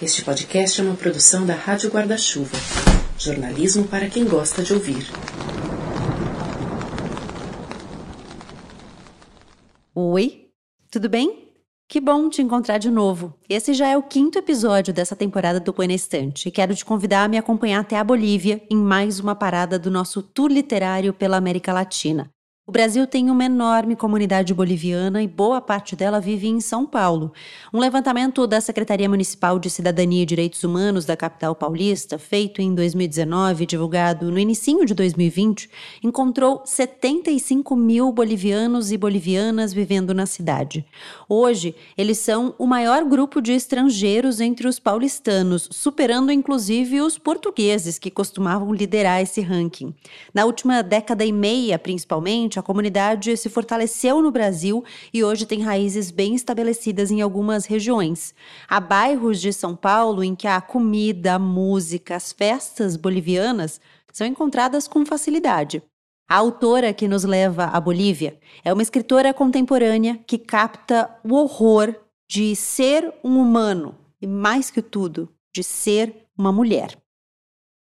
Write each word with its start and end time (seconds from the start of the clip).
Este 0.00 0.22
podcast 0.22 0.78
é 0.78 0.84
uma 0.84 0.94
produção 0.94 1.46
da 1.46 1.54
Rádio 1.54 1.90
Guarda-Chuva. 1.90 2.58
Jornalismo 3.18 3.88
para 3.88 4.10
quem 4.10 4.26
gosta 4.26 4.62
de 4.62 4.74
ouvir. 4.74 5.06
Oi, 9.94 10.50
tudo 10.90 11.08
bem? 11.08 11.50
Que 11.88 11.98
bom 11.98 12.28
te 12.28 12.42
encontrar 12.42 12.76
de 12.76 12.90
novo. 12.90 13.38
Esse 13.48 13.72
já 13.72 13.88
é 13.88 13.96
o 13.96 14.02
quinto 14.02 14.38
episódio 14.38 14.92
dessa 14.92 15.16
temporada 15.16 15.58
do 15.58 15.72
Põe 15.72 15.94
Estante 15.94 16.46
e 16.46 16.52
quero 16.52 16.74
te 16.74 16.84
convidar 16.84 17.24
a 17.24 17.28
me 17.28 17.38
acompanhar 17.38 17.80
até 17.80 17.96
a 17.96 18.04
Bolívia 18.04 18.62
em 18.70 18.76
mais 18.76 19.18
uma 19.18 19.34
parada 19.34 19.78
do 19.78 19.90
nosso 19.90 20.20
tour 20.20 20.50
literário 20.50 21.14
pela 21.14 21.38
América 21.38 21.72
Latina. 21.72 22.30
O 22.68 22.72
Brasil 22.72 23.06
tem 23.06 23.30
uma 23.30 23.44
enorme 23.44 23.94
comunidade 23.94 24.52
boliviana 24.52 25.22
e 25.22 25.28
boa 25.28 25.60
parte 25.60 25.94
dela 25.94 26.20
vive 26.20 26.48
em 26.48 26.60
São 26.60 26.84
Paulo. 26.84 27.32
Um 27.72 27.78
levantamento 27.78 28.44
da 28.44 28.60
Secretaria 28.60 29.08
Municipal 29.08 29.60
de 29.60 29.70
Cidadania 29.70 30.24
e 30.24 30.26
Direitos 30.26 30.64
Humanos 30.64 31.04
da 31.04 31.16
capital 31.16 31.54
paulista, 31.54 32.18
feito 32.18 32.60
em 32.60 32.74
2019 32.74 33.62
e 33.62 33.66
divulgado 33.68 34.32
no 34.32 34.38
início 34.40 34.84
de 34.84 34.94
2020, 34.94 35.70
encontrou 36.02 36.62
75 36.64 37.76
mil 37.76 38.10
bolivianos 38.10 38.90
e 38.90 38.96
bolivianas 38.96 39.72
vivendo 39.72 40.12
na 40.12 40.26
cidade. 40.26 40.84
Hoje, 41.28 41.72
eles 41.96 42.18
são 42.18 42.52
o 42.58 42.66
maior 42.66 43.04
grupo 43.04 43.40
de 43.40 43.52
estrangeiros 43.52 44.40
entre 44.40 44.66
os 44.66 44.80
paulistanos, 44.80 45.68
superando 45.70 46.32
inclusive 46.32 47.00
os 47.00 47.16
portugueses, 47.16 47.96
que 47.96 48.10
costumavam 48.10 48.74
liderar 48.74 49.22
esse 49.22 49.40
ranking. 49.40 49.94
Na 50.34 50.44
última 50.44 50.82
década 50.82 51.24
e 51.24 51.30
meia, 51.30 51.78
principalmente, 51.78 52.55
a 52.58 52.62
comunidade 52.62 53.36
se 53.36 53.48
fortaleceu 53.48 54.20
no 54.22 54.30
Brasil 54.30 54.84
e 55.12 55.22
hoje 55.22 55.46
tem 55.46 55.62
raízes 55.62 56.10
bem 56.10 56.34
estabelecidas 56.34 57.10
em 57.10 57.20
algumas 57.20 57.66
regiões. 57.66 58.34
Há 58.68 58.80
bairros 58.80 59.40
de 59.40 59.52
São 59.52 59.74
Paulo 59.74 60.22
em 60.22 60.34
que 60.34 60.46
a 60.46 60.60
comida, 60.60 61.34
a 61.34 61.38
música, 61.38 62.16
as 62.16 62.32
festas 62.32 62.96
bolivianas 62.96 63.80
são 64.12 64.26
encontradas 64.26 64.88
com 64.88 65.04
facilidade. 65.04 65.82
A 66.28 66.36
autora 66.36 66.92
que 66.92 67.06
nos 67.06 67.22
leva 67.22 67.66
à 67.66 67.80
Bolívia 67.80 68.38
é 68.64 68.72
uma 68.72 68.82
escritora 68.82 69.32
contemporânea 69.32 70.18
que 70.26 70.38
capta 70.38 71.08
o 71.22 71.34
horror 71.34 71.94
de 72.28 72.56
ser 72.56 73.14
um 73.22 73.38
humano 73.38 73.94
e, 74.20 74.26
mais 74.26 74.70
que 74.70 74.82
tudo, 74.82 75.28
de 75.54 75.62
ser 75.62 76.26
uma 76.36 76.50
mulher. 76.50 76.98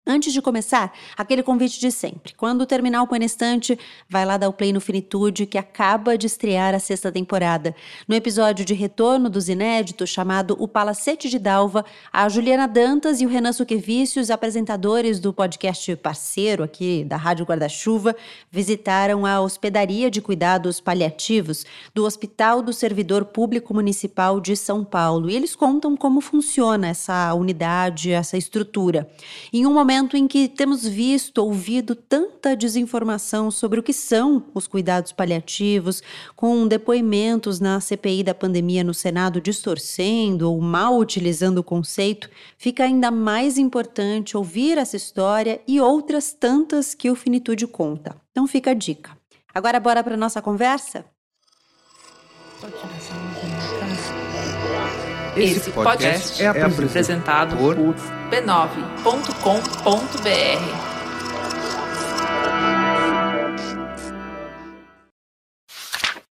Antes 0.09 0.33
de 0.33 0.41
começar, 0.41 0.93
aquele 1.17 1.43
convite 1.43 1.81
de 1.81 1.91
sempre. 1.91 2.33
Quando 2.33 2.65
terminar 2.65 3.03
o 3.03 3.09
Panestante, 3.09 3.77
vai 4.09 4.25
lá 4.25 4.37
dar 4.37 4.49
o 4.49 4.53
play 4.53 4.73
no 4.73 4.81
Finitude, 4.81 5.47
que 5.47 5.59
acaba 5.59 6.17
de 6.17 6.29
estrear 6.29 6.77
a 6.77 6.79
sexta 6.79 7.11
temporada. 7.11 7.75
No 8.07 8.15
episódio 8.15 8.65
de 8.65 8.73
retorno 8.73 9.29
dos 9.29 9.49
inéditos, 9.49 10.09
chamado 10.09 10.57
O 10.61 10.69
Palacete 10.69 11.29
de 11.29 11.41
Dalva, 11.41 11.85
a 12.13 12.29
Juliana 12.29 12.69
Dantas 12.69 13.21
e 13.21 13.27
o 13.27 13.29
Renan 13.29 13.53
Suquevicius, 13.53 14.31
apresentadores 14.31 15.19
do 15.19 15.33
podcast 15.33 15.97
parceiro 15.97 16.63
aqui 16.63 17.03
da 17.03 17.17
Rádio 17.17 17.45
Guarda-Chuva, 17.45 18.15
visitaram 18.49 19.27
a 19.27 19.41
hospedaria 19.41 20.09
de 20.09 20.21
cuidados 20.23 20.81
paliativos 20.81 21.67
do 21.93 22.05
Hospital 22.05 22.63
do 22.63 22.73
Servidor 22.73 23.25
Público 23.25 23.75
Municipal 23.75 24.41
de 24.41 24.57
São 24.57 24.85
Paulo. 24.85 25.29
E 25.29 25.35
eles 25.35 25.57
contam 25.57 25.97
como 25.97 26.21
funciona 26.21 26.87
essa 26.87 27.35
unidade, 27.35 28.13
essa 28.13 28.37
estrutura. 28.37 29.11
Em 29.53 29.67
um 29.67 29.75
momento 29.75 29.96
momento 29.97 30.17
em 30.17 30.29
que 30.29 30.47
temos 30.47 30.87
visto, 30.87 31.39
ouvido 31.39 31.95
tanta 31.95 32.55
desinformação 32.55 33.51
sobre 33.51 33.81
o 33.81 33.83
que 33.83 33.95
são 33.95 34.45
os 34.53 34.67
cuidados 34.67 35.11
paliativos, 35.11 36.03
com 36.35 36.69
depoimentos 36.69 37.61
na 37.61 37.81
CPI 37.81 38.23
da 38.23 38.35
pandemia 38.35 38.85
no 38.85 38.93
Senado 38.93 39.41
distorcendo 39.41 40.53
ou 40.53 40.61
mal 40.61 40.99
utilizando 40.99 41.59
o 41.59 41.65
conceito, 41.65 42.29
fica 42.59 42.85
ainda 42.85 43.11
mais 43.11 43.57
importante 43.57 44.37
ouvir 44.37 44.77
essa 44.77 44.97
história 44.97 45.63
e 45.67 45.81
outras 45.81 46.35
tantas 46.35 46.95
que 46.95 47.11
o 47.11 47.17
Finitude 47.17 47.67
conta. 47.67 48.17
Então 48.31 48.47
fica 48.47 48.73
a 48.73 48.75
dica. 48.75 49.17
Agora 49.55 49.81
bora 49.81 50.05
para 50.05 50.17
nossa 50.17 50.43
conversa? 50.43 51.07
Esse 55.37 55.71
podcast 55.71 56.43
é 56.43 56.47
apresentado 56.49 57.59
por 57.59 57.77
b9.com.br. 57.77 58.57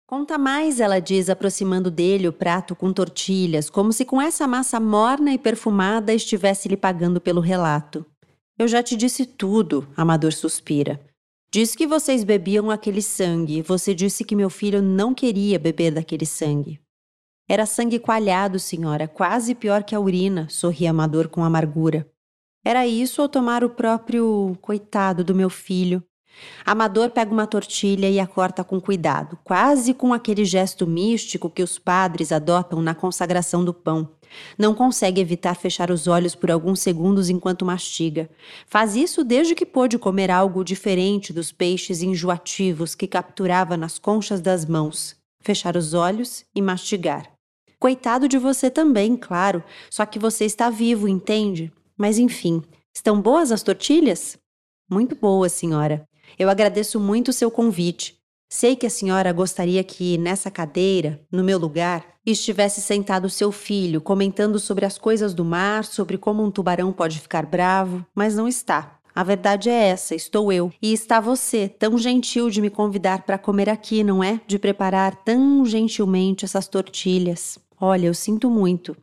Conta 0.07 0.39
mais, 0.39 0.79
ela 0.79 0.99
diz, 0.99 1.29
aproximando 1.29 1.91
dele 1.91 2.27
o 2.27 2.33
prato 2.33 2.75
com 2.75 2.91
tortilhas, 2.91 3.69
como 3.69 3.93
se 3.93 4.03
com 4.05 4.19
essa 4.19 4.47
massa 4.47 4.79
morna 4.79 5.31
e 5.31 5.37
perfumada 5.37 6.11
estivesse 6.11 6.67
lhe 6.67 6.75
pagando 6.75 7.21
pelo 7.21 7.41
relato. 7.41 8.03
Eu 8.57 8.67
já 8.67 8.81
te 8.81 8.95
disse 8.95 9.27
tudo, 9.27 9.87
Amador 9.95 10.33
suspira. 10.33 10.99
Diz 11.51 11.75
que 11.75 11.85
vocês 11.85 12.23
bebiam 12.23 12.71
aquele 12.71 13.03
sangue. 13.03 13.61
Você 13.61 13.93
disse 13.93 14.23
que 14.23 14.35
meu 14.35 14.49
filho 14.49 14.81
não 14.81 15.13
queria 15.13 15.59
beber 15.59 15.91
daquele 15.91 16.25
sangue. 16.25 16.79
Era 17.47 17.65
sangue 17.67 17.99
coalhado, 17.99 18.57
senhora, 18.57 19.07
quase 19.07 19.53
pior 19.53 19.83
que 19.83 19.93
a 19.93 19.99
urina, 19.99 20.47
sorria 20.49 20.89
Amador 20.89 21.29
com 21.29 21.43
amargura. 21.43 22.09
Era 22.63 22.87
isso 22.87 23.21
ou 23.21 23.29
tomar 23.29 23.63
o 23.63 23.69
próprio 23.69 24.57
coitado 24.61 25.23
do 25.23 25.35
meu 25.35 25.49
filho? 25.49 26.03
Amador 26.65 27.11
pega 27.11 27.31
uma 27.31 27.45
tortilha 27.45 28.09
e 28.09 28.19
a 28.19 28.25
corta 28.25 28.63
com 28.63 28.81
cuidado, 28.81 29.37
quase 29.43 29.93
com 29.93 30.11
aquele 30.11 30.43
gesto 30.43 30.87
místico 30.87 31.49
que 31.49 31.61
os 31.61 31.77
padres 31.77 32.31
adotam 32.31 32.81
na 32.81 32.95
consagração 32.95 33.63
do 33.63 33.73
pão. 33.73 34.09
Não 34.57 34.73
consegue 34.73 35.21
evitar 35.21 35.55
fechar 35.55 35.91
os 35.91 36.07
olhos 36.07 36.33
por 36.33 36.49
alguns 36.49 36.79
segundos 36.79 37.29
enquanto 37.29 37.63
mastiga. 37.63 38.27
Faz 38.65 38.95
isso 38.95 39.23
desde 39.23 39.53
que 39.53 39.67
pôde 39.67 39.99
comer 39.99 40.31
algo 40.31 40.63
diferente 40.63 41.31
dos 41.31 41.51
peixes 41.51 42.01
enjoativos 42.01 42.95
que 42.95 43.07
capturava 43.07 43.77
nas 43.77 43.99
conchas 43.99 44.41
das 44.41 44.65
mãos. 44.65 45.15
Fechar 45.41 45.77
os 45.77 45.93
olhos 45.93 46.43
e 46.55 46.61
mastigar. 46.61 47.34
Coitado 47.85 48.27
de 48.27 48.39
você 48.39 48.71
também, 48.71 49.15
claro, 49.15 49.63
só 49.91 50.07
que 50.07 50.17
você 50.17 50.43
está 50.43 50.71
vivo, 50.71 51.07
entende? 51.07 51.71
Mas 51.95 52.17
enfim, 52.17 52.63
estão 52.91 53.21
boas 53.21 53.51
as 53.51 53.61
tortilhas? 53.61 54.39
Muito 54.89 55.15
boas, 55.15 55.51
senhora. 55.51 56.03
Eu 56.39 56.49
agradeço 56.49 56.99
muito 56.99 57.27
o 57.27 57.33
seu 57.33 57.51
convite. 57.51 58.17
Sei 58.49 58.75
que 58.75 58.87
a 58.87 58.89
senhora 58.89 59.31
gostaria 59.31 59.83
que, 59.83 60.17
nessa 60.17 60.49
cadeira, 60.49 61.21
no 61.31 61.43
meu 61.43 61.59
lugar, 61.59 62.03
estivesse 62.25 62.81
sentado 62.81 63.29
seu 63.29 63.51
filho, 63.51 64.01
comentando 64.01 64.57
sobre 64.57 64.83
as 64.83 64.97
coisas 64.97 65.35
do 65.35 65.45
mar, 65.45 65.85
sobre 65.85 66.17
como 66.17 66.43
um 66.43 66.49
tubarão 66.49 66.91
pode 66.91 67.19
ficar 67.19 67.45
bravo, 67.45 68.03
mas 68.15 68.35
não 68.35 68.47
está. 68.47 68.97
A 69.13 69.23
verdade 69.23 69.69
é 69.69 69.89
essa, 69.89 70.15
estou 70.15 70.51
eu. 70.51 70.73
E 70.81 70.91
está 70.91 71.19
você, 71.19 71.69
tão 71.69 71.99
gentil 71.99 72.49
de 72.49 72.61
me 72.61 72.71
convidar 72.71 73.21
para 73.27 73.37
comer 73.37 73.69
aqui, 73.69 74.03
não 74.03 74.23
é? 74.23 74.41
De 74.47 74.57
preparar 74.57 75.15
tão 75.23 75.63
gentilmente 75.67 76.45
essas 76.45 76.67
tortilhas. 76.67 77.63
Olha, 77.79 78.07
eu 78.07 78.13
sinto 78.13 78.49
muito. 78.49 78.95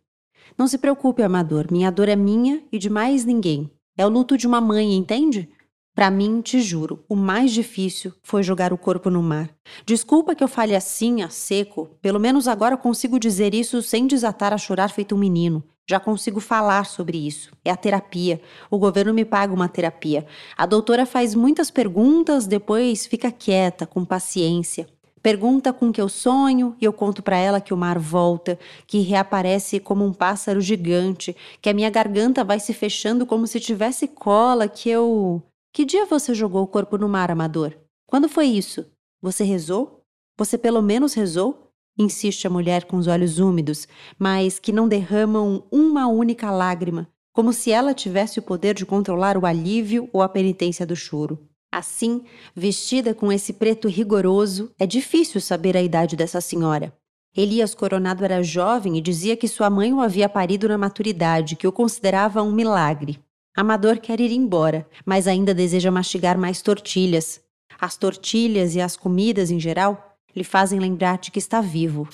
Não 0.57 0.67
se 0.67 0.79
preocupe, 0.79 1.23
amador, 1.23 1.67
minha 1.71 1.91
dor 1.91 2.09
é 2.09 2.17
minha 2.17 2.63
e 2.71 2.79
de 2.79 2.91
mais 2.91 3.25
ninguém. 3.25 3.71
É 3.97 4.07
o 4.07 4.09
luto 4.09 4.37
de 4.37 4.47
uma 4.47 4.61
mãe, 4.61 4.95
entende? 4.95 5.49
Para 5.95 6.11
mim, 6.11 6.41
te 6.41 6.61
juro, 6.63 7.05
o 7.07 7.15
mais 7.15 7.53
difícil 7.53 8.15
foi 8.23 8.43
jogar 8.43 8.73
o 8.73 8.79
corpo 8.79 9.11
no 9.11 9.23
mar. 9.23 9.51
Desculpa 9.85 10.35
que 10.35 10.43
eu 10.43 10.49
fale 10.49 10.75
assim, 10.75 11.21
a 11.21 11.29
seco, 11.29 11.91
pelo 12.01 12.19
menos 12.19 12.49
agora 12.49 12.79
consigo 12.79 13.19
dizer 13.19 13.55
isso 13.55 13.83
sem 13.83 14.07
desatar 14.07 14.55
a 14.55 14.59
chorar 14.59 14.89
feito 14.89 15.15
um 15.15 15.19
menino. 15.19 15.63
Já 15.87 16.01
consigo 16.01 16.41
falar 16.41 16.87
sobre 16.87 17.19
isso. 17.19 17.51
É 17.63 17.71
a 17.71 17.77
terapia. 17.77 18.41
O 18.71 18.79
governo 18.79 19.13
me 19.13 19.25
paga 19.25 19.53
uma 19.53 19.69
terapia. 19.69 20.25
A 20.57 20.65
doutora 20.65 21.05
faz 21.05 21.35
muitas 21.35 21.71
perguntas, 21.71 22.47
depois 22.47 23.07
fica 23.07 23.31
quieta, 23.31 23.85
com 23.85 24.05
paciência. 24.05 24.87
Pergunta 25.23 25.73
com 25.73 25.93
que 25.93 26.01
eu 26.01 26.09
sonho 26.09 26.77
e 26.81 26.85
eu 26.85 26.93
conto 26.93 27.23
para 27.23 27.37
ela 27.37 27.61
que 27.61 27.73
o 27.73 27.77
mar 27.77 27.97
volta, 27.97 28.59
que 28.89 28.99
reaparece 28.99 29.79
como 29.79 30.05
um 30.05 30.13
pássaro 30.13 30.61
gigante, 30.61 31.37
que 31.61 31.71
a 31.71 31.75
minha 31.75 31.89
garganta 31.91 32.43
vai 32.43 32.59
se 32.59 32.75
fechando 32.75 33.25
como 33.25 33.47
se 33.47 33.61
tivesse 33.61 34.09
cola, 34.09 34.67
que 34.67 34.91
eu. 34.91 35.41
Que 35.73 35.85
dia 35.85 36.07
você 36.07 36.35
jogou 36.35 36.65
o 36.65 36.67
corpo 36.67 36.99
no 36.99 37.09
mar, 37.09 37.31
amador? 37.31 37.73
Quando 38.07 38.29
foi 38.29 38.47
isso? 38.47 38.85
Você 39.23 39.45
rezou? 39.45 40.03
Você 40.37 40.59
pelo 40.59 40.83
menos 40.83 41.15
rezou? 41.15 41.71
Insiste 41.97 42.47
a 42.47 42.51
mulher 42.51 42.85
com 42.85 42.97
os 42.97 43.07
olhos 43.07 43.39
úmidos, 43.39 43.87
mas 44.19 44.59
que 44.59 44.73
não 44.73 44.89
derramam 44.89 45.63
uma 45.71 46.09
única 46.09 46.51
lágrima, 46.51 47.09
como 47.33 47.53
se 47.53 47.71
ela 47.71 47.95
tivesse 47.95 48.41
o 48.41 48.43
poder 48.43 48.75
de 48.75 48.85
controlar 48.85 49.37
o 49.39 49.47
alívio 49.47 50.09
ou 50.13 50.21
a 50.21 50.29
penitência 50.29 50.85
do 50.85 50.97
choro. 50.97 51.39
Assim, 51.73 52.23
vestida 52.55 53.15
com 53.15 53.33
esse 53.33 53.55
preto 53.55 53.89
rigoroso, 53.89 54.71
é 54.79 54.87
difícil 54.87 55.41
saber 55.41 55.75
a 55.75 55.83
idade 55.83 56.15
dessa 56.15 56.39
senhora. 56.39 56.93
Elias 57.35 57.75
Coronado 57.75 58.23
era 58.23 58.43
jovem 58.43 58.99
e 58.99 59.01
dizia 59.01 59.39
que 59.39 59.49
sua 59.49 59.71
mãe 59.71 59.91
o 59.91 60.03
havia 60.03 60.29
parido 60.29 60.69
na 60.69 60.77
maturidade, 60.77 61.57
que 61.57 61.67
o 61.67 61.73
considerava 61.73 62.43
um 62.43 62.53
milagre. 62.53 63.19
Amador 63.57 63.99
quer 64.01 64.21
ir 64.21 64.31
embora, 64.33 64.87
mas 65.07 65.27
ainda 65.27 65.55
deseja 65.55 65.91
mastigar 65.91 66.37
mais 66.37 66.61
tortilhas. 66.61 67.41
As 67.81 67.97
tortilhas 67.97 68.75
e 68.75 68.81
as 68.83 68.95
comidas 68.95 69.51
em 69.51 69.59
geral 69.59 70.15
lhe 70.37 70.45
fazem 70.45 70.79
lembrar 70.79 71.17
de 71.17 71.31
que 71.31 71.39
está 71.39 71.63
vivo. 71.63 72.07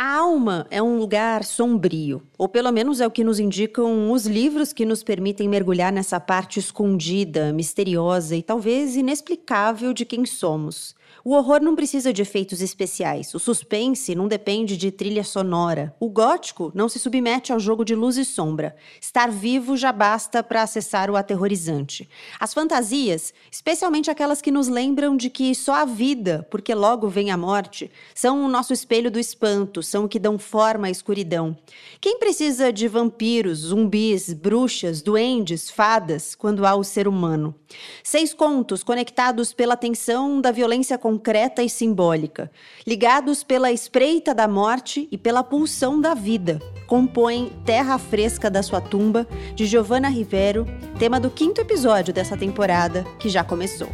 A 0.00 0.14
alma 0.18 0.64
é 0.70 0.80
um 0.80 0.96
lugar 0.96 1.42
sombrio, 1.42 2.22
ou 2.38 2.48
pelo 2.48 2.70
menos 2.70 3.00
é 3.00 3.06
o 3.08 3.10
que 3.10 3.24
nos 3.24 3.40
indicam 3.40 4.12
os 4.12 4.26
livros 4.26 4.72
que 4.72 4.86
nos 4.86 5.02
permitem 5.02 5.48
mergulhar 5.48 5.92
nessa 5.92 6.20
parte 6.20 6.60
escondida, 6.60 7.52
misteriosa 7.52 8.36
e 8.36 8.40
talvez 8.40 8.94
inexplicável 8.94 9.92
de 9.92 10.04
quem 10.04 10.24
somos. 10.24 10.94
O 11.28 11.34
horror 11.34 11.60
não 11.60 11.76
precisa 11.76 12.10
de 12.10 12.22
efeitos 12.22 12.62
especiais. 12.62 13.34
O 13.34 13.38
suspense 13.38 14.14
não 14.14 14.26
depende 14.26 14.78
de 14.78 14.90
trilha 14.90 15.22
sonora. 15.22 15.94
O 16.00 16.08
gótico 16.08 16.72
não 16.74 16.88
se 16.88 16.98
submete 16.98 17.52
ao 17.52 17.60
jogo 17.60 17.84
de 17.84 17.94
luz 17.94 18.16
e 18.16 18.24
sombra. 18.24 18.74
Estar 18.98 19.30
vivo 19.30 19.76
já 19.76 19.92
basta 19.92 20.42
para 20.42 20.62
acessar 20.62 21.10
o 21.10 21.16
aterrorizante. 21.16 22.08
As 22.40 22.54
fantasias, 22.54 23.34
especialmente 23.52 24.10
aquelas 24.10 24.40
que 24.40 24.50
nos 24.50 24.68
lembram 24.68 25.18
de 25.18 25.28
que 25.28 25.54
só 25.54 25.74
a 25.74 25.84
vida, 25.84 26.48
porque 26.50 26.74
logo 26.74 27.08
vem 27.08 27.30
a 27.30 27.36
morte, 27.36 27.90
são 28.14 28.42
o 28.42 28.48
nosso 28.48 28.72
espelho 28.72 29.10
do 29.10 29.20
espanto, 29.20 29.82
são 29.82 30.06
o 30.06 30.08
que 30.08 30.18
dão 30.18 30.38
forma 30.38 30.86
à 30.86 30.90
escuridão. 30.90 31.54
Quem 32.00 32.18
precisa 32.18 32.72
de 32.72 32.88
vampiros, 32.88 33.58
zumbis, 33.58 34.32
bruxas, 34.32 35.02
duendes, 35.02 35.68
fadas, 35.68 36.34
quando 36.34 36.64
há 36.64 36.74
o 36.74 36.82
ser 36.82 37.06
humano? 37.06 37.54
Seis 38.02 38.32
contos 38.32 38.82
conectados 38.82 39.52
pela 39.52 39.76
tensão 39.76 40.40
da 40.40 40.50
violência 40.50 40.96
com 40.96 41.17
concreta 41.18 41.64
e 41.64 41.68
simbólica, 41.68 42.48
ligados 42.86 43.42
pela 43.42 43.72
espreita 43.72 44.32
da 44.32 44.46
morte 44.46 45.08
e 45.10 45.18
pela 45.18 45.42
pulsão 45.42 46.00
da 46.00 46.14
vida. 46.14 46.60
Compõem 46.86 47.50
Terra 47.64 47.98
Fresca 47.98 48.48
da 48.48 48.62
Sua 48.62 48.80
Tumba, 48.80 49.26
de 49.52 49.66
Giovanna 49.66 50.08
Rivero, 50.08 50.64
tema 50.96 51.18
do 51.18 51.28
quinto 51.28 51.60
episódio 51.60 52.14
dessa 52.14 52.36
temporada, 52.36 53.04
que 53.18 53.28
já 53.28 53.42
começou. 53.42 53.88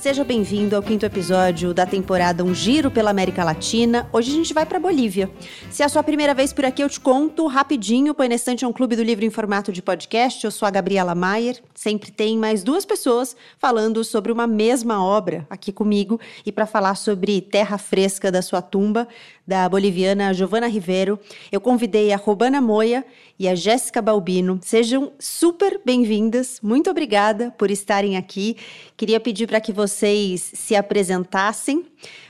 Seja 0.00 0.24
bem-vindo 0.24 0.76
ao 0.76 0.82
quinto 0.82 1.04
episódio 1.04 1.74
da 1.74 1.84
temporada 1.86 2.44
Um 2.44 2.54
Giro 2.54 2.90
pela 2.90 3.10
América 3.10 3.44
Latina. 3.44 4.08
Hoje 4.12 4.30
a 4.30 4.34
gente 4.34 4.54
vai 4.54 4.64
para 4.64 4.78
Bolívia. 4.78 5.30
Se 5.70 5.82
é 5.82 5.86
a 5.86 5.88
sua 5.88 6.02
primeira 6.02 6.34
vez 6.34 6.52
por 6.52 6.64
aqui, 6.64 6.82
eu 6.82 6.88
te 6.88 7.00
conto 7.00 7.46
rapidinho. 7.46 8.12
O 8.12 8.14
Painestante 8.14 8.64
é 8.64 8.68
um 8.68 8.72
clube 8.72 8.96
do 8.96 9.02
livro 9.02 9.24
em 9.24 9.30
formato 9.30 9.72
de 9.72 9.82
podcast. 9.82 10.44
Eu 10.44 10.50
sou 10.50 10.66
a 10.66 10.70
Gabriela 10.70 11.14
Maier. 11.14 11.62
Sempre 11.74 12.10
tem 12.10 12.38
mais 12.38 12.62
duas 12.62 12.84
pessoas 12.84 13.36
falando 13.58 14.04
sobre 14.04 14.30
uma 14.32 14.46
mesma 14.46 15.04
obra 15.04 15.46
aqui 15.50 15.72
comigo 15.72 16.20
e 16.46 16.52
para 16.52 16.66
falar 16.66 16.94
sobre 16.94 17.40
Terra 17.40 17.78
Fresca 17.78 18.30
da 18.30 18.42
Sua 18.42 18.62
Tumba, 18.62 19.08
da 19.46 19.68
boliviana 19.68 20.32
Giovana 20.32 20.66
Rivero. 20.66 21.18
Eu 21.52 21.60
convidei 21.60 22.12
a 22.12 22.16
Robana 22.16 22.60
Moia 22.60 23.04
e 23.38 23.48
a 23.48 23.54
Jéssica 23.54 24.00
Balbino. 24.00 24.58
Sejam 24.62 25.12
super 25.18 25.80
bem-vindas. 25.84 26.60
Muito 26.62 26.90
obrigada 26.90 27.50
por 27.58 27.70
estarem 27.70 28.16
aqui. 28.16 28.56
Queria 28.96 29.20
pedir 29.20 29.46
para 29.46 29.60
que 29.60 29.72
vocês 29.72 30.40
se 30.40 30.74
apresentassem. 30.74 31.86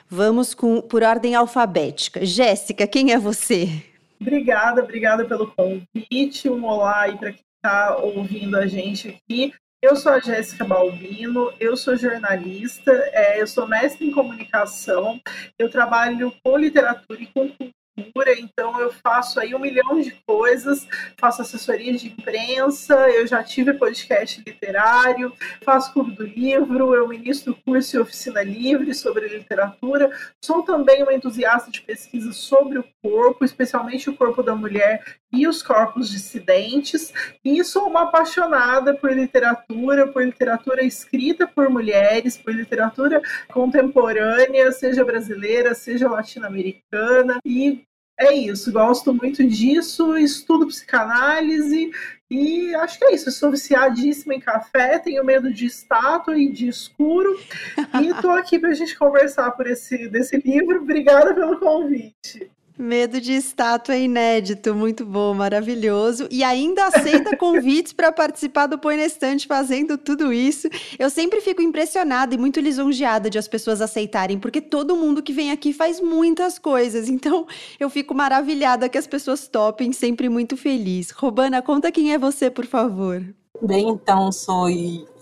Vamos 0.09 0.55
com, 0.55 0.81
por 0.81 1.03
ordem 1.03 1.35
alfabética. 1.35 2.25
Jéssica, 2.25 2.87
quem 2.87 3.13
é 3.13 3.19
você? 3.19 3.69
Obrigada, 4.21 4.83
obrigada 4.83 5.25
pelo 5.25 5.53
convite. 5.53 6.49
Um 6.49 6.65
olá 6.65 7.03
aí 7.03 7.17
para 7.17 7.33
quem 7.33 7.45
está 7.57 7.97
ouvindo 7.97 8.57
a 8.57 8.67
gente 8.67 9.09
aqui. 9.09 9.53
Eu 9.85 9.97
sou 9.97 10.13
a 10.13 10.19
Jéssica 10.19 10.65
Balbino, 10.65 11.53
eu 11.61 11.77
sou 11.77 11.95
jornalista, 11.95 12.91
é, 13.13 13.43
eu 13.43 13.47
sou 13.47 13.69
mestre 13.69 14.07
em 14.07 14.11
comunicação, 14.11 15.21
eu 15.59 15.69
trabalho 15.69 16.33
com 16.43 16.57
literatura 16.57 17.21
e 17.23 17.27
com 17.27 17.51
então 18.39 18.81
eu 18.81 18.93
faço 18.93 19.39
aí 19.39 19.55
um 19.55 19.59
milhão 19.59 20.01
de 20.01 20.13
coisas, 20.27 20.87
faço 21.19 21.43
assessoria 21.43 21.93
de 21.95 22.09
imprensa, 22.09 22.95
eu 23.11 23.27
já 23.27 23.43
tive 23.43 23.75
podcast 23.75 24.43
literário, 24.45 25.33
faço 25.63 25.93
clube 25.93 26.13
do 26.13 26.25
livro, 26.25 26.95
eu 26.95 27.07
ministro 27.07 27.57
curso 27.65 27.97
e 27.97 28.01
oficina 28.01 28.43
livre 28.43 28.93
sobre 28.95 29.29
literatura, 29.29 30.11
sou 30.45 30.63
também 30.63 31.03
uma 31.03 31.15
entusiasta 31.15 31.71
de 31.71 31.81
pesquisa 31.83 32.33
sobre 32.33 32.79
o 32.79 32.85
corpo, 33.03 33.45
especialmente 33.45 34.11
o 34.11 34.17
corpo 34.17 34.43
da 34.43 34.55
mulher 34.55 35.05
e 35.35 35.47
os 35.47 35.63
corpos 35.63 36.11
dissidentes, 36.11 37.13
e 37.45 37.63
sou 37.65 37.89
uma 37.89 38.03
apaixonada 38.05 38.95
por 38.95 39.13
literatura, 39.13 40.07
por 40.07 40.25
literatura 40.25 40.85
escrita 40.85 41.47
por 41.47 41.69
mulheres, 41.69 42.37
por 42.37 42.55
literatura 42.55 43.21
contemporânea, 43.53 44.71
seja 44.73 45.05
brasileira, 45.05 45.75
seja 45.75 46.09
latino-americana, 46.09 47.39
e 47.45 47.85
é 48.19 48.33
isso, 48.33 48.71
gosto 48.71 49.13
muito 49.13 49.45
disso, 49.45 50.17
estudo 50.17 50.69
psicanálise 50.69 51.91
e 52.31 52.73
acho 52.77 52.99
que 52.99 53.05
é 53.07 53.15
isso. 53.15 53.31
Sou 53.33 53.51
viciadíssima 53.51 54.35
em 54.35 54.41
café, 54.41 54.99
tenho 54.99 55.25
medo 55.25 55.53
de 55.53 55.67
estátua 55.67 56.39
e 56.39 56.51
de 56.51 56.69
escuro. 56.69 57.37
e 58.01 58.09
estou 58.09 58.31
aqui 58.31 58.59
para 58.59 58.71
a 58.71 58.75
gente 58.75 58.97
conversar 58.97 59.51
por 59.53 59.67
esse 59.67 60.09
desse 60.09 60.37
livro. 60.37 60.83
Obrigada 60.83 61.35
pelo 61.35 61.59
convite. 61.59 62.51
Medo 62.77 63.21
de 63.21 63.33
estátua 63.33 63.95
é 63.95 64.03
inédito, 64.03 64.75
muito 64.75 65.07
bom, 65.07 65.33
maravilhoso. 65.33 66.27
E 66.29 66.43
ainda 66.43 66.87
aceita 66.87 67.37
convites 67.39 67.93
para 67.93 68.11
participar 68.11 68.67
do 68.67 68.77
Põe 68.77 68.97
na 68.97 69.05
Estante 69.05 69.47
fazendo 69.47 69.97
tudo 69.97 70.33
isso. 70.33 70.69
Eu 70.99 71.09
sempre 71.09 71.41
fico 71.41 71.63
impressionada 71.63 72.35
e 72.35 72.39
muito 72.39 72.59
lisonjeada 72.59 73.31
de 73.31 73.39
as 73.39 73.47
pessoas 73.47 73.81
aceitarem, 73.81 74.41
porque 74.41 74.61
todo 74.61 74.97
mundo 74.97 75.23
que 75.23 75.33
vem 75.33 75.53
aqui 75.53 75.73
faz 75.73 76.01
muitas 76.01 76.59
coisas. 76.59 77.09
Então, 77.09 77.47
eu 77.79 77.89
fico 77.89 78.13
maravilhada 78.13 78.89
que 78.89 78.99
as 78.99 79.07
pessoas 79.07 79.47
topem, 79.47 79.93
sempre 79.93 80.29
muito 80.29 80.57
feliz. 80.57 81.11
Robana, 81.11 81.63
conta 81.63 81.93
quem 81.93 82.13
é 82.13 82.19
você, 82.19 82.51
por 82.51 82.67
favor. 82.67 83.23
Bem, 83.63 83.89
então, 83.89 84.33
sou 84.33 84.67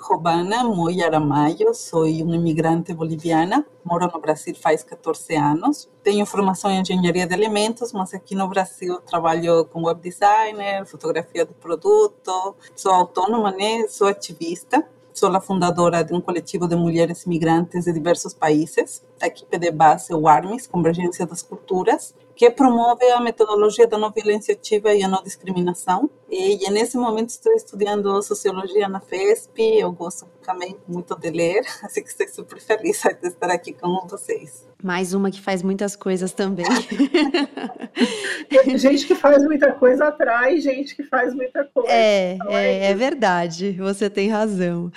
Robana 0.01 0.65
Moy 0.65 1.03
Aramayo, 1.03 1.75
sou 1.75 2.07
uma 2.07 2.35
imigrante 2.35 2.95
boliviana, 2.95 3.65
moro 3.85 4.11
no 4.13 4.21
Brasil 4.21 4.55
faz 4.55 4.83
14 4.83 5.37
anos. 5.37 5.89
Tenho 6.03 6.25
formação 6.25 6.71
em 6.71 6.81
engenharia 6.81 7.27
de 7.27 7.35
alimentos, 7.35 7.93
mas 7.93 8.15
aqui 8.15 8.35
no 8.35 8.49
Brasil 8.49 9.01
trabalho 9.03 9.67
como 9.67 9.87
web 9.87 10.01
designer, 10.01 10.87
fotografia 10.87 11.45
do 11.45 11.53
produto, 11.53 12.57
sou 12.75 12.93
autônoma, 12.93 13.53
né? 13.53 13.87
sou 13.89 14.09
ativista. 14.09 14.83
Sou 15.13 15.29
a 15.29 15.41
fundadora 15.43 16.03
de 16.03 16.15
um 16.15 16.23
coletivo 16.23 16.67
de 16.67 16.75
mulheres 16.75 17.25
imigrantes 17.25 17.85
de 17.85 17.93
diversos 17.93 18.33
países. 18.33 19.05
Equipe 19.21 19.59
de 19.59 19.71
base 19.71 20.15
o 20.15 20.27
ARMIS, 20.27 20.67
Convergência 20.67 21.27
das 21.27 21.43
Culturas, 21.43 22.15
que 22.35 22.51
promove 22.51 23.05
a 23.11 23.21
metodologia 23.21 23.87
da 23.87 23.99
não 23.99 24.11
violência 24.11 24.55
ativa 24.55 24.93
e 24.95 25.03
a 25.03 25.09
não 25.09 25.23
discriminação. 25.23 26.11
E, 26.31 26.67
e 26.67 26.71
nesse 26.71 26.97
momento 26.97 27.31
estou 27.31 27.53
estudando 27.53 28.23
sociologia 28.23 28.89
na 28.89 29.01
FESP, 29.01 29.79
eu 29.79 29.93
gosto 29.93 30.27
também 30.43 30.77
muito 30.89 31.15
de 31.19 31.31
ler, 31.31 31.61
assim 31.85 32.03
que 32.03 32.09
estou 32.09 32.27
super 32.29 32.61
feliz 32.61 33.03
de 33.21 33.29
estar 33.29 33.51
aqui 33.51 33.73
com 33.73 34.07
vocês. 34.09 34.67
Mais 34.83 35.15
uma 35.15 35.31
que 35.31 35.41
faz 35.41 35.63
muitas 35.63 35.95
coisas 35.95 36.33
também. 36.33 36.67
gente 38.77 39.07
que 39.07 39.15
faz 39.15 39.45
muita 39.45 39.73
coisa 39.73 40.07
atrás, 40.07 40.63
gente 40.63 40.97
que 40.97 41.05
faz 41.05 41.33
muita 41.35 41.65
coisa. 41.73 41.93
É, 41.93 42.35
então 42.35 42.51
é, 42.51 42.73
é, 42.73 42.85
é 42.87 42.95
verdade, 42.95 43.73
você 43.73 44.11
tem 44.11 44.29
razão. 44.29 44.91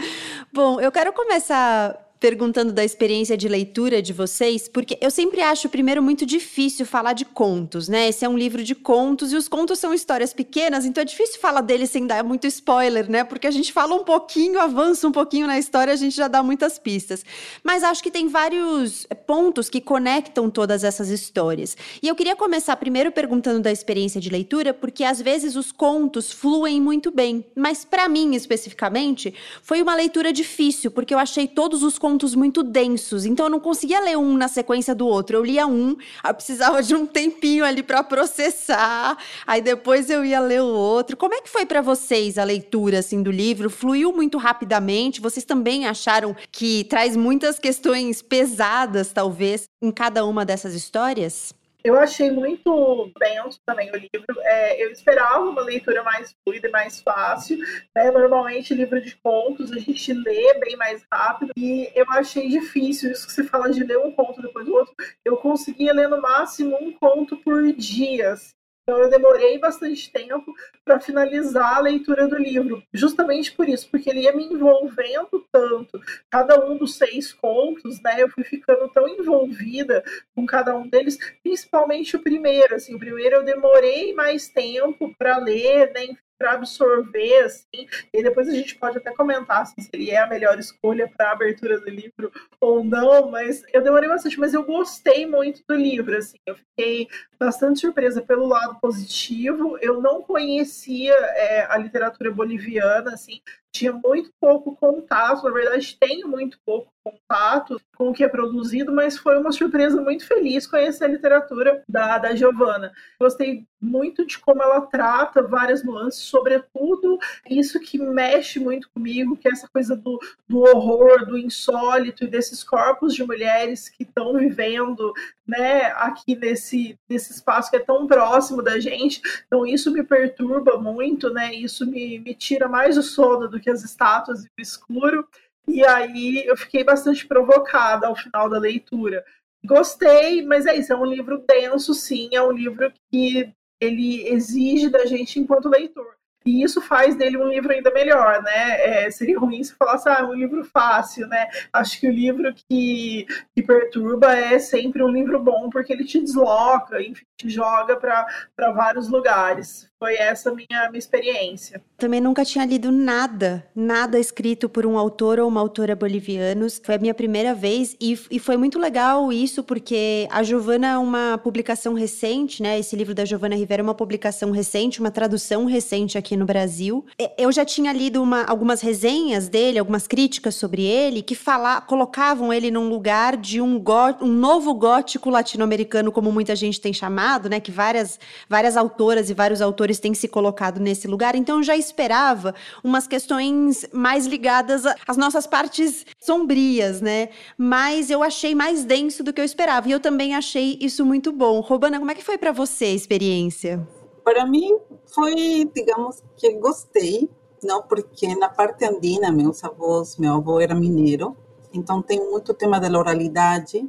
Bom, 0.51 0.79
eu 0.79 0.91
quero 0.91 1.13
começar 1.13 2.04
perguntando 2.25 2.73
da 2.73 2.83
experiência 2.83 3.37
de 3.37 3.47
leitura 3.47 4.01
de 4.01 4.11
vocês, 4.11 4.67
porque 4.67 4.97
eu 4.99 5.11
sempre 5.11 5.41
acho, 5.41 5.69
primeiro, 5.69 6.01
muito 6.01 6.25
difícil 6.25 6.83
falar 6.83 7.13
de 7.13 7.23
contos, 7.23 7.87
né? 7.87 8.09
Esse 8.09 8.25
é 8.25 8.29
um 8.29 8.35
livro 8.35 8.63
de 8.63 8.73
contos 8.73 9.31
e 9.31 9.35
os 9.35 9.47
contos 9.47 9.77
são 9.77 9.93
histórias 9.93 10.33
pequenas, 10.33 10.85
então 10.85 11.01
é 11.01 11.05
difícil 11.05 11.39
falar 11.39 11.61
deles 11.61 11.91
sem 11.91 12.07
dar 12.07 12.23
muito 12.23 12.47
spoiler, 12.47 13.07
né? 13.07 13.23
Porque 13.23 13.45
a 13.45 13.51
gente 13.51 13.71
fala 13.71 13.93
um 13.93 14.03
pouquinho, 14.03 14.59
avança 14.59 15.07
um 15.07 15.11
pouquinho 15.11 15.45
na 15.45 15.59
história, 15.59 15.93
a 15.93 15.95
gente 15.95 16.15
já 16.15 16.27
dá 16.27 16.41
muitas 16.41 16.79
pistas. 16.79 17.23
Mas 17.63 17.83
acho 17.83 18.01
que 18.01 18.09
tem 18.09 18.27
vários 18.27 19.05
pontos 19.27 19.69
que 19.69 19.79
conectam 19.79 20.49
todas 20.49 20.83
essas 20.83 21.09
histórias. 21.09 21.77
E 22.01 22.07
eu 22.07 22.15
queria 22.15 22.35
começar 22.35 22.75
primeiro 22.77 23.11
perguntando 23.11 23.59
da 23.59 23.71
experiência 23.71 24.19
de 24.19 24.31
leitura, 24.31 24.73
porque 24.73 25.03
às 25.03 25.21
vezes 25.21 25.55
os 25.55 25.71
contos 25.71 26.31
fluem 26.31 26.81
muito 26.81 27.11
bem, 27.11 27.45
mas 27.55 27.85
para 27.85 28.09
mim 28.09 28.33
especificamente, 28.33 29.33
foi 29.61 29.81
uma 29.81 29.93
leitura 29.93 30.33
difícil, 30.33 30.89
porque 30.89 31.13
eu 31.13 31.19
achei 31.19 31.47
todos 31.47 31.83
os 31.83 31.99
contos 31.99 32.14
muito 32.35 32.63
densos, 32.63 33.25
então 33.25 33.47
eu 33.47 33.49
não 33.49 33.59
conseguia 33.59 33.99
ler 33.99 34.17
um 34.17 34.37
na 34.37 34.47
sequência 34.47 34.95
do 34.95 35.05
outro. 35.07 35.35
Eu 35.35 35.43
lia 35.43 35.67
um, 35.67 35.97
eu 36.23 36.33
precisava 36.33 36.81
de 36.81 36.95
um 36.95 37.05
tempinho 37.05 37.65
ali 37.65 37.83
para 37.83 38.03
processar, 38.03 39.17
aí 39.45 39.61
depois 39.61 40.09
eu 40.09 40.23
ia 40.23 40.39
ler 40.39 40.61
o 40.61 40.67
outro. 40.67 41.17
Como 41.17 41.33
é 41.33 41.41
que 41.41 41.49
foi 41.49 41.65
para 41.65 41.81
vocês 41.81 42.37
a 42.37 42.43
leitura 42.43 42.99
assim 42.99 43.21
do 43.21 43.31
livro? 43.31 43.69
Fluiu 43.69 44.13
muito 44.13 44.37
rapidamente? 44.37 45.19
Vocês 45.19 45.43
também 45.43 45.85
acharam 45.85 46.35
que 46.51 46.85
traz 46.85 47.17
muitas 47.17 47.59
questões 47.59 48.21
pesadas, 48.21 49.11
talvez, 49.11 49.65
em 49.81 49.91
cada 49.91 50.25
uma 50.25 50.45
dessas 50.45 50.73
histórias? 50.73 51.53
Eu 51.85 51.99
achei 51.99 52.31
muito 52.31 53.11
denso 53.19 53.59
também 53.63 53.91
o 53.91 53.95
livro. 53.95 54.41
É, 54.41 54.83
eu 54.83 54.91
esperava 54.91 55.47
uma 55.47 55.61
leitura 55.61 56.01
mais 56.01 56.35
fluida 56.43 56.67
e 56.67 56.71
mais 56.71 56.99
fácil. 56.99 57.59
Né? 57.95 58.09
Normalmente, 58.09 58.73
livro 58.73 58.99
de 58.99 59.15
contos 59.17 59.71
a 59.71 59.77
gente 59.77 60.11
lê 60.11 60.55
bem 60.55 60.75
mais 60.75 61.05
rápido. 61.13 61.53
E 61.55 61.91
eu 61.93 62.05
achei 62.09 62.49
difícil 62.49 63.11
isso 63.11 63.27
que 63.27 63.33
você 63.33 63.43
fala 63.43 63.69
de 63.69 63.83
ler 63.83 63.99
um 63.99 64.11
conto 64.11 64.41
depois 64.41 64.65
do 64.65 64.73
outro. 64.73 64.95
Eu 65.23 65.37
conseguia 65.37 65.93
ler 65.93 66.09
no 66.09 66.19
máximo 66.19 66.75
um 66.75 66.91
conto 66.91 67.37
por 67.37 67.71
dia. 67.71 68.31
Assim. 68.31 68.55
Então 68.87 69.01
eu 69.01 69.09
demorei 69.09 69.57
bastante 69.57 70.11
tempo 70.11 70.53
para 70.83 70.99
finalizar 70.99 71.77
a 71.77 71.79
leitura 71.79 72.27
do 72.27 72.37
livro, 72.37 72.83
justamente 72.93 73.51
por 73.51 73.67
isso, 73.67 73.89
porque 73.89 74.07
ele 74.07 74.21
ia 74.21 74.31
me 74.31 74.45
envolvendo 74.45 75.43
tanto. 75.51 75.99
Cada 76.29 76.63
um 76.63 76.77
dos 76.77 76.95
seis 76.95 77.33
contos, 77.33 77.99
né? 77.99 78.21
Eu 78.21 78.29
fui 78.29 78.43
ficando 78.43 78.87
tão 78.89 79.07
envolvida 79.07 80.03
com 80.35 80.45
cada 80.45 80.77
um 80.77 80.87
deles, 80.87 81.17
principalmente 81.41 82.15
o 82.15 82.21
primeiro. 82.21 82.75
Assim, 82.75 82.93
o 82.93 82.99
primeiro 82.99 83.37
eu 83.37 83.43
demorei 83.43 84.13
mais 84.13 84.49
tempo 84.49 85.15
para 85.17 85.39
ler, 85.39 85.91
né? 85.91 86.15
Para 86.37 86.53
absorver, 86.53 87.43
assim, 87.43 87.87
e 88.13 88.23
depois 88.23 88.47
a 88.47 88.51
gente 88.51 88.75
pode 88.75 88.97
até 88.97 89.11
comentar 89.13 89.61
assim, 89.61 89.81
se 89.81 89.89
ele 89.93 90.11
é 90.11 90.17
a 90.17 90.27
melhor 90.27 90.59
escolha 90.59 91.07
para 91.07 91.29
a 91.29 91.31
abertura 91.31 91.79
do 91.79 91.89
livro 91.89 92.31
ou 92.59 92.83
não, 92.83 93.31
mas 93.31 93.63
eu 93.73 93.81
demorei 93.81 94.09
bastante, 94.09 94.39
mas 94.39 94.53
eu 94.53 94.63
gostei 94.63 95.25
muito 95.25 95.63
do 95.67 95.75
livro, 95.75 96.17
assim, 96.17 96.37
eu 96.45 96.55
fiquei 96.55 97.07
bastante 97.39 97.79
surpresa 97.79 98.21
pelo 98.21 98.47
lado 98.47 98.79
positivo, 98.79 99.77
eu 99.81 100.01
não 100.01 100.21
conhecia 100.21 101.13
é, 101.13 101.65
a 101.69 101.77
literatura 101.77 102.31
boliviana, 102.31 103.13
assim, 103.13 103.41
tinha 103.75 103.91
muito 103.91 104.31
pouco 104.39 104.73
contato, 104.75 105.43
na 105.43 105.51
verdade 105.51 105.97
tenho 105.99 106.27
muito 106.29 106.57
pouco 106.65 106.89
contato 107.03 107.79
com 107.95 108.09
o 108.09 108.13
que 108.13 108.23
é 108.23 108.27
produzido, 108.27 108.91
mas 108.91 109.17
foi 109.17 109.37
uma 109.37 109.51
surpresa 109.51 110.01
muito 110.01 110.25
feliz 110.25 110.65
conhecer 110.65 111.03
a 111.03 111.07
literatura 111.07 111.83
da, 111.87 112.17
da 112.17 112.35
Giovanna. 112.35 112.91
Gostei 113.19 113.63
muito 113.79 114.25
de 114.25 114.39
como 114.39 114.63
ela 114.63 114.81
trata 114.81 115.43
várias 115.43 115.83
nuances, 115.83 116.21
sobretudo 116.21 117.19
isso 117.47 117.79
que 117.79 117.99
mexe 117.99 118.59
muito 118.59 118.89
comigo, 118.89 119.37
que 119.37 119.47
é 119.47 119.51
essa 119.51 119.67
coisa 119.67 119.95
do, 119.95 120.19
do 120.47 120.61
horror, 120.61 121.25
do 121.25 121.37
insólito 121.37 122.23
e 122.23 122.27
desses 122.27 122.63
corpos 122.63 123.13
de 123.13 123.23
mulheres 123.23 123.87
que 123.87 124.03
estão 124.03 124.33
vivendo 124.33 125.13
né, 125.47 125.91
aqui 125.97 126.35
nesse, 126.35 126.97
nesse 127.07 127.33
espaço 127.33 127.69
que 127.69 127.77
é 127.77 127.79
tão 127.79 128.07
próximo 128.07 128.63
da 128.63 128.79
gente. 128.79 129.21
Então 129.45 129.65
isso 129.65 129.91
me 129.91 130.03
perturba 130.03 130.77
muito, 130.79 131.29
né? 131.29 131.53
Isso 131.53 131.85
me, 131.85 132.19
me 132.19 132.33
tira 132.33 132.67
mais 132.67 132.97
o 132.97 133.03
sono 133.03 133.47
do 133.47 133.59
que 133.65 133.69
as 133.71 133.83
estátuas 133.83 134.45
e 134.45 134.47
o 134.47 134.61
escuro. 134.61 135.27
E 135.67 135.83
aí 135.83 136.45
eu 136.45 136.55
fiquei 136.55 136.83
bastante 136.83 137.27
provocada 137.27 138.07
ao 138.07 138.15
final 138.15 138.47
da 138.47 138.59
leitura. 138.59 139.25
Gostei, 139.65 140.45
mas 140.45 140.67
é 140.67 140.75
isso, 140.75 140.93
é 140.93 140.95
um 140.95 141.05
livro 141.05 141.43
denso, 141.47 141.93
sim, 141.95 142.29
é 142.31 142.41
um 142.41 142.51
livro 142.51 142.93
que 143.11 143.51
ele 143.81 144.27
exige 144.29 144.89
da 144.89 145.07
gente 145.07 145.39
enquanto 145.39 145.67
leitor. 145.67 146.15
E 146.45 146.61
isso 146.61 146.79
faz 146.79 147.15
dele 147.15 147.37
um 147.37 147.49
livro 147.49 147.71
ainda 147.71 147.89
melhor, 147.91 148.43
né? 148.43 149.05
É, 149.05 149.09
seria 149.09 149.39
ruim 149.39 149.63
se 149.63 149.73
falasse, 149.73 150.07
ah, 150.07 150.17
é 150.19 150.23
um 150.23 150.33
livro 150.33 150.63
fácil, 150.63 151.27
né? 151.27 151.47
Acho 151.73 151.99
que 151.99 152.07
o 152.07 152.11
livro 152.11 152.53
que, 152.53 153.25
que 153.55 153.63
perturba 153.63 154.31
é 154.37 154.59
sempre 154.59 155.01
um 155.01 155.09
livro 155.09 155.39
bom, 155.39 155.71
porque 155.71 155.91
ele 155.91 156.05
te 156.05 156.21
desloca, 156.21 157.01
enfim, 157.01 157.25
joga 157.43 157.95
para 157.97 158.71
vários 158.71 159.09
lugares. 159.09 159.89
Foi 159.97 160.15
essa 160.15 160.53
minha, 160.53 160.89
minha 160.89 160.99
experiência. 160.99 161.81
Também 161.97 162.19
nunca 162.19 162.43
tinha 162.43 162.65
lido 162.65 162.91
nada, 162.91 163.65
nada 163.73 164.19
escrito 164.19 164.67
por 164.67 164.85
um 164.85 164.97
autor 164.97 165.39
ou 165.39 165.47
uma 165.47 165.61
autora 165.61 165.95
bolivianos. 165.95 166.81
Foi 166.83 166.95
a 166.95 166.97
minha 166.97 167.13
primeira 167.13 167.55
vez 167.55 167.95
e, 167.99 168.19
e 168.29 168.37
foi 168.37 168.57
muito 168.57 168.77
legal 168.77 169.31
isso, 169.31 169.63
porque 169.63 170.27
a 170.29 170.43
Giovana 170.43 170.87
é 170.87 170.97
uma 170.97 171.37
publicação 171.37 171.93
recente, 171.93 172.61
né? 172.61 172.77
Esse 172.77 172.95
livro 172.95 173.15
da 173.15 173.23
Giovana 173.23 173.55
Rivera 173.55 173.81
é 173.81 173.83
uma 173.83 173.95
publicação 173.95 174.51
recente, 174.51 174.99
uma 174.99 175.09
tradução 175.09 175.65
recente 175.65 176.17
aqui 176.17 176.35
no 176.35 176.45
Brasil. 176.45 177.05
Eu 177.37 177.51
já 177.51 177.63
tinha 177.63 177.93
lido 177.93 178.21
uma, 178.21 178.43
algumas 178.43 178.81
resenhas 178.81 179.47
dele, 179.47 179.79
algumas 179.79 180.05
críticas 180.07 180.55
sobre 180.55 180.83
ele, 180.83 181.23
que 181.23 181.35
fala, 181.35 181.79
colocavam 181.79 182.51
ele 182.51 182.69
num 182.69 182.89
lugar 182.89 183.37
de 183.37 183.61
um, 183.61 183.81
um 184.21 184.27
novo 184.27 184.73
gótico 184.73 185.29
latino-americano, 185.29 186.11
como 186.11 186.31
muita 186.31 186.55
gente 186.55 186.81
tem 186.81 186.93
chamado, 186.93 187.24
né? 187.49 187.59
Que 187.59 187.71
várias, 187.71 188.19
várias 188.49 188.77
autoras 188.77 189.29
e 189.29 189.33
vários 189.33 189.61
autores 189.61 189.99
têm 189.99 190.13
se 190.13 190.27
colocado 190.27 190.79
nesse 190.79 191.07
lugar. 191.07 191.35
Então 191.35 191.57
eu 191.57 191.63
já 191.63 191.75
esperava 191.75 192.53
umas 192.83 193.07
questões 193.07 193.85
mais 193.91 194.25
ligadas 194.25 194.83
às 195.07 195.17
nossas 195.17 195.47
partes 195.47 196.05
sombrias, 196.19 197.01
né? 197.01 197.29
Mas 197.57 198.09
eu 198.09 198.21
achei 198.21 198.53
mais 198.53 198.85
denso 198.85 199.23
do 199.23 199.33
que 199.33 199.41
eu 199.41 199.45
esperava. 199.45 199.87
E 199.87 199.91
eu 199.91 199.99
também 199.99 200.35
achei 200.35 200.77
isso 200.79 201.05
muito 201.05 201.31
bom. 201.31 201.59
Robana, 201.59 201.99
como 201.99 202.11
é 202.11 202.15
que 202.15 202.23
foi 202.23 202.37
para 202.37 202.51
você 202.51 202.85
a 202.85 202.93
experiência? 202.93 203.85
Para 204.23 204.45
mim 204.45 204.77
foi, 205.13 205.69
digamos, 205.73 206.23
que 206.35 206.53
gostei, 206.53 207.29
não 207.61 207.81
porque 207.83 208.35
na 208.35 208.49
parte 208.49 208.83
andina 208.83 209.31
meus 209.31 209.63
avós, 209.63 210.17
meu 210.17 210.33
avô 210.33 210.59
era 210.59 210.73
mineiro, 210.73 211.37
então 211.71 212.01
tem 212.01 212.19
muito 212.19 212.53
tema 212.53 212.79
da 212.79 212.87
oralidade 212.97 213.87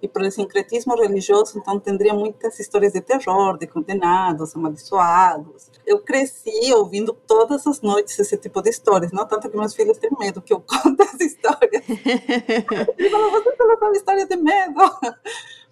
e 0.00 0.08
por 0.08 0.30
sincretismo 0.30 0.94
religioso, 0.94 1.58
então 1.58 1.78
tendria 1.80 2.14
muitas 2.14 2.58
histórias 2.60 2.92
de 2.92 3.00
terror, 3.00 3.58
de 3.58 3.66
condenados, 3.66 4.54
amaldiçoados. 4.54 5.70
Eu 5.86 6.00
cresci 6.00 6.72
ouvindo 6.72 7.12
todas 7.26 7.66
as 7.66 7.80
noites 7.80 8.18
esse 8.18 8.36
tipo 8.36 8.62
de 8.62 8.70
histórias, 8.70 9.12
não 9.12 9.26
tanto 9.26 9.50
que 9.50 9.56
meus 9.56 9.74
filhos 9.74 9.98
têm 9.98 10.10
medo 10.18 10.42
que 10.42 10.52
eu 10.52 10.60
conte 10.66 11.02
as 11.02 11.20
histórias. 11.20 11.82
Ele 12.98 13.10
falou, 13.10 13.30
você 13.30 13.50
está 13.50 13.90
história 13.92 14.26
de 14.26 14.36
medo. 14.36 14.80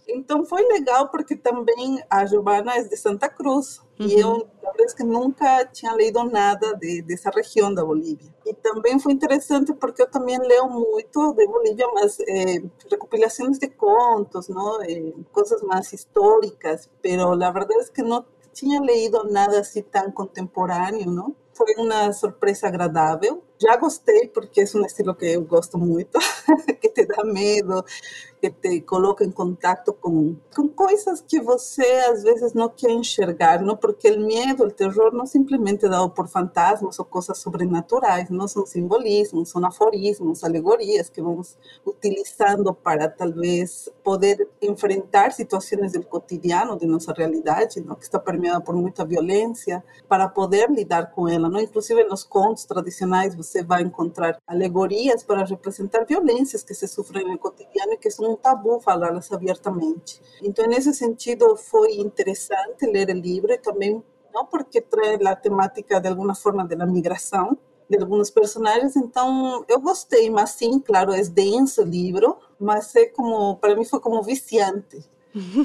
Então 0.08 0.44
foi 0.44 0.62
legal 0.68 1.08
porque 1.08 1.34
também 1.36 2.02
a 2.08 2.25
Giovana 2.25 2.76
é 2.76 2.84
de 2.84 2.96
Santa 2.96 3.28
Cruz 3.28 3.80
uhum. 3.98 4.06
e 4.06 4.20
eu, 4.20 4.48
a 4.62 4.70
verdade 4.70 4.94
que 4.94 5.02
nunca 5.02 5.64
tinha 5.66 5.92
lido 5.94 6.22
nada 6.25 6.75
de, 6.75 7.02
dessa 7.02 7.30
região 7.30 7.75
da 7.75 7.84
Bolívia. 7.84 8.32
E 8.44 8.54
também 8.54 8.98
foi 9.00 9.12
interessante 9.12 9.75
porque 9.75 10.02
eu 10.02 10.10
também 10.10 10.38
leio 10.38 10.68
muito 10.68 11.32
de 11.34 11.46
Bolívia, 11.46 11.88
mas 11.92 12.18
é, 12.20 12.62
recopilações 12.90 13.58
de 13.58 13.68
contos, 13.68 14.48
não, 14.48 14.80
é, 14.82 15.12
coisas 15.32 15.60
mais 15.62 15.92
históricas, 15.92 16.88
mas 17.02 17.42
a 17.42 17.50
verdade 17.50 17.80
é 17.80 17.92
que 17.92 18.02
não 18.02 18.25
tinha 18.56 18.80
leído 18.80 19.25
nada 19.25 19.60
assim 19.60 19.82
tão 19.82 20.10
contemporâneo, 20.10 21.10
não? 21.10 21.36
Foi 21.52 21.75
uma 21.76 22.12
surpresa 22.12 22.66
agradável. 22.66 23.42
Já 23.58 23.76
gostei 23.76 24.28
porque 24.28 24.60
é 24.60 24.64
um 24.75 24.84
estilo 24.84 25.14
que 25.14 25.26
eu 25.26 25.42
gosto 25.42 25.78
muito, 25.78 26.18
que 26.80 26.90
te 26.90 27.06
dá 27.06 27.25
medo, 27.25 27.82
que 28.40 28.50
te 28.50 28.80
coloca 28.82 29.25
em 29.25 29.30
contato 29.30 29.94
com, 29.94 30.36
com 30.54 30.68
coisas 30.68 31.22
que 31.22 31.40
você 31.40 31.86
às 32.10 32.22
vezes 32.22 32.52
não 32.52 32.68
quer 32.68 32.90
enxergar, 32.90 33.62
não? 33.62 33.76
Porque 33.76 34.10
o 34.10 34.20
medo, 34.20 34.64
o 34.64 34.70
terror 34.70 35.12
não 35.12 35.26
simplesmente 35.26 35.86
é 35.86 35.88
dado 35.88 36.10
por 36.10 36.28
fantasmas 36.28 36.98
ou 36.98 37.04
coisas 37.04 37.38
sobrenaturais, 37.38 38.28
não 38.28 38.46
são 38.46 38.66
simbolismos, 38.66 39.48
são 39.48 39.64
aforismos, 39.64 40.44
alegorias 40.44 41.08
que 41.08 41.22
vamos 41.22 41.56
utilizando 41.84 42.75
para 42.75 43.08
talvez 43.08 43.88
poder 44.04 44.48
enfrentar 44.60 45.32
situações 45.32 45.92
do 45.92 46.02
cotidiano 46.02 46.78
de 46.78 46.86
nossa 46.86 47.12
realidade, 47.12 47.80
não? 47.80 47.94
que 47.94 48.04
está 48.04 48.18
permeada 48.18 48.60
por 48.60 48.75
muita 48.75 49.04
violência, 49.04 49.82
para 50.08 50.28
poder 50.28 50.70
lidar 50.70 51.10
com 51.12 51.26
ela, 51.26 51.48
não? 51.48 51.60
Inclusive 51.60 52.04
nos 52.04 52.22
contos 52.22 52.64
tradicionais 52.66 53.34
você 53.46 53.62
vai 53.62 53.82
encontrar 53.82 54.38
alegorias 54.46 55.22
para 55.22 55.44
representar 55.44 56.04
violências 56.04 56.62
que 56.62 56.74
se 56.74 56.86
sofrem 56.86 57.26
no 57.26 57.38
cotidiano 57.38 57.92
e 57.92 57.96
que 57.96 58.10
são 58.10 58.32
um 58.32 58.36
tabu 58.36 58.80
falá-las 58.80 59.30
abertamente. 59.32 60.20
Então, 60.42 60.66
nesse 60.66 60.92
sentido, 60.92 61.56
foi 61.56 61.96
interessante 61.96 62.86
ler 62.86 63.08
o 63.10 63.14
livro 63.14 63.52
e 63.52 63.58
também 63.58 64.02
não 64.34 64.44
porque 64.44 64.80
traz 64.80 65.24
a 65.24 65.34
temática 65.34 66.00
de 66.00 66.08
alguma 66.08 66.34
forma 66.34 66.66
da 66.66 66.86
migração 66.86 67.56
de 67.88 67.98
alguns 67.98 68.30
personagens, 68.30 68.96
então 68.96 69.64
eu 69.68 69.80
gostei, 69.80 70.28
mas 70.28 70.50
sim, 70.50 70.80
claro, 70.80 71.12
é 71.12 71.22
denso 71.22 71.82
o 71.82 71.84
livro, 71.84 72.36
mas 72.58 72.94
é 72.96 73.06
como, 73.06 73.56
para 73.56 73.76
mim 73.76 73.84
foi 73.84 74.00
como 74.00 74.22
viciante. 74.22 75.04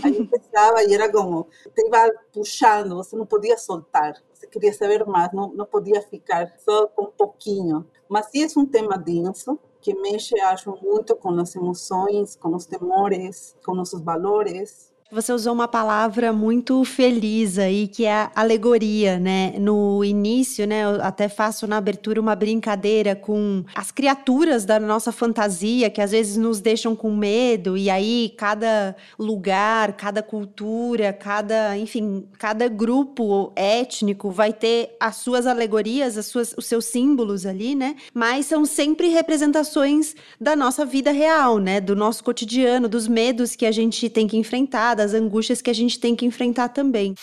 Aí 0.03 0.17
eu 0.17 0.27
pensava 0.27 0.83
e 0.83 0.93
era 0.93 1.11
como, 1.11 1.47
te 1.73 1.85
iba 1.85 2.11
puxando, 2.33 2.95
você 2.95 3.15
não 3.15 3.25
podia 3.25 3.57
soltar, 3.57 4.13
queria 4.48 4.74
saber 4.74 5.05
mais, 5.05 5.31
não, 5.31 5.53
não 5.53 5.65
podia 5.65 6.01
ficar 6.01 6.53
só 6.60 6.88
com 6.88 7.05
um 7.05 7.12
pouquinho. 7.12 7.86
Mas 8.07 8.27
sim, 8.27 8.43
é 8.43 8.60
um 8.60 8.65
tema 8.65 8.98
denso, 8.98 9.60
que 9.79 9.93
mexe, 9.95 10.39
acho, 10.39 10.77
muito 10.81 11.15
com 11.15 11.29
as 11.39 11.55
emoções, 11.55 12.36
com 12.36 12.55
os 12.55 12.65
temores, 12.65 13.55
com 13.65 13.74
nossos 13.74 14.01
valores. 14.01 14.90
Você 15.12 15.34
usou 15.34 15.51
uma 15.51 15.68
palavra 15.68 16.32
muito 16.32 16.86
feliz 16.86 17.60
aí, 17.60 17.86
que 17.86 18.06
é 18.06 18.30
alegoria, 18.34 19.20
né? 19.20 19.53
No 19.60 20.06
início, 20.06 20.65
né, 20.65 20.86
eu 20.86 21.03
até 21.03 21.27
faço 21.27 21.68
na 21.68 21.75
abertura 21.75 22.22
uma 22.22 22.34
brincadeira 22.34 23.13
com 23.13 23.65
as 23.75 23.91
criaturas 23.91 24.63
da 24.63 24.80
nossa 24.80 25.12
fantasia, 25.12 25.89
que 25.89 26.00
às 26.00 26.12
vezes 26.12 26.38
nos 26.38 26.62
deixam 26.62 26.96
com 26.96 27.13
medo, 27.13 27.75
e 27.75 27.89
aí 27.89 28.34
cada 28.38 28.96
lugar, 29.20 29.98
cada 29.98 30.24
cultura, 30.24 31.12
cada, 31.12 31.77
enfim, 31.77 32.25
cada 32.39 32.70
grupo 32.70 33.51
étnico 33.53 34.32
vai 34.32 34.53
ter 34.53 34.96
as 34.98 35.18
suas 35.18 35.46
alegorias, 35.46 36.18
as 36.18 36.27
suas, 36.27 36.56
os 36.58 36.65
seus 36.65 36.86
símbolos 36.86 37.46
ali, 37.46 37.75
né? 37.75 37.98
Mas 38.13 38.46
são 38.46 38.63
sempre 38.63 39.10
representações 39.10 40.15
da 40.39 40.56
nossa 40.56 40.86
vida 40.86 41.12
real, 41.12 41.58
né? 41.58 41.82
Do 41.82 41.98
nosso 41.98 42.24
cotidiano, 42.24 42.88
dos 42.88 43.10
medos 43.10 43.58
que 43.58 43.65
a 43.65 43.74
gente 43.74 44.10
tem 44.10 44.25
que 44.25 44.38
enfrentar, 44.38 45.00
das 45.01 45.13
angústias 45.15 45.62
que 45.62 45.70
a 45.70 45.74
gente 45.74 46.00
tem 46.00 46.15
que 46.15 46.25
enfrentar 46.25 46.70
também. 46.70 47.15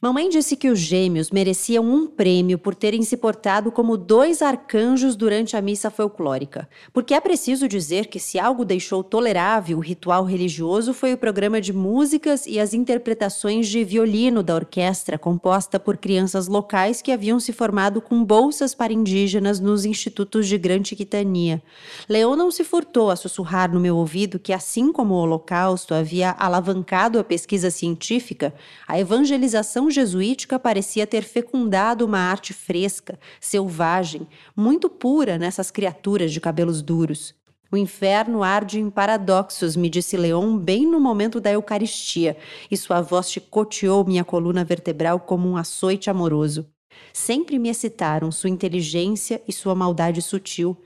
Mamãe 0.00 0.28
disse 0.28 0.54
que 0.54 0.68
os 0.68 0.78
gêmeos 0.78 1.32
mereciam 1.32 1.84
um 1.84 2.06
prêmio 2.06 2.56
por 2.56 2.72
terem 2.72 3.02
se 3.02 3.16
portado 3.16 3.72
como 3.72 3.96
dois 3.96 4.42
arcanjos 4.42 5.16
durante 5.16 5.56
a 5.56 5.60
missa 5.60 5.90
folclórica. 5.90 6.68
Porque 6.92 7.14
é 7.14 7.20
preciso 7.20 7.66
dizer 7.66 8.06
que 8.06 8.20
se 8.20 8.38
algo 8.38 8.64
deixou 8.64 9.02
tolerável 9.02 9.78
o 9.78 9.80
ritual 9.80 10.22
religioso 10.22 10.94
foi 10.94 11.14
o 11.14 11.18
programa 11.18 11.60
de 11.60 11.72
músicas 11.72 12.46
e 12.46 12.60
as 12.60 12.74
interpretações 12.74 13.66
de 13.66 13.82
violino 13.82 14.40
da 14.40 14.54
orquestra 14.54 15.18
composta 15.18 15.80
por 15.80 15.96
crianças 15.96 16.46
locais 16.46 17.02
que 17.02 17.10
haviam 17.10 17.40
se 17.40 17.52
formado 17.52 18.00
com 18.00 18.22
bolsas 18.24 18.76
para 18.76 18.92
indígenas 18.92 19.58
nos 19.58 19.84
institutos 19.84 20.46
de 20.46 20.56
grande 20.56 20.94
quitania. 20.94 21.60
Leon 22.08 22.36
não 22.36 22.52
se 22.52 22.62
furtou 22.62 23.10
a 23.10 23.16
sussurrar 23.16 23.72
no 23.72 23.80
meu 23.80 23.96
ouvido 23.96 24.38
que, 24.38 24.52
assim 24.52 24.92
como 24.92 25.14
o 25.14 25.18
Holocausto 25.18 25.92
havia 25.92 26.36
alavancado 26.38 27.17
a 27.18 27.24
pesquisa 27.24 27.70
científica, 27.70 28.54
a 28.86 28.98
evangelização 28.98 29.90
jesuítica 29.90 30.58
parecia 30.58 31.06
ter 31.06 31.22
fecundado 31.22 32.04
uma 32.04 32.18
arte 32.18 32.52
fresca, 32.52 33.18
selvagem, 33.40 34.26
muito 34.56 34.88
pura 34.88 35.38
nessas 35.38 35.70
criaturas 35.70 36.32
de 36.32 36.40
cabelos 36.40 36.82
duros. 36.82 37.34
O 37.70 37.76
inferno 37.76 38.42
arde 38.42 38.80
em 38.80 38.88
paradoxos, 38.88 39.76
me 39.76 39.90
disse 39.90 40.16
Leon 40.16 40.56
bem 40.56 40.86
no 40.86 40.98
momento 40.98 41.38
da 41.38 41.52
Eucaristia, 41.52 42.36
e 42.70 42.76
sua 42.76 43.02
voz 43.02 43.30
chicoteou 43.30 44.04
minha 44.06 44.24
coluna 44.24 44.64
vertebral 44.64 45.20
como 45.20 45.46
um 45.46 45.56
açoite 45.56 46.08
amoroso. 46.08 46.66
Sempre 47.12 47.58
me 47.58 47.68
excitaram 47.68 48.32
sua 48.32 48.48
inteligência 48.48 49.42
e 49.46 49.52
sua 49.52 49.74
maldade 49.74 50.22
sutil. 50.22 50.76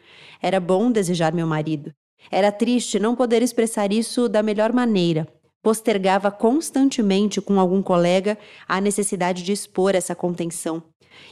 Era 0.40 0.58
bom 0.58 0.90
desejar 0.90 1.32
meu 1.32 1.46
marido. 1.46 1.92
Era 2.30 2.50
triste 2.50 2.98
não 2.98 3.14
poder 3.14 3.42
expressar 3.42 3.92
isso 3.92 4.28
da 4.28 4.42
melhor 4.42 4.72
maneira, 4.72 5.26
postergava 5.62 6.30
constantemente 6.30 7.40
com 7.40 7.60
algum 7.60 7.80
colega 7.80 8.36
a 8.68 8.80
necessidade 8.80 9.42
de 9.42 9.52
expor 9.52 9.94
essa 9.94 10.14
contenção. 10.14 10.82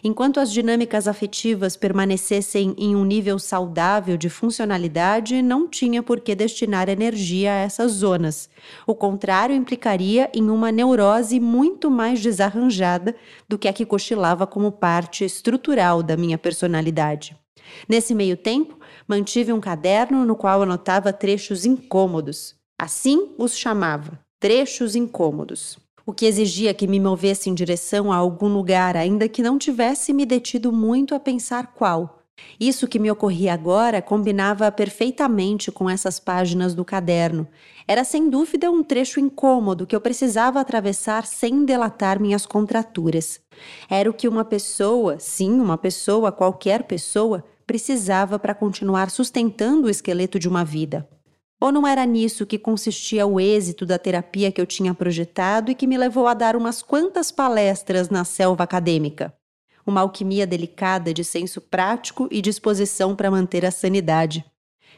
Enquanto 0.03 0.41
as 0.41 0.53
dinâmicas 0.53 1.09
afetivas 1.09 1.77
permanecessem 1.77 2.75
em 2.79 2.95
um 2.95 3.05
nível 3.05 3.39
saudável 3.39 4.17
de 4.17 4.31
funcionalidade, 4.31 5.43
não 5.43 5.69
tinha 5.69 6.03
por 6.03 6.21
que 6.21 6.35
destinar 6.35 6.89
energia 6.89 7.53
a 7.53 7.57
essas 7.57 7.93
zonas. 7.93 8.49
O 8.87 8.95
contrário 8.95 9.55
implicaria 9.55 10.31
em 10.35 10.49
uma 10.49 10.71
neurose 10.71 11.41
muito 11.41 11.91
mais 11.91 12.21
desarranjada 12.21 13.15
do 13.49 13.59
que 13.59 13.69
a 13.69 13.73
que 13.73 13.85
cochilava 13.85 14.47
como 14.47 14.73
parte 14.73 15.25
estrutural 15.25 16.03
da 16.03 16.17
minha 16.17 16.39
personalidade. 16.39 17.37
Nesse 17.89 18.15
meio 18.15 18.37
tempo, 18.37 18.79
mantive 19.07 19.53
um 19.53 19.61
caderno 19.61 20.25
no 20.25 20.35
qual 20.35 20.63
anotava 20.63 21.13
trechos 21.13 21.65
incômodos, 21.65 22.55
Assim 22.83 23.35
os 23.37 23.59
chamava, 23.59 24.19
trechos 24.39 24.97
incômodos. 24.97 25.79
O 26.07 26.15
que 26.15 26.25
exigia 26.25 26.73
que 26.73 26.87
me 26.87 26.99
movesse 26.99 27.51
em 27.51 27.55
direção 27.55 28.11
a 28.11 28.17
algum 28.17 28.49
lugar, 28.49 28.97
ainda 28.97 29.29
que 29.29 29.43
não 29.43 29.59
tivesse 29.59 30.15
me 30.15 30.25
detido 30.25 30.73
muito 30.73 31.15
a 31.15 31.21
pensar 31.21 31.75
qual. 31.75 32.23
Isso 32.59 32.89
que 32.89 32.99
me 32.99 33.11
ocorria 33.11 33.53
agora 33.53 34.01
combinava 34.01 34.73
perfeitamente 34.73 35.71
com 35.71 35.91
essas 35.91 36.19
páginas 36.19 36.75
do 36.75 36.83
caderno. 36.83 37.47
Era 37.87 38.03
sem 38.03 38.31
dúvida 38.31 38.71
um 38.71 38.83
trecho 38.83 39.21
incômodo 39.21 39.87
que 39.87 39.95
eu 39.95 40.01
precisava 40.01 40.59
atravessar 40.59 41.27
sem 41.27 41.67
delatar 41.67 42.19
minhas 42.19 42.47
contraturas. 42.47 43.43
Era 43.91 44.09
o 44.09 44.15
que 44.15 44.27
uma 44.27 44.43
pessoa, 44.43 45.19
sim, 45.19 45.61
uma 45.61 45.77
pessoa, 45.77 46.33
qualquer 46.33 46.85
pessoa, 46.85 47.45
precisava 47.67 48.39
para 48.39 48.55
continuar 48.55 49.11
sustentando 49.11 49.87
o 49.87 49.91
esqueleto 49.91 50.39
de 50.39 50.49
uma 50.49 50.65
vida. 50.65 51.07
Ou 51.61 51.71
não 51.71 51.87
era 51.87 52.07
nisso 52.07 52.47
que 52.47 52.59
consistia 52.59 53.27
o 53.27 53.39
êxito 53.39 53.85
da 53.85 53.99
terapia 53.99 54.51
que 54.51 54.59
eu 54.59 54.65
tinha 54.67 54.95
projetado 54.95 55.71
e 55.71 55.75
que 55.75 55.87
me 55.87 55.99
levou 55.99 56.27
a 56.27 56.33
dar 56.33 56.57
umas 56.57 56.81
quantas 56.81 57.31
palestras 57.31 58.09
na 58.09 58.25
selva 58.25 58.65
acadêmica? 58.65 59.35
Uma 59.87 60.01
alquimia 60.01 60.47
delicada 60.47 61.13
de 61.13 61.23
senso 61.23 61.61
prático 61.61 62.27
e 62.31 62.41
disposição 62.41 63.15
para 63.15 63.31
manter 63.31 63.67
a 63.67 63.71
sanidade. 63.71 64.43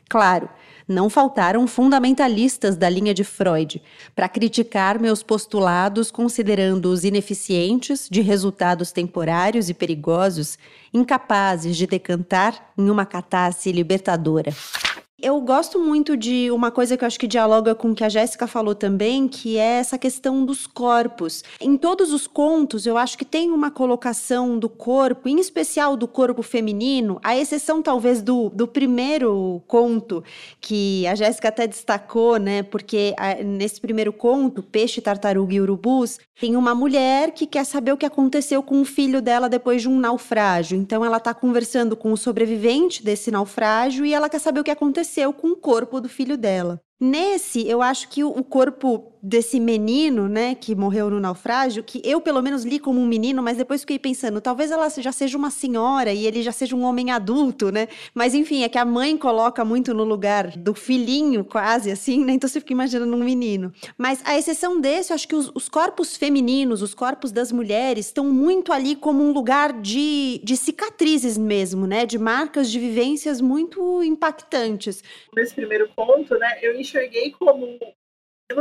Claro, 0.08 0.48
não 0.86 1.10
faltaram 1.10 1.66
fundamentalistas 1.66 2.76
da 2.76 2.88
linha 2.88 3.14
de 3.14 3.24
Freud 3.24 3.82
para 4.14 4.28
criticar 4.28 5.00
meus 5.00 5.20
postulados, 5.22 6.12
considerando-os 6.12 7.02
ineficientes, 7.02 8.08
de 8.08 8.20
resultados 8.20 8.92
temporários 8.92 9.68
e 9.68 9.74
perigosos, 9.74 10.58
incapazes 10.94 11.76
de 11.76 11.88
decantar 11.88 12.72
em 12.78 12.88
uma 12.88 13.06
catarse 13.06 13.72
libertadora 13.72 14.52
eu 15.22 15.40
gosto 15.40 15.78
muito 15.78 16.16
de 16.16 16.50
uma 16.50 16.72
coisa 16.72 16.96
que 16.96 17.04
eu 17.04 17.06
acho 17.06 17.18
que 17.18 17.28
dialoga 17.28 17.76
com 17.76 17.92
o 17.92 17.94
que 17.94 18.02
a 18.02 18.08
Jéssica 18.08 18.48
falou 18.48 18.74
também, 18.74 19.28
que 19.28 19.56
é 19.56 19.78
essa 19.78 19.96
questão 19.96 20.44
dos 20.44 20.66
corpos. 20.66 21.44
Em 21.60 21.76
todos 21.76 22.12
os 22.12 22.26
contos, 22.26 22.86
eu 22.86 22.98
acho 22.98 23.16
que 23.16 23.24
tem 23.24 23.50
uma 23.52 23.70
colocação 23.70 24.58
do 24.58 24.68
corpo, 24.68 25.28
em 25.28 25.38
especial 25.38 25.96
do 25.96 26.08
corpo 26.08 26.42
feminino, 26.42 27.20
a 27.22 27.36
exceção 27.36 27.80
talvez 27.80 28.20
do, 28.20 28.50
do 28.50 28.66
primeiro 28.66 29.62
conto, 29.68 30.24
que 30.60 31.06
a 31.06 31.14
Jéssica 31.14 31.48
até 31.48 31.68
destacou, 31.68 32.36
né? 32.38 32.64
Porque 32.64 33.14
a, 33.16 33.34
nesse 33.44 33.80
primeiro 33.80 34.12
conto, 34.12 34.60
Peixe, 34.60 35.00
Tartaruga 35.00 35.54
e 35.54 35.60
Urubus, 35.60 36.18
tem 36.40 36.56
uma 36.56 36.74
mulher 36.74 37.30
que 37.30 37.46
quer 37.46 37.64
saber 37.64 37.92
o 37.92 37.96
que 37.96 38.06
aconteceu 38.06 38.60
com 38.60 38.80
o 38.80 38.84
filho 38.84 39.22
dela 39.22 39.48
depois 39.48 39.82
de 39.82 39.88
um 39.88 40.00
naufrágio. 40.00 40.76
Então 40.76 41.04
ela 41.04 41.18
está 41.18 41.32
conversando 41.32 41.96
com 41.96 42.12
o 42.12 42.16
sobrevivente 42.16 43.04
desse 43.04 43.30
naufrágio 43.30 44.04
e 44.04 44.12
ela 44.12 44.28
quer 44.28 44.40
saber 44.40 44.58
o 44.58 44.64
que 44.64 44.70
aconteceu 44.70 45.11
aconteceu 45.12 45.32
com 45.32 45.48
o 45.48 45.56
corpo 45.56 46.00
do 46.00 46.08
filho 46.08 46.36
dela. 46.38 46.80
Nesse, 46.98 47.66
eu 47.66 47.82
acho 47.82 48.08
que 48.08 48.24
o 48.24 48.42
corpo 48.44 49.11
desse 49.22 49.60
menino, 49.60 50.28
né, 50.28 50.56
que 50.56 50.74
morreu 50.74 51.08
no 51.08 51.20
naufrágio, 51.20 51.84
que 51.84 52.02
eu 52.04 52.20
pelo 52.20 52.42
menos 52.42 52.64
li 52.64 52.80
como 52.80 53.00
um 53.00 53.06
menino, 53.06 53.40
mas 53.40 53.56
depois 53.56 53.82
fiquei 53.82 53.98
pensando, 53.98 54.40
talvez 54.40 54.72
ela 54.72 54.88
já 54.90 55.12
seja 55.12 55.38
uma 55.38 55.50
senhora 55.50 56.12
e 56.12 56.26
ele 56.26 56.42
já 56.42 56.50
seja 56.50 56.74
um 56.74 56.82
homem 56.82 57.10
adulto, 57.12 57.70
né? 57.70 57.86
Mas 58.12 58.34
enfim, 58.34 58.64
é 58.64 58.68
que 58.68 58.78
a 58.78 58.84
mãe 58.84 59.16
coloca 59.16 59.64
muito 59.64 59.94
no 59.94 60.02
lugar 60.02 60.48
do 60.56 60.74
filhinho, 60.74 61.44
quase 61.44 61.90
assim, 61.90 62.24
né? 62.24 62.32
Então 62.32 62.48
você 62.48 62.58
fica 62.58 62.72
imaginando 62.72 63.14
um 63.14 63.24
menino. 63.24 63.72
Mas 63.96 64.20
a 64.24 64.36
exceção 64.36 64.80
desse, 64.80 65.12
eu 65.12 65.14
acho 65.14 65.28
que 65.28 65.36
os, 65.36 65.52
os 65.54 65.68
corpos 65.68 66.16
femininos, 66.16 66.82
os 66.82 66.94
corpos 66.94 67.30
das 67.30 67.52
mulheres, 67.52 68.06
estão 68.06 68.24
muito 68.24 68.72
ali 68.72 68.96
como 68.96 69.22
um 69.22 69.32
lugar 69.32 69.72
de, 69.72 70.40
de 70.42 70.56
cicatrizes 70.56 71.38
mesmo, 71.38 71.86
né? 71.86 72.04
De 72.04 72.18
marcas 72.18 72.70
de 72.70 72.80
vivências 72.80 73.40
muito 73.40 74.02
impactantes. 74.02 75.02
Nesse 75.36 75.54
primeiro 75.54 75.88
ponto, 75.94 76.36
né, 76.38 76.58
eu 76.60 76.78
enxerguei 76.78 77.30
como 77.30 77.78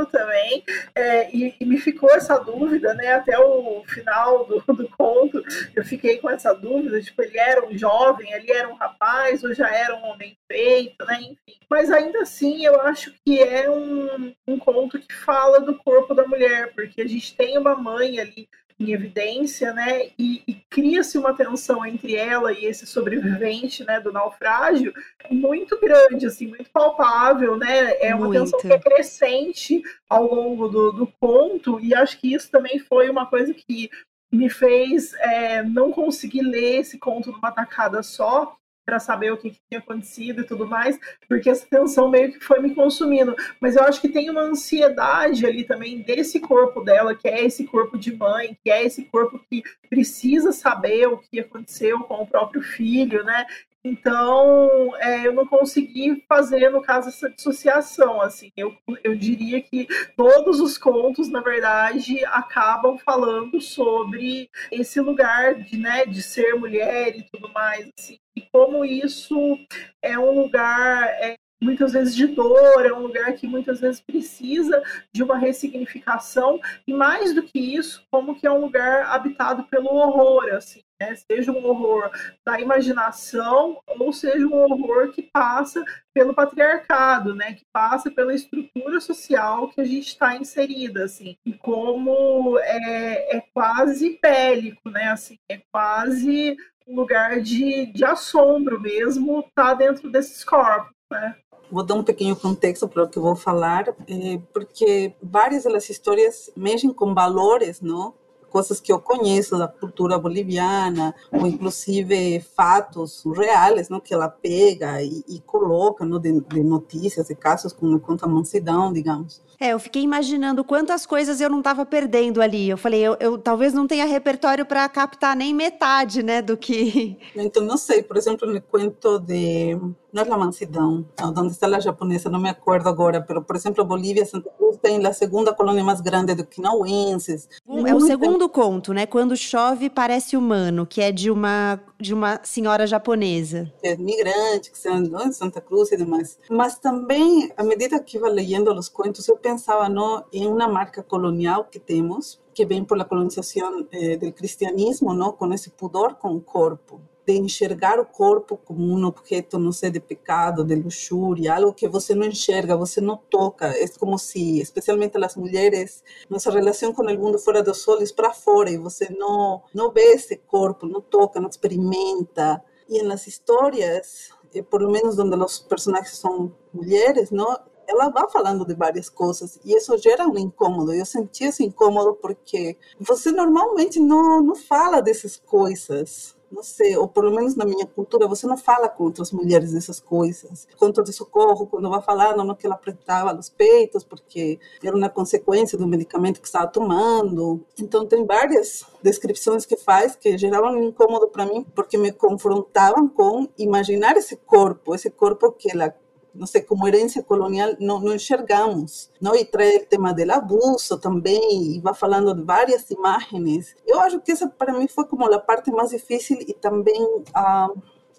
também, 0.05 0.63
é, 0.95 1.35
e, 1.35 1.55
e, 1.59 1.65
me 1.65 1.77
ficou 1.77 2.09
essa 2.11 2.37
dúvida, 2.37 2.93
né, 2.93 3.13
até 3.13 3.37
o 3.37 3.83
final 3.85 4.45
do, 4.45 4.59
do 4.73 4.89
conto, 4.89 5.43
eu 5.75 5.83
fiquei 5.83 6.17
com 6.17 6.29
essa 6.29 6.53
dúvida, 6.53 7.01
tipo, 7.01 7.21
ele 7.21 7.37
era 7.37 7.65
um 7.65 7.77
jovem, 7.77 8.31
ele 8.31 8.51
era 8.51 8.69
um 8.69 8.75
rapaz, 8.75 9.43
ou 9.43 9.53
já 9.53 9.69
era 9.69 9.95
um 9.95 10.05
homem 10.05 10.37
feito, 10.51 11.05
né, 11.05 11.19
enfim. 11.21 11.59
Mas 11.69 11.91
ainda 11.91 12.21
assim, 12.21 12.65
eu 12.65 12.79
acho 12.81 13.13
que 13.25 13.39
é 13.39 13.69
um, 13.69 14.33
um 14.47 14.59
conto 14.59 14.99
que 14.99 15.13
fala 15.13 15.59
do 15.59 15.75
corpo 15.75 16.13
da 16.13 16.27
mulher, 16.27 16.73
porque 16.73 17.01
a 17.01 17.07
gente 17.07 17.35
tem 17.35 17.57
uma 17.57 17.75
mãe 17.75 18.19
ali 18.19 18.47
em 18.81 18.91
evidência, 18.91 19.73
né? 19.73 20.09
E, 20.17 20.41
e 20.47 20.53
cria-se 20.69 21.17
uma 21.17 21.33
tensão 21.33 21.85
entre 21.85 22.15
ela 22.15 22.51
e 22.51 22.65
esse 22.65 22.85
sobrevivente, 22.85 23.83
né, 23.83 23.99
do 23.99 24.11
naufrágio, 24.11 24.93
muito 25.29 25.79
grande, 25.79 26.25
assim, 26.25 26.47
muito 26.47 26.69
palpável, 26.71 27.57
né? 27.57 27.97
É 27.99 28.15
uma 28.15 28.27
muito. 28.27 28.39
tensão 28.39 28.59
que 28.59 28.73
é 28.73 28.79
crescente 28.79 29.81
ao 30.09 30.33
longo 30.33 30.67
do, 30.67 30.91
do 30.91 31.07
conto 31.19 31.79
e 31.79 31.93
acho 31.93 32.19
que 32.19 32.33
isso 32.33 32.49
também 32.49 32.79
foi 32.79 33.09
uma 33.09 33.25
coisa 33.25 33.53
que 33.53 33.89
me 34.31 34.49
fez 34.49 35.13
é, 35.15 35.61
não 35.61 35.91
conseguir 35.91 36.41
ler 36.41 36.79
esse 36.79 36.97
conto 36.97 37.31
numa 37.31 37.51
tacada 37.51 38.01
só, 38.01 38.55
para 38.85 38.99
saber 38.99 39.31
o 39.31 39.37
que, 39.37 39.51
que, 39.51 39.59
tinha 39.69 39.79
acontecido 39.79 40.41
e 40.41 40.45
tudo 40.45 40.67
mais, 40.67 40.99
porque 41.27 41.49
essa 41.49 41.65
tensão 41.65 42.09
meio 42.09 42.31
que 42.31 42.39
foi 42.39 42.59
me 42.59 42.73
consumindo. 42.73 43.35
Mas 43.59 43.75
eu 43.75 43.83
acho 43.83 44.01
que 44.01 44.09
tem 44.09 44.29
uma 44.29 44.41
ansiedade 44.41 45.45
ali 45.45 45.63
também 45.63 46.01
desse 46.01 46.39
corpo 46.39 46.81
dela, 46.81 47.15
que 47.15 47.27
é 47.27 47.45
esse 47.45 47.65
corpo 47.65 47.97
de 47.97 48.15
mãe, 48.15 48.57
que 48.63 48.71
é 48.71 48.83
esse 48.83 49.03
corpo 49.05 49.39
que 49.49 49.63
precisa 49.89 50.51
saber 50.51 51.07
o 51.07 51.17
que 51.17 51.39
aconteceu 51.39 51.99
com 52.01 52.23
o 52.23 52.27
próprio 52.27 52.61
filho, 52.61 53.23
né? 53.23 53.45
Então, 53.83 54.95
é, 54.97 55.25
eu 55.25 55.33
não 55.33 55.45
consegui 55.45 56.23
fazer, 56.29 56.69
no 56.69 56.81
caso, 56.81 57.09
essa 57.09 57.29
dissociação. 57.29 58.21
Assim, 58.21 58.51
eu, 58.55 58.75
eu 59.03 59.15
diria 59.15 59.61
que 59.61 59.87
todos 60.15 60.59
os 60.59 60.77
contos, 60.77 61.29
na 61.29 61.41
verdade, 61.41 62.23
acabam 62.25 62.97
falando 62.97 63.59
sobre 63.59 64.49
esse 64.71 65.01
lugar 65.01 65.55
de, 65.55 65.77
né, 65.77 66.05
de 66.05 66.21
ser 66.21 66.53
mulher 66.55 67.17
e 67.17 67.23
tudo 67.31 67.51
mais. 67.51 67.89
Assim, 67.97 68.17
e 68.35 68.41
como 68.51 68.85
isso 68.85 69.57
é 70.01 70.17
um 70.17 70.39
lugar 70.39 71.07
é, 71.19 71.35
muitas 71.61 71.93
vezes 71.93 72.15
de 72.15 72.27
dor, 72.27 72.85
é 72.85 72.93
um 72.93 73.01
lugar 73.01 73.33
que 73.33 73.47
muitas 73.47 73.79
vezes 73.79 74.01
precisa 74.01 74.81
de 75.13 75.21
uma 75.21 75.37
ressignificação, 75.37 76.59
e 76.87 76.93
mais 76.93 77.33
do 77.33 77.43
que 77.43 77.59
isso, 77.59 78.03
como 78.11 78.35
que 78.35 78.47
é 78.47 78.51
um 78.51 78.61
lugar 78.61 79.05
habitado 79.05 79.63
pelo 79.65 79.89
horror, 79.89 80.53
assim, 80.53 80.81
né? 81.01 81.15
Seja 81.15 81.51
um 81.51 81.65
horror 81.65 82.11
da 82.45 82.59
imaginação 82.59 83.81
ou 83.87 84.13
seja 84.13 84.45
um 84.45 84.53
horror 84.53 85.11
que 85.11 85.23
passa 85.23 85.83
pelo 86.13 86.33
patriarcado, 86.33 87.33
né? 87.33 87.53
Que 87.53 87.65
passa 87.73 88.11
pela 88.11 88.35
estrutura 88.35 89.01
social 89.01 89.69
que 89.69 89.81
a 89.81 89.83
gente 89.83 90.09
está 90.09 90.35
inserida, 90.35 91.05
assim, 91.05 91.35
e 91.43 91.53
como 91.53 92.59
é, 92.59 93.37
é 93.37 93.43
quase 93.53 94.19
bélico, 94.21 94.89
né? 94.89 95.07
Assim, 95.07 95.37
é 95.49 95.59
quase 95.71 96.55
um 96.87 96.95
lugar 96.95 97.41
de, 97.41 97.87
de 97.87 98.05
assombro 98.05 98.79
mesmo 98.79 99.43
tá 99.55 99.73
dentro 99.73 100.09
desses 100.11 100.43
corpos, 100.43 100.93
né? 101.09 101.35
Vou 101.71 101.83
dar 101.83 101.95
um 101.95 102.03
pequeno 102.03 102.35
contexto 102.35 102.87
para 102.87 103.03
o 103.03 103.09
que 103.09 103.17
vou 103.17 103.33
falar, 103.33 103.87
eh, 103.87 104.41
porque 104.53 105.13
várias 105.23 105.63
das 105.63 105.89
histórias 105.89 106.51
mexem 106.55 106.93
com 106.93 107.13
valores, 107.13 107.79
não? 107.79 108.13
Coisas 108.51 108.79
que 108.81 108.91
eu 108.91 108.99
conheço 108.99 109.57
da 109.57 109.67
cultura 109.67 110.19
boliviana, 110.19 111.15
ou 111.31 111.47
inclusive 111.47 112.39
fatos 112.55 113.23
reais, 113.25 113.89
não, 113.89 113.99
que 113.99 114.13
ela 114.13 114.27
pega 114.27 115.01
e, 115.01 115.23
e 115.27 115.39
coloca, 115.39 116.05
não, 116.05 116.19
de, 116.19 116.41
de 116.41 116.63
notícias 116.63 117.29
e 117.29 117.35
casos 117.35 117.71
como 117.73 117.99
conta 117.99 118.27
mansidão, 118.27 118.91
digamos. 118.91 119.41
É, 119.61 119.73
eu 119.73 119.79
fiquei 119.79 120.01
imaginando 120.01 120.63
quantas 120.63 121.05
coisas 121.05 121.39
eu 121.39 121.47
não 121.47 121.59
estava 121.59 121.85
perdendo 121.85 122.41
ali. 122.41 122.67
Eu 122.67 122.77
falei, 122.77 122.99
eu, 122.99 123.15
eu 123.19 123.37
talvez 123.37 123.75
não 123.75 123.85
tenha 123.85 124.05
repertório 124.05 124.65
para 124.65 124.89
captar 124.89 125.35
nem 125.35 125.53
metade, 125.53 126.23
né, 126.23 126.41
do 126.41 126.57
que. 126.57 127.15
Então, 127.35 127.63
não 127.63 127.77
sei, 127.77 128.01
por 128.01 128.17
exemplo, 128.17 128.51
no 128.51 128.61
conto 128.61 129.19
de. 129.19 129.75
Não 130.11 130.23
é 130.23 130.29
a 130.29 130.37
mansidão, 130.37 131.05
onde 131.37 131.51
está 131.53 131.67
a 131.67 131.79
japonesa, 131.79 132.29
não 132.29 132.39
me 132.39 132.49
acordo 132.49 132.89
agora, 132.89 133.25
mas, 133.27 133.43
por 133.45 133.55
exemplo, 133.55 133.85
Bolívia, 133.85 134.25
Santa 134.25 134.49
Cruz 134.57 134.77
tem 134.77 135.05
a 135.05 135.13
segunda 135.13 135.53
colônia 135.53 135.83
mais 135.83 136.01
grande 136.01 136.35
do 136.35 136.45
quinauenses. 136.45 137.47
É 137.87 137.95
o 137.95 138.01
segundo 138.01 138.40
conto, 138.49 138.93
né? 138.93 139.05
Quando 139.05 139.35
chove 139.35 139.89
parece 139.89 140.35
humano, 140.37 140.85
que 140.85 141.01
é 141.01 141.11
de 141.11 141.29
uma 141.29 141.79
de 141.99 142.13
uma 142.13 142.39
senhora 142.43 142.87
japonesa. 142.87 143.71
É 143.83 143.95
migrante, 143.95 144.71
que 144.71 144.77
são 144.77 145.03
em 145.03 145.31
Santa 145.31 145.61
Cruz 145.61 145.91
e 145.91 145.97
demais. 145.97 146.39
Mas 146.49 146.79
também, 146.79 147.51
à 147.55 147.63
medida 147.63 147.99
que 147.99 148.17
iba 148.17 148.27
lendo 148.27 148.73
os 148.73 148.89
contos, 148.89 149.27
eu 149.27 149.37
pensava 149.37 149.87
no, 149.87 150.23
em 150.33 150.47
uma 150.47 150.67
marca 150.67 151.03
colonial 151.03 151.65
que 151.65 151.79
temos, 151.79 152.41
que 152.55 152.65
vem 152.65 152.83
por 152.83 152.97
la 152.97 153.05
colonização 153.05 153.87
eh, 153.91 154.17
do 154.17 154.33
cristianismo, 154.33 155.13
não, 155.13 155.31
com 155.31 155.53
esse 155.53 155.69
pudor 155.69 156.15
com 156.15 156.35
o 156.35 156.41
corpo 156.41 156.99
de 157.25 157.33
enxergar 157.37 157.99
o 157.99 158.05
corpo 158.05 158.57
como 158.57 158.83
um 158.83 159.05
objeto, 159.05 159.59
não 159.59 159.71
sei, 159.71 159.91
de 159.91 159.99
pecado, 159.99 160.63
de 160.63 160.75
luxúria, 160.75 161.55
algo 161.55 161.73
que 161.73 161.87
você 161.87 162.15
não 162.15 162.25
enxerga, 162.25 162.75
você 162.75 162.99
não 162.99 163.17
toca. 163.17 163.67
É 163.67 163.87
como 163.99 164.17
se, 164.17 164.59
especialmente 164.59 165.17
as 165.23 165.35
mulheres, 165.35 166.03
nossa 166.29 166.51
relação 166.51 166.93
com 166.93 167.03
o 167.03 167.17
mundo 167.17 167.37
fora 167.37 167.61
dos 167.61 167.87
olhos 167.87 168.11
para 168.11 168.33
fora, 168.33 168.69
e 168.71 168.77
você 168.77 169.09
não, 169.09 169.61
não 169.73 169.91
vê 169.91 170.13
esse 170.13 170.37
corpo, 170.37 170.87
não 170.87 171.01
toca, 171.01 171.39
não 171.39 171.49
experimenta. 171.49 172.63
E 172.89 173.01
nas 173.03 173.27
histórias, 173.27 174.29
por 174.69 174.85
menos 174.89 175.17
onde 175.17 175.35
os 175.35 175.59
personagens 175.59 176.17
são 176.17 176.51
mulheres, 176.73 177.31
não, 177.31 177.57
ela 177.87 178.09
vai 178.09 178.29
falando 178.29 178.65
de 178.65 178.73
várias 178.73 179.09
coisas 179.09 179.59
e 179.63 179.75
isso 179.75 179.97
gera 179.97 180.27
um 180.27 180.37
incômodo. 180.37 180.93
Eu 180.93 181.05
senti 181.05 181.45
esse 181.45 181.63
incômodo 181.63 182.15
porque 182.15 182.77
você 182.99 183.31
normalmente 183.31 183.99
não, 183.99 184.41
não 184.41 184.55
fala 184.55 185.01
dessas 185.01 185.37
coisas 185.37 186.35
não 186.51 186.63
sei, 186.63 186.97
ou 186.97 187.07
pelo 187.07 187.31
menos 187.31 187.55
na 187.55 187.65
minha 187.65 187.85
cultura, 187.85 188.27
você 188.27 188.45
não 188.45 188.57
fala 188.57 188.89
com 188.89 189.05
outras 189.05 189.31
mulheres 189.31 189.71
dessas 189.71 189.99
coisas. 189.99 190.67
Conta 190.77 191.01
de 191.01 191.13
socorro, 191.13 191.67
quando 191.67 191.89
vai 191.89 192.01
falar, 192.01 192.35
não 192.35 192.53
que 192.53 192.65
ela 192.65 192.75
apertava 192.75 193.37
os 193.37 193.49
peitos, 193.49 194.03
porque 194.03 194.59
era 194.83 194.95
uma 194.95 195.09
consequência 195.09 195.77
do 195.77 195.87
medicamento 195.87 196.41
que 196.41 196.47
estava 196.47 196.67
tomando. 196.67 197.61
Então, 197.79 198.05
tem 198.05 198.25
várias 198.25 198.83
descrições 199.01 199.65
que 199.65 199.77
faz 199.77 200.15
que 200.15 200.37
geravam 200.37 200.73
um 200.73 200.83
incômodo 200.83 201.27
para 201.27 201.45
mim, 201.45 201.65
porque 201.75 201.97
me 201.97 202.11
confrontavam 202.11 203.07
com 203.07 203.47
imaginar 203.57 204.17
esse 204.17 204.35
corpo, 204.35 204.93
esse 204.93 205.09
corpo 205.09 205.51
que 205.51 205.71
ela 205.71 205.95
não 206.33 206.47
sei, 206.47 206.61
como 206.61 206.87
herança 206.87 207.21
colonial, 207.23 207.75
não, 207.79 207.99
não 207.99 208.15
enxergamos. 208.15 209.09
Não? 209.19 209.35
E 209.35 209.45
traz 209.45 209.83
o 209.83 209.85
tema 209.85 210.13
do 210.13 210.31
abuso 210.31 210.99
também, 210.99 211.75
e 211.75 211.79
vai 211.79 211.93
falando 211.93 212.33
de 212.33 212.43
várias 212.43 212.89
imagens. 212.89 213.75
Eu 213.85 213.99
acho 213.99 214.19
que 214.21 214.31
essa, 214.31 214.47
para 214.47 214.73
mim, 214.73 214.87
foi 214.87 215.05
como 215.05 215.25
a 215.31 215.39
parte 215.39 215.71
mais 215.71 215.89
difícil 215.91 216.37
e 216.41 216.53
também, 216.53 217.23
ah, 217.33 217.69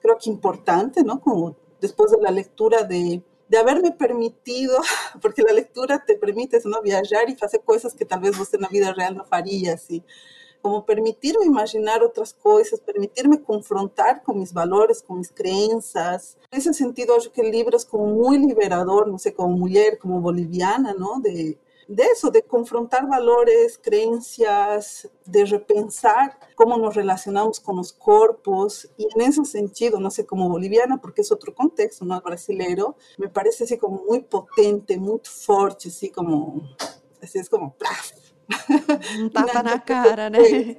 creo 0.01 0.16
que 0.16 0.31
importante, 0.31 1.03
não? 1.03 1.18
Como 1.18 1.57
depois 1.81 2.12
da 2.12 2.31
leitura 2.31 2.85
de 2.85 3.22
de 3.48 3.59
haberme 3.59 3.92
permitido, 3.92 4.72
porque 5.20 5.42
a 5.42 5.53
leitura 5.53 5.98
te 5.98 6.16
permite 6.16 6.59
não 6.64 6.81
viajar 6.81 7.29
e 7.29 7.37
fazer 7.37 7.59
coisas 7.59 7.92
que 7.92 8.03
talvez 8.03 8.35
você 8.35 8.57
na 8.57 8.66
vida 8.66 8.90
real 8.92 9.12
não 9.12 9.27
faria, 9.27 9.75
assim 9.75 10.03
como 10.62 10.83
permitir-me 10.83 11.44
imaginar 11.44 12.03
outras 12.03 12.33
coisas, 12.33 12.79
permitir-me 12.81 13.38
confrontar 13.38 14.22
com 14.22 14.35
meus 14.35 14.53
valores, 14.53 15.03
com 15.03 15.14
minhas 15.14 15.31
crenças. 15.31 16.37
Nesse 16.53 16.72
sentido, 16.72 17.12
acho 17.14 17.31
que 17.31 17.42
livros 17.42 17.85
como 17.85 18.07
muito 18.07 18.46
liberador, 18.46 19.07
não 19.07 19.18
sei, 19.18 19.33
como 19.33 19.57
mulher, 19.57 19.98
como 19.98 20.20
boliviana, 20.20 20.94
não, 20.94 21.20
de 21.20 21.59
de 21.88 22.03
eso, 22.05 22.31
de 22.31 22.42
confrontar 22.42 23.07
valores, 23.07 23.77
crenças, 23.77 25.07
de 25.27 25.44
repensar 25.44 26.38
como 26.57 26.77
nos 26.77 26.94
relacionamos 26.94 27.59
com 27.59 27.79
os 27.79 27.90
corpos. 27.90 28.87
E 28.98 29.07
nesse 29.16 29.44
sentido, 29.44 29.98
não 29.98 30.11
sei, 30.11 30.25
como 30.25 30.48
boliviana, 30.48 30.98
porque 30.98 31.20
é 31.20 31.25
outro 31.31 31.53
contexto, 31.53 32.05
não 32.05 32.16
é 32.16 32.20
brasileiro, 32.20 32.94
me 33.18 33.29
parece 33.29 33.64
assim 33.64 33.77
como 33.77 34.05
muito 34.07 34.27
potente, 34.27 34.96
muito 34.96 35.31
forte, 35.31 35.88
assim 35.88 36.11
como, 36.11 36.62
assim, 37.20 37.40
é 37.40 37.44
como, 37.44 37.75
um 39.19 39.29
tapa 39.29 39.62
na 39.62 39.79
cara, 39.79 40.31
né? 40.31 40.77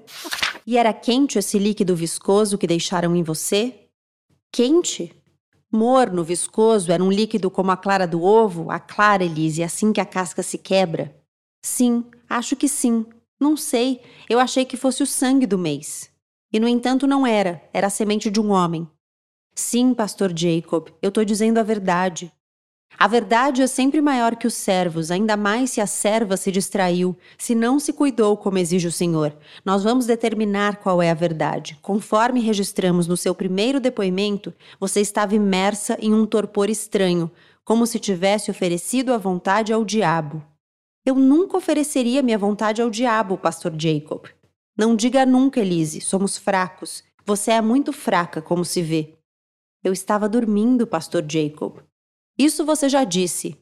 E 0.66 0.78
era 0.78 0.94
quente 0.94 1.38
esse 1.38 1.60
líquido 1.60 1.96
viscoso 1.96 2.58
que 2.58 2.68
deixaram 2.68 3.16
em 3.16 3.24
você? 3.24 3.88
Quente? 4.52 5.14
Morno, 5.72 6.24
viscoso, 6.24 6.92
era 6.92 7.04
um 7.04 7.12
líquido 7.12 7.50
como 7.50 7.72
a 7.72 7.78
clara 7.78 8.06
do 8.06 8.22
ovo? 8.22 8.70
A 8.70 8.80
clara, 8.80 9.24
Elise, 9.24 9.64
assim 9.64 9.92
que 9.92 10.00
a 10.00 10.06
casca 10.06 10.44
se 10.44 10.58
quebra? 10.58 11.16
Sim, 11.66 12.06
acho 12.30 12.56
que 12.56 12.70
sim. 12.70 13.06
Não 13.40 13.58
sei, 13.58 14.00
eu 14.30 14.40
achei 14.40 14.64
que 14.66 14.78
fosse 14.78 15.02
o 15.02 15.08
sangue 15.08 15.48
do 15.48 15.58
mês. 15.58 16.10
E 16.52 16.60
no 16.60 16.68
entanto 16.68 17.08
não 17.08 17.26
era, 17.26 17.68
era 17.74 17.88
a 17.88 17.90
semente 17.90 18.30
de 18.30 18.40
um 18.40 18.52
homem. 18.52 18.88
Sim, 19.56 19.94
pastor 19.94 20.32
Jacob, 20.38 20.90
eu 21.02 21.10
estou 21.10 21.26
dizendo 21.26 21.58
a 21.58 21.64
verdade. 21.64 22.32
A 22.98 23.08
verdade 23.08 23.62
é 23.62 23.68
sempre 23.68 24.02
maior 24.02 24.36
que 24.36 24.48
os 24.48 24.54
servos, 24.54 25.12
ainda 25.12 25.36
mais 25.36 25.72
se 25.72 25.82
a 25.82 25.88
serva 25.88 26.38
se 26.38 26.52
distraiu, 26.52 27.18
se 27.38 27.56
não 27.56 27.80
se 27.80 27.92
cuidou 27.92 28.38
como 28.38 28.58
exige 28.58 28.88
o 28.88 28.92
Senhor. 28.92 29.36
Nós 29.66 29.84
vamos 29.84 30.06
determinar 30.06 30.78
qual 30.78 31.02
é 31.02 31.10
a 31.10 31.16
verdade. 31.16 31.78
Conforme 31.82 32.40
registramos 32.40 33.08
no 33.08 33.18
seu 33.18 33.34
primeiro 33.34 33.80
depoimento, 33.80 34.54
você 34.80 35.02
estava 35.02 35.36
imersa 35.36 35.98
em 36.00 36.14
um 36.14 36.26
torpor 36.26 36.70
estranho, 36.70 37.30
como 37.66 37.88
se 37.88 38.00
tivesse 38.00 38.52
oferecido 38.52 39.14
a 39.14 39.18
vontade 39.18 39.74
ao 39.74 39.84
diabo. 39.84 40.44
Eu 41.06 41.16
nunca 41.16 41.58
ofereceria 41.58 42.22
minha 42.22 42.38
vontade 42.38 42.82
ao 42.82 42.90
diabo, 42.90 43.38
pastor 43.38 43.74
Jacob. 43.78 44.26
Não 44.78 44.96
diga 44.96 45.26
nunca, 45.26 45.60
Elise, 45.60 46.00
somos 46.00 46.38
fracos. 46.38 47.04
Você 47.26 47.52
é 47.52 47.62
muito 47.62 47.92
fraca, 47.92 48.42
como 48.42 48.64
se 48.64 48.82
vê. 48.82 49.14
Eu 49.84 49.92
estava 49.92 50.30
dormindo, 50.30 50.88
pastor 50.88 51.26
Jacob. 51.28 51.80
Isso 52.38 52.66
você 52.66 52.90
já 52.90 53.04
disse. 53.04 53.58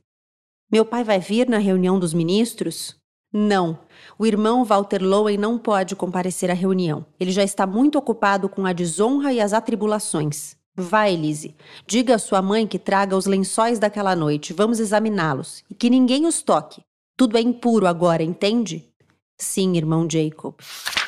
Meu 0.71 0.85
pai 0.85 1.03
vai 1.03 1.19
vir 1.19 1.49
na 1.49 1.57
reunião 1.57 1.99
dos 1.99 2.13
ministros? 2.13 2.95
Não. 3.33 3.79
O 4.17 4.25
irmão 4.25 4.63
Walter 4.63 5.01
Lowen 5.01 5.37
não 5.37 5.57
pode 5.57 5.95
comparecer 5.95 6.49
à 6.49 6.53
reunião. 6.53 7.05
Ele 7.19 7.31
já 7.31 7.43
está 7.43 7.67
muito 7.67 7.97
ocupado 7.97 8.47
com 8.47 8.65
a 8.65 8.73
desonra 8.73 9.33
e 9.33 9.39
as 9.39 9.53
atribulações. 9.53 10.55
Vá, 10.75 11.09
Elise. 11.09 11.55
Diga 11.85 12.15
à 12.15 12.19
sua 12.19 12.41
mãe 12.41 12.65
que 12.65 12.79
traga 12.79 13.15
os 13.15 13.25
lençóis 13.25 13.79
daquela 13.79 14.15
noite. 14.15 14.53
Vamos 14.53 14.79
examiná-los. 14.79 15.63
E 15.69 15.75
que 15.75 15.89
ninguém 15.89 16.25
os 16.25 16.41
toque. 16.41 16.81
Tudo 17.17 17.37
é 17.37 17.41
impuro 17.41 17.87
agora, 17.87 18.23
entende? 18.23 18.90
Sim, 19.41 19.75
irmão 19.75 20.07
Jacob. 20.07 20.53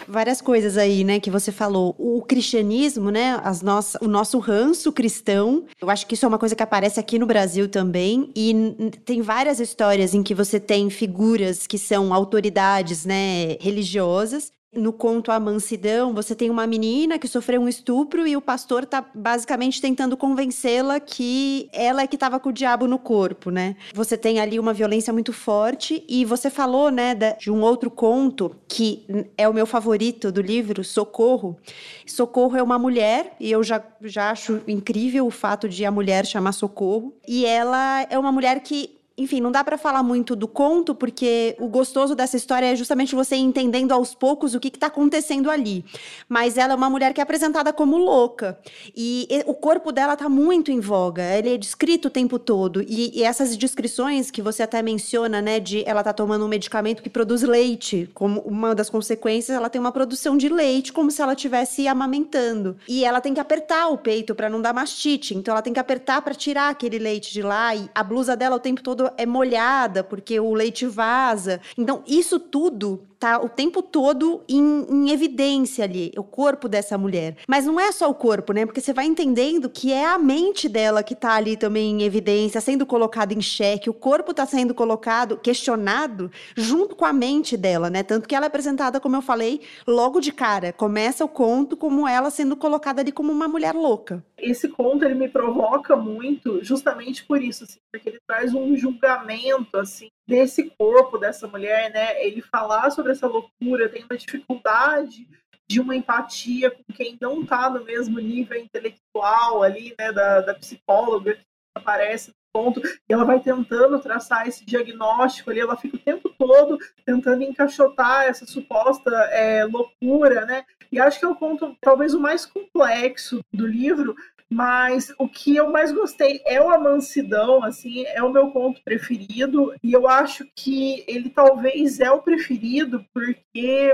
Várias 0.08 0.42
coisas 0.42 0.76
aí, 0.76 1.04
né, 1.04 1.20
que 1.20 1.30
você 1.30 1.52
falou. 1.52 1.94
O 2.00 2.20
cristianismo, 2.24 3.12
né, 3.12 3.40
as 3.44 3.62
nossas, 3.62 4.02
o 4.02 4.08
nosso 4.08 4.40
ranço 4.40 4.92
cristão. 4.92 5.66
Eu 5.80 5.88
acho 5.88 6.08
que 6.08 6.16
isso 6.16 6.26
é 6.26 6.28
uma 6.28 6.40
coisa 6.40 6.56
que 6.56 6.64
aparece 6.64 7.00
aqui 7.00 7.20
no 7.20 7.28
Brasil 7.28 7.70
também. 7.70 8.32
E 8.36 8.92
tem 9.06 9.22
várias 9.22 9.60
histórias 9.60 10.16
em 10.16 10.24
que 10.24 10.34
você 10.34 10.60
tem 10.60 10.90
figuras 10.90 11.68
que 11.68 11.78
são 11.78 12.12
autoridades, 12.12 13.06
né, 13.06 13.56
religiosas 13.62 14.52
no 14.76 14.92
conto 14.92 15.32
A 15.32 15.40
Mansidão, 15.40 16.14
você 16.14 16.36
tem 16.36 16.50
uma 16.50 16.66
menina 16.66 17.20
que 17.20 17.28
sofreu 17.28 17.62
um 17.62 17.68
estupro 17.68 18.28
e 18.28 18.36
o 18.36 18.42
pastor 18.42 18.86
tá 18.86 19.06
basicamente 19.14 19.82
tentando 19.82 20.18
convencê-la 20.18 21.00
que 21.00 21.70
ela 21.72 22.02
é 22.02 22.08
que 22.08 22.16
estava 22.16 22.40
com 22.40 22.50
o 22.50 22.54
diabo 22.54 22.88
no 22.88 22.98
corpo, 22.98 23.50
né? 23.50 23.76
Você 23.94 24.18
tem 24.18 24.40
ali 24.40 24.60
uma 24.60 24.74
violência 24.74 25.14
muito 25.14 25.34
forte 25.34 26.04
e 26.08 26.26
você 26.26 26.50
falou, 26.50 26.90
né, 26.90 27.14
de 27.40 27.52
um 27.52 27.62
outro 27.62 27.90
conto 27.90 28.56
que 28.68 29.06
é 29.38 29.48
o 29.48 29.54
meu 29.54 29.66
favorito 29.66 30.32
do 30.32 30.42
livro, 30.42 30.84
Socorro. 30.84 31.58
Socorro 32.06 32.58
é 32.58 32.64
uma 32.64 32.80
mulher 32.80 33.36
e 33.40 33.52
eu 33.52 33.64
já, 33.64 33.84
já 34.02 34.32
acho 34.32 34.62
incrível 34.68 35.26
o 35.26 35.32
fato 35.32 35.70
de 35.70 35.86
a 35.86 35.92
mulher 35.92 36.26
chamar 36.26 36.52
Socorro. 36.52 37.14
E 37.28 37.46
ela 37.46 38.06
é 38.10 38.18
uma 38.18 38.32
mulher 38.32 38.60
que 38.62 39.03
enfim, 39.16 39.40
não 39.40 39.52
dá 39.52 39.64
para 39.64 39.78
falar 39.78 40.02
muito 40.02 40.36
do 40.36 40.48
conto, 40.48 40.96
porque 40.96 41.56
o 41.60 41.68
gostoso 41.68 42.16
dessa 42.16 42.36
história 42.36 42.66
é 42.66 42.76
justamente 42.76 43.14
você 43.14 43.36
entendendo 43.36 43.92
aos 43.92 44.16
poucos 44.16 44.56
o 44.56 44.60
que, 44.60 44.70
está 44.70 44.88
acontecendo 44.88 45.52
ali. 45.52 45.86
Mas 46.28 46.58
ela 46.58 46.74
é 46.74 46.76
uma 46.76 46.90
mulher 46.90 47.14
que 47.14 47.22
é 47.22 47.24
apresentada 47.24 47.72
como 47.72 47.96
louca. 47.96 48.58
E, 48.96 49.28
o 49.46 49.54
corpo 49.54 49.92
dela 49.92 50.14
está 50.14 50.28
muito 50.28 50.72
em 50.72 50.80
voga. 50.80 51.22
Ele 51.38 51.54
é 51.54 51.58
descrito 51.58 52.08
o 52.08 52.12
tempo 52.12 52.40
todo. 52.40 52.82
E, 52.82 53.20
e, 53.20 53.24
essas 53.24 53.56
descrições 53.56 54.32
que 54.32 54.42
você 54.42 54.64
até 54.64 54.82
menciona, 54.82 55.42
né, 55.42 55.60
de 55.60 55.84
ela 55.88 56.04
tá 56.04 56.12
tomando 56.12 56.46
um 56.46 56.48
medicamento 56.48 57.04
que 57.04 57.10
produz 57.10 57.44
leite, 57.44 58.10
como 58.16 58.42
uma 58.42 58.74
das 58.74 58.90
consequências, 58.90 59.56
ela 59.56 59.70
tem 59.70 59.80
uma 59.80 59.92
produção 59.92 60.36
de 60.36 60.50
leite, 60.50 60.92
como 60.92 61.12
se 61.12 61.22
ela 61.22 61.34
estivesse 61.34 61.88
amamentando. 61.88 62.78
E 62.88 63.06
ela 63.06 63.22
tem 63.22 63.34
que 63.34 63.40
apertar 63.40 63.90
o 63.90 63.98
peito 63.98 64.34
para 64.34 64.50
não 64.50 64.60
dar 64.60 64.74
mastite. 64.74 65.36
Então 65.36 65.52
ela 65.52 65.62
tem 65.62 65.72
que 65.72 65.80
apertar 65.80 66.20
para 66.24 66.34
tirar 66.34 66.70
aquele 66.70 66.98
leite 66.98 67.32
de 67.32 67.44
lá. 67.44 67.76
E 67.76 67.88
a 67.94 68.04
blusa 68.04 68.36
dela 68.36 68.56
o 68.56 68.60
tempo 68.60 68.82
todo 68.82 69.03
é 69.18 69.26
molhada 69.26 70.04
porque 70.04 70.40
o 70.40 70.54
leite 70.54 70.86
vaza. 70.86 71.60
Então, 71.78 72.04
isso 72.08 72.40
tudo 72.40 73.04
tá 73.24 73.40
o 73.40 73.48
tempo 73.48 73.82
todo 73.82 74.44
em, 74.50 74.86
em, 74.90 75.10
evidência 75.10 75.86
ali, 75.86 76.12
o 76.18 76.24
corpo 76.24 76.68
dessa 76.68 76.98
mulher. 76.98 77.38
Mas 77.48 77.66
não 77.66 77.80
é 77.80 77.90
só 77.94 78.10
o 78.10 78.14
corpo, 78.14 78.52
né? 78.52 78.66
Porque 78.66 78.82
você 78.82 78.92
vai 78.92 79.06
entendendo 79.06 79.70
que 79.70 79.94
é 79.94 80.06
a 80.06 80.20
mente 80.20 80.68
dela 80.68 81.02
que 81.02 81.16
tá 81.16 81.36
ali 81.36 81.56
também 81.56 82.02
em 82.02 82.04
evidência, 82.04 82.60
sendo 82.60 82.86
colocada 82.86 83.34
em 83.34 83.40
xeque, 83.40 83.90
o 83.90 83.94
corpo 83.94 84.34
tá 84.34 84.46
sendo 84.46 84.74
colocado, 84.74 85.38
questionado, 85.38 86.30
junto 86.54 86.98
com 86.98 87.06
a 87.06 87.14
mente 87.14 87.56
dela, 87.56 87.90
né? 87.90 88.04
Tanto 88.04 88.28
que 88.28 88.36
ela 88.36 88.46
é 88.46 88.48
apresentada, 88.48 89.00
como 89.00 89.16
eu 89.16 89.22
falei, 89.22 89.62
logo 89.88 90.20
de 90.20 90.34
cara. 90.34 90.74
Começa 90.74 91.24
o 91.24 91.30
conto 91.30 91.78
como 91.78 92.06
ela 92.06 92.30
sendo 92.30 92.58
colocada 92.58 93.02
ali 93.02 93.12
como 93.14 93.32
uma 93.32 93.48
mulher 93.48 93.74
louca. 93.74 94.22
Esse 94.38 94.68
conto, 94.68 95.06
ele 95.06 95.16
me 95.16 95.30
provoca 95.30 95.96
muito 95.96 96.62
justamente 96.62 97.24
por 97.24 97.42
isso, 97.42 97.64
assim, 97.64 97.80
porque 97.90 98.10
ele 98.10 98.20
traz 98.28 98.54
um 98.54 98.76
julgamento, 98.76 99.78
assim, 99.78 100.10
desse 100.28 100.70
corpo 100.78 101.18
dessa 101.18 101.48
mulher, 101.48 101.92
né? 101.92 102.24
Ele 102.26 102.42
falar 102.42 102.90
sobre 102.92 103.12
essa 103.12 103.28
loucura, 103.28 103.90
tem 103.90 104.04
uma 104.04 104.18
dificuldade 104.18 105.28
de 105.70 105.80
uma 105.80 105.96
empatia 105.96 106.70
com 106.70 106.84
quem 106.94 107.18
não 107.20 107.42
está 107.42 107.70
no 107.70 107.84
mesmo 107.84 108.20
nível 108.20 108.60
intelectual 108.60 109.64
ali, 109.64 109.96
né, 109.98 110.12
da, 110.12 110.42
da 110.42 110.54
psicóloga 110.54 111.36
que 111.36 111.42
aparece 111.76 112.30
no 112.30 112.36
ponto, 112.54 112.82
e 112.86 113.14
ela 113.14 113.26
vai 113.26 113.40
tentando 113.40 114.00
traçar 114.00 114.48
esse 114.48 114.64
diagnóstico 114.66 115.50
ali, 115.50 115.60
ela 115.60 115.76
fica 115.76 115.96
o 115.96 116.00
tempo 116.00 116.30
todo 116.38 116.78
tentando 117.06 117.44
encaixotar 117.44 118.26
essa 118.26 118.46
suposta 118.46 119.10
é, 119.32 119.66
loucura, 119.66 120.46
né, 120.46 120.64
e 120.92 121.00
acho 121.00 121.18
que 121.18 121.26
é 121.26 121.30
o 121.30 121.36
ponto 121.36 121.76
talvez 121.82 122.14
o 122.14 122.20
mais 122.20 122.46
complexo 122.46 123.40
do 123.52 123.66
livro, 123.66 124.16
mas 124.54 125.14
o 125.18 125.28
que 125.28 125.56
eu 125.56 125.72
mais 125.72 125.92
gostei 125.92 126.42
é 126.46 126.62
o 126.62 126.70
A 126.70 126.78
Mansidão, 126.78 127.64
assim, 127.64 128.06
é 128.08 128.22
o 128.22 128.32
meu 128.32 128.52
conto 128.52 128.82
preferido, 128.84 129.74
e 129.84 129.92
eu 129.92 130.08
acho 130.08 130.46
que 130.56 131.04
ele 131.08 131.30
talvez 131.30 132.00
é 132.00 132.12
o 132.12 132.22
preferido 132.22 133.06
porque, 133.14 133.92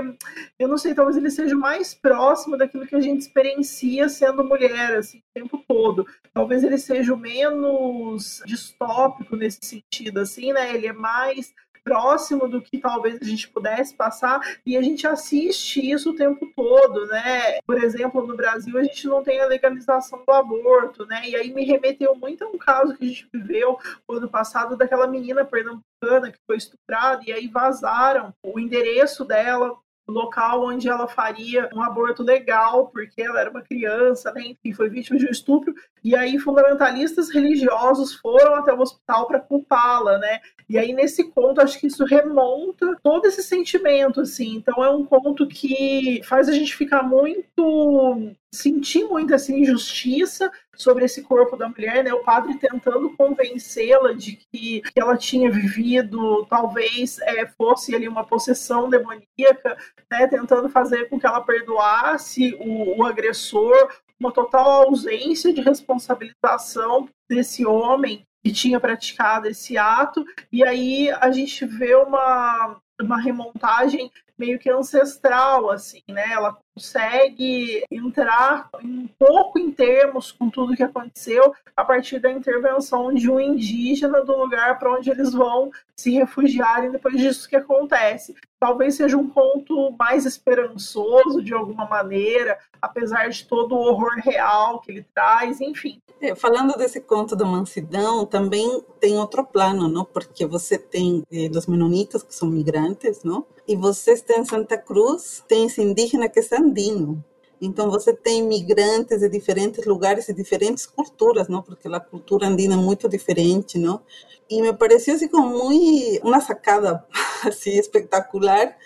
eu 0.58 0.68
não 0.68 0.76
sei, 0.76 0.94
talvez 0.94 1.16
ele 1.16 1.30
seja 1.30 1.56
mais 1.56 1.94
próximo 1.94 2.56
daquilo 2.56 2.86
que 2.86 2.96
a 2.96 3.00
gente 3.00 3.20
experiencia 3.20 4.08
sendo 4.08 4.44
mulher, 4.44 4.96
assim, 4.96 5.18
o 5.18 5.22
tempo 5.34 5.64
todo. 5.66 6.06
Talvez 6.32 6.62
ele 6.62 6.78
seja 6.78 7.14
o 7.14 7.18
menos 7.18 8.42
distópico 8.46 9.36
nesse 9.36 9.60
sentido, 9.62 10.20
assim, 10.20 10.52
né? 10.52 10.74
Ele 10.74 10.86
é 10.86 10.92
mais 10.92 11.52
próximo 11.82 12.48
do 12.48 12.60
que 12.60 12.78
talvez 12.78 13.18
a 13.20 13.24
gente 13.24 13.48
pudesse 13.48 13.94
passar 13.94 14.40
e 14.64 14.76
a 14.76 14.82
gente 14.82 15.06
assiste 15.06 15.80
isso 15.90 16.10
o 16.10 16.16
tempo 16.16 16.50
todo, 16.54 17.06
né? 17.06 17.58
Por 17.66 17.82
exemplo, 17.82 18.26
no 18.26 18.36
Brasil 18.36 18.76
a 18.78 18.82
gente 18.82 19.06
não 19.06 19.22
tem 19.22 19.40
a 19.40 19.46
legalização 19.46 20.22
do 20.24 20.32
aborto, 20.32 21.06
né? 21.06 21.22
E 21.28 21.36
aí 21.36 21.52
me 21.52 21.64
remeteu 21.64 22.14
muito 22.14 22.44
a 22.44 22.48
um 22.48 22.58
caso 22.58 22.96
que 22.96 23.04
a 23.04 23.08
gente 23.08 23.28
viveu 23.32 23.78
no 24.08 24.16
ano 24.16 24.28
passado 24.28 24.76
daquela 24.76 25.06
menina 25.06 25.44
pernambucana 25.44 26.30
que 26.30 26.38
foi 26.46 26.56
estuprada 26.56 27.22
e 27.26 27.32
aí 27.32 27.48
vazaram 27.48 28.32
o 28.42 28.58
endereço 28.58 29.24
dela 29.24 29.76
local 30.10 30.64
onde 30.64 30.88
ela 30.88 31.08
faria 31.08 31.68
um 31.74 31.82
aborto 31.82 32.22
legal, 32.22 32.88
porque 32.88 33.22
ela 33.22 33.40
era 33.40 33.50
uma 33.50 33.62
criança, 33.62 34.32
né, 34.32 34.42
enfim, 34.42 34.72
foi 34.72 34.88
vítima 34.88 35.18
de 35.18 35.26
um 35.26 35.30
estupro, 35.30 35.74
e 36.02 36.14
aí 36.14 36.38
fundamentalistas 36.38 37.30
religiosos 37.30 38.14
foram 38.14 38.54
até 38.54 38.72
o 38.72 38.80
hospital 38.80 39.26
para 39.26 39.40
culpá-la, 39.40 40.18
né? 40.18 40.40
E 40.68 40.78
aí 40.78 40.92
nesse 40.92 41.24
conto 41.30 41.60
acho 41.60 41.78
que 41.78 41.86
isso 41.86 42.04
remonta 42.04 42.96
todo 43.02 43.26
esse 43.26 43.42
sentimento, 43.42 44.20
assim. 44.20 44.56
Então 44.56 44.82
é 44.84 44.90
um 44.90 45.04
conto 45.04 45.46
que 45.46 46.22
faz 46.24 46.48
a 46.48 46.52
gente 46.52 46.74
ficar 46.74 47.02
muito 47.02 48.34
sentir 48.52 49.04
muita 49.04 49.36
assim, 49.36 49.60
injustiça 49.60 50.50
sobre 50.76 51.04
esse 51.04 51.22
corpo 51.22 51.56
da 51.56 51.68
mulher, 51.68 52.02
né? 52.02 52.12
O 52.12 52.24
padre 52.24 52.58
tentando 52.58 53.10
convencê-la 53.16 54.12
de 54.12 54.36
que, 54.36 54.80
que, 54.80 55.00
ela 55.00 55.16
tinha 55.16 55.50
vivido, 55.50 56.44
talvez 56.46 57.18
é, 57.20 57.46
fosse 57.46 57.94
ali 57.94 58.08
uma 58.08 58.24
possessão 58.24 58.88
demoníaca, 58.88 59.76
né? 60.10 60.26
Tentando 60.26 60.68
fazer 60.68 61.08
com 61.08 61.18
que 61.18 61.26
ela 61.26 61.40
perdoasse 61.40 62.56
o, 62.58 62.98
o 62.98 63.04
agressor, 63.04 63.74
uma 64.18 64.32
total 64.32 64.88
ausência 64.88 65.52
de 65.52 65.60
responsabilização 65.60 67.08
desse 67.28 67.64
homem 67.64 68.26
que 68.42 68.52
tinha 68.52 68.80
praticado 68.80 69.46
esse 69.48 69.76
ato, 69.76 70.24
e 70.50 70.64
aí 70.64 71.10
a 71.10 71.30
gente 71.30 71.64
vê 71.66 71.94
uma, 71.94 72.80
uma 73.00 73.20
remontagem 73.20 74.10
meio 74.38 74.58
que 74.58 74.70
ancestral, 74.70 75.70
assim, 75.70 76.02
né? 76.08 76.32
Ela 76.32 76.56
consegue 76.74 77.84
entrar 77.90 78.68
um 78.82 79.06
pouco 79.18 79.58
em 79.58 79.70
termos 79.70 80.32
com 80.32 80.48
tudo 80.48 80.76
que 80.76 80.82
aconteceu 80.82 81.54
a 81.76 81.84
partir 81.84 82.18
da 82.18 82.30
intervenção 82.30 83.12
de 83.12 83.30
um 83.30 83.40
indígena 83.40 84.24
do 84.24 84.36
lugar 84.36 84.78
para 84.78 84.92
onde 84.92 85.10
eles 85.10 85.32
vão 85.32 85.70
se 85.96 86.10
refugiarem 86.10 86.90
depois 86.90 87.16
disso 87.16 87.48
que 87.48 87.56
acontece. 87.56 88.34
Talvez 88.58 88.94
seja 88.94 89.16
um 89.16 89.28
conto 89.28 89.90
mais 89.98 90.24
esperançoso 90.24 91.42
de 91.42 91.52
alguma 91.52 91.86
maneira, 91.86 92.58
apesar 92.80 93.28
de 93.28 93.44
todo 93.46 93.74
o 93.74 93.78
horror 93.78 94.14
real 94.22 94.80
que 94.80 94.90
ele 94.90 95.06
traz, 95.14 95.60
enfim. 95.60 96.00
É, 96.20 96.34
falando 96.34 96.76
desse 96.76 97.00
conto 97.00 97.34
da 97.34 97.46
mansidão, 97.46 98.26
também 98.26 98.82
tem 99.00 99.16
outro 99.18 99.44
plano, 99.44 99.88
não? 99.88 100.04
Porque 100.04 100.46
você 100.46 100.76
tem 100.76 101.24
os 101.56 101.66
menonitas 101.66 102.22
que 102.22 102.34
são 102.34 102.48
migrantes, 102.48 103.24
não? 103.24 103.46
E 103.66 103.74
vocês 103.74 104.20
têm 104.20 104.44
Santa 104.44 104.76
Cruz, 104.76 105.42
tem 105.48 105.66
esse 105.66 105.80
indígena 105.80 106.28
que 106.28 106.40
é 106.40 106.42
andino. 106.60 107.24
Então 107.60 107.90
você 107.90 108.14
tem 108.14 108.38
imigrantes 108.38 109.20
de 109.20 109.28
diferentes 109.28 109.84
lugares 109.84 110.28
e 110.28 110.32
diferentes 110.32 110.86
culturas, 110.86 111.48
não? 111.48 111.62
Porque 111.62 111.88
a 111.88 112.00
cultura 112.00 112.46
andina 112.46 112.74
é 112.74 112.76
muito 112.76 113.08
diferente, 113.08 113.78
não? 113.78 114.00
E 114.48 114.62
me 114.62 114.72
pareceu 114.72 115.14
assim 115.14 115.28
como 115.28 115.48
muito 115.48 116.26
uma 116.26 116.40
sacada 116.40 117.04
assim 117.44 117.78
espetacular 117.78 118.76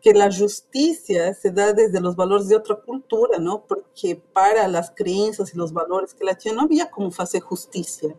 que 0.00 0.10
a 0.10 0.28
justiça 0.28 1.32
se 1.32 1.48
dá 1.48 1.70
desde 1.70 1.96
os 2.00 2.16
valores 2.16 2.48
de 2.48 2.54
outra 2.54 2.74
cultura, 2.74 3.38
não? 3.38 3.60
Porque 3.60 4.20
para 4.34 4.66
as 4.78 4.90
crenças 4.90 5.50
e 5.50 5.60
os 5.60 5.70
valores 5.70 6.12
que 6.12 6.22
ela 6.22 6.34
tinha 6.34 6.52
não 6.52 6.64
havia 6.64 6.86
como 6.86 7.10
fazer 7.10 7.40
justiça, 7.48 8.12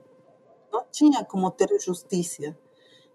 não 0.71 0.85
tinha 0.89 1.25
como 1.25 1.51
ter 1.51 1.67
justiça. 1.79 2.57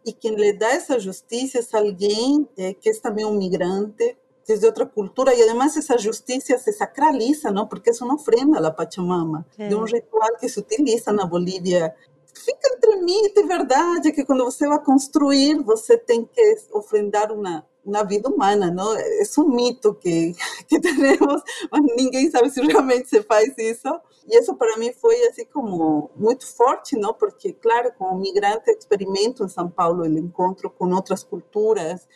E 0.05 0.13
quem 0.13 0.35
lhe 0.35 0.53
dá 0.53 0.69
essa 0.69 0.99
justiça 1.01 1.59
é 1.59 1.79
alguém 1.79 2.47
é, 2.59 2.75
que 2.75 2.91
é 2.91 2.95
também 2.95 3.25
um 3.25 3.39
migrante, 3.39 4.17
de 4.57 4.67
outra 4.67 4.87
cultura 4.87 5.35
e 5.35 5.43
además 5.43 5.77
essa 5.77 5.99
justiça 5.99 6.57
se 6.59 6.73
sacraliza, 6.73 7.51
não? 7.51 7.67
Porque 7.67 7.91
é 7.91 8.05
uma 8.05 8.15
ofrenda 8.15 8.67
à 8.67 8.71
Pachamama, 8.71 9.47
é. 9.59 9.69
de 9.69 9.75
um 9.75 9.85
ritual 9.85 10.37
que 10.39 10.49
se 10.49 10.59
utiliza 10.61 11.13
na 11.13 11.27
Bolívia. 11.27 11.95
Fica 12.35 12.69
entre 12.73 12.97
mito 12.97 13.41
e 13.41 13.47
verdade 13.47 14.13
que 14.13 14.25
quando 14.25 14.45
você 14.45 14.67
vai 14.67 14.83
construir, 14.83 15.63
você 15.63 15.99
tem 15.99 16.25
que 16.25 16.57
ofrendar 16.73 17.33
uma 17.33 17.65
uma 17.89 18.05
vida 18.05 18.29
humana, 18.29 18.71
não? 18.71 18.95
É 18.95 19.23
um 19.39 19.49
mito 19.49 19.95
que, 19.95 20.35
que 20.69 20.79
temos, 20.81 21.43
mas 21.73 21.83
ninguém 21.97 22.31
sabe 22.31 22.51
se 22.51 22.61
realmente 22.61 23.09
se 23.09 23.23
faz 23.23 23.57
isso. 23.57 23.89
E 24.29 24.39
isso 24.39 24.55
para 24.55 24.77
mim 24.77 24.93
foi 24.93 25.17
assim 25.29 25.47
como 25.47 26.11
muito 26.15 26.47
forte, 26.47 26.97
não? 26.97 27.15
Porque 27.15 27.53
claro, 27.55 27.91
como 27.99 28.21
migrante 28.21 28.71
experimento 28.71 29.43
em 29.43 29.49
São 29.49 29.71
Paulo 29.71 30.03
o 30.03 30.07
encontro 30.07 30.69
com 30.69 30.93
outras 30.93 31.25
culturas, 31.25 32.07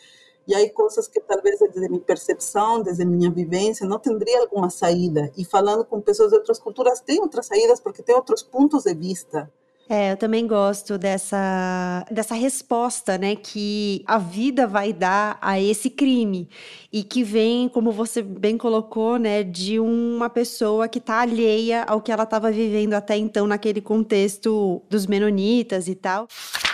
e 0.47 0.53
aí 0.53 0.69
coisas 0.69 1.07
que 1.07 1.19
talvez 1.21 1.59
desde 1.59 1.87
minha 1.87 2.01
percepção, 2.01 2.81
desde 2.81 3.05
minha 3.05 3.31
vivência, 3.31 3.87
não 3.87 3.97
teria 3.99 4.41
alguma 4.41 4.69
saída. 4.69 5.31
E 5.37 5.45
falando 5.45 5.85
com 5.85 6.01
pessoas 6.01 6.31
de 6.31 6.37
outras 6.37 6.59
culturas, 6.59 6.99
tem 6.99 7.21
outras 7.21 7.45
saídas 7.45 7.79
porque 7.79 8.03
tem 8.03 8.15
outros 8.15 8.43
pontos 8.43 8.83
de 8.83 8.93
vista. 8.93 9.49
É, 9.89 10.13
eu 10.13 10.17
também 10.17 10.47
gosto 10.47 10.97
dessa, 10.97 12.05
dessa 12.09 12.33
resposta, 12.35 13.17
né, 13.17 13.35
que 13.35 14.01
a 14.07 14.17
vida 14.17 14.65
vai 14.65 14.93
dar 14.93 15.37
a 15.41 15.59
esse 15.59 15.89
crime 15.89 16.47
e 16.91 17.03
que 17.03 17.21
vem, 17.21 17.67
como 17.67 17.91
você 17.91 18.21
bem 18.21 18.57
colocou, 18.57 19.17
né, 19.17 19.43
de 19.43 19.79
uma 19.79 20.29
pessoa 20.29 20.87
que 20.87 20.99
está 20.99 21.19
alheia 21.19 21.83
ao 21.83 21.99
que 21.99 22.11
ela 22.11 22.23
estava 22.23 22.49
vivendo 22.49 22.93
até 22.93 23.17
então 23.17 23.45
naquele 23.45 23.81
contexto 23.81 24.81
dos 24.89 25.05
menonitas 25.05 25.89
e 25.89 25.95
tal, 25.95 26.27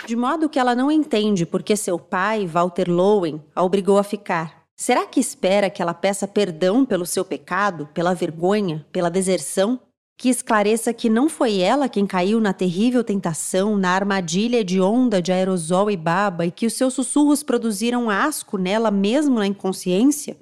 de 0.06 0.14
modo 0.14 0.48
que 0.48 0.58
ela 0.58 0.74
não 0.74 0.90
entende 0.90 1.44
porque 1.44 1.76
seu 1.76 1.98
pai, 1.98 2.46
Walter 2.46 2.88
Lowen, 2.88 3.42
a 3.54 3.62
obrigou 3.64 3.98
a 3.98 4.04
ficar. 4.04 4.60
Será 4.76 5.04
que 5.04 5.20
espera 5.20 5.68
que 5.68 5.82
ela 5.82 5.92
peça 5.92 6.26
perdão 6.26 6.86
pelo 6.86 7.04
seu 7.04 7.24
pecado, 7.24 7.88
pela 7.92 8.14
vergonha, 8.14 8.86
pela 8.90 9.10
deserção? 9.10 9.78
Que 10.20 10.28
esclareça 10.28 10.92
que 10.92 11.08
não 11.08 11.30
foi 11.30 11.60
ela 11.60 11.88
quem 11.88 12.06
caiu 12.06 12.42
na 12.42 12.52
terrível 12.52 13.02
tentação, 13.02 13.78
na 13.78 13.88
armadilha 13.88 14.62
de 14.62 14.78
onda 14.78 15.22
de 15.22 15.32
aerosol 15.32 15.90
e 15.90 15.96
baba 15.96 16.44
e 16.44 16.50
que 16.50 16.66
os 16.66 16.74
seus 16.74 16.92
sussurros 16.92 17.42
produziram 17.42 18.10
asco 18.10 18.58
nela 18.58 18.90
mesmo 18.90 19.36
na 19.36 19.46
inconsciência? 19.46 20.36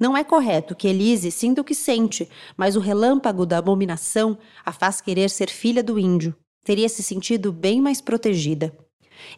Não 0.00 0.16
é 0.16 0.24
correto 0.24 0.74
que 0.74 0.88
Elise 0.88 1.30
sinta 1.30 1.60
o 1.60 1.64
que 1.64 1.74
sente, 1.74 2.26
mas 2.56 2.74
o 2.74 2.80
relâmpago 2.80 3.44
da 3.44 3.58
abominação 3.58 4.38
a 4.64 4.72
faz 4.72 5.02
querer 5.02 5.28
ser 5.28 5.50
filha 5.50 5.82
do 5.82 5.98
índio. 5.98 6.34
Teria 6.64 6.88
se 6.88 7.02
sentido 7.02 7.52
bem 7.52 7.82
mais 7.82 8.00
protegida. 8.00 8.74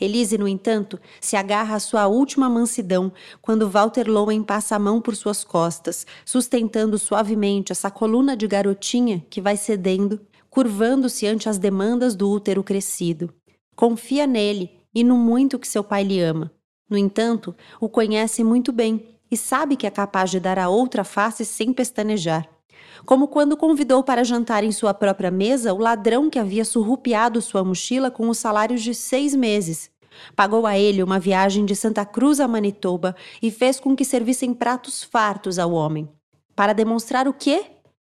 Elise, 0.01 0.39
no 0.39 0.49
entanto, 0.49 0.99
se 1.21 1.37
agarra 1.37 1.77
à 1.77 1.81
sua 1.81 2.07
última 2.07 2.49
mansidão 2.49 3.13
quando 3.41 3.69
Walter 3.69 4.09
Lowen 4.09 4.43
passa 4.43 4.77
a 4.77 4.79
mão 4.79 5.01
por 5.01 5.17
suas 5.17 5.45
costas, 5.45 6.07
sustentando 6.25 6.99
suavemente 6.99 7.73
essa 7.73 7.91
coluna 7.91 8.37
de 8.37 8.47
garotinha 8.47 9.25
que 9.31 9.41
vai 9.41 9.57
cedendo, 9.57 10.21
curvando-se 10.49 11.27
ante 11.27 11.49
as 11.49 11.59
demandas 11.59 12.15
do 12.15 12.31
útero 12.31 12.63
crescido. 12.63 13.33
Confia 13.75 14.27
nele 14.27 14.71
e 14.95 15.05
no 15.05 15.17
muito 15.17 15.59
que 15.59 15.69
seu 15.69 15.85
pai 15.85 16.03
lhe 16.03 16.21
ama. 16.21 16.51
No 16.89 16.97
entanto, 16.97 17.55
o 17.81 17.89
conhece 17.89 18.43
muito 18.43 18.73
bem 18.73 19.19
e 19.31 19.37
sabe 19.37 19.77
que 19.77 19.87
é 19.87 19.91
capaz 19.91 20.31
de 20.31 20.41
dar 20.41 20.59
a 20.59 20.69
outra 20.69 21.05
face 21.05 21.45
sem 21.45 21.73
pestanejar 21.73 22.49
como 23.05 23.29
quando 23.29 23.57
convidou 23.57 24.03
para 24.03 24.25
jantar 24.25 24.65
em 24.65 24.73
sua 24.73 24.95
própria 24.95 25.31
mesa 25.31 25.73
o 25.75 25.79
ladrão 25.79 26.29
que 26.31 26.39
havia 26.39 26.65
surrupiado 26.65 27.41
sua 27.41 27.65
mochila 27.65 28.11
com 28.11 28.29
os 28.29 28.39
salários 28.39 28.83
de 28.83 28.95
seis 28.95 29.35
meses. 29.35 29.91
Pagou 30.37 30.67
a 30.67 30.79
ele 30.79 31.03
uma 31.03 31.19
viagem 31.19 31.65
de 31.65 31.75
Santa 31.75 32.05
Cruz 32.05 32.41
a 32.41 32.49
Manitoba 32.49 33.15
e 33.43 33.51
fez 33.51 33.81
com 33.81 33.97
que 33.97 34.05
servissem 34.05 34.53
pratos 34.53 35.03
fartos 35.03 35.59
ao 35.59 35.73
homem. 35.73 36.09
Para 36.55 36.73
demonstrar 36.73 37.27
o 37.27 37.33
quê? 37.33 37.65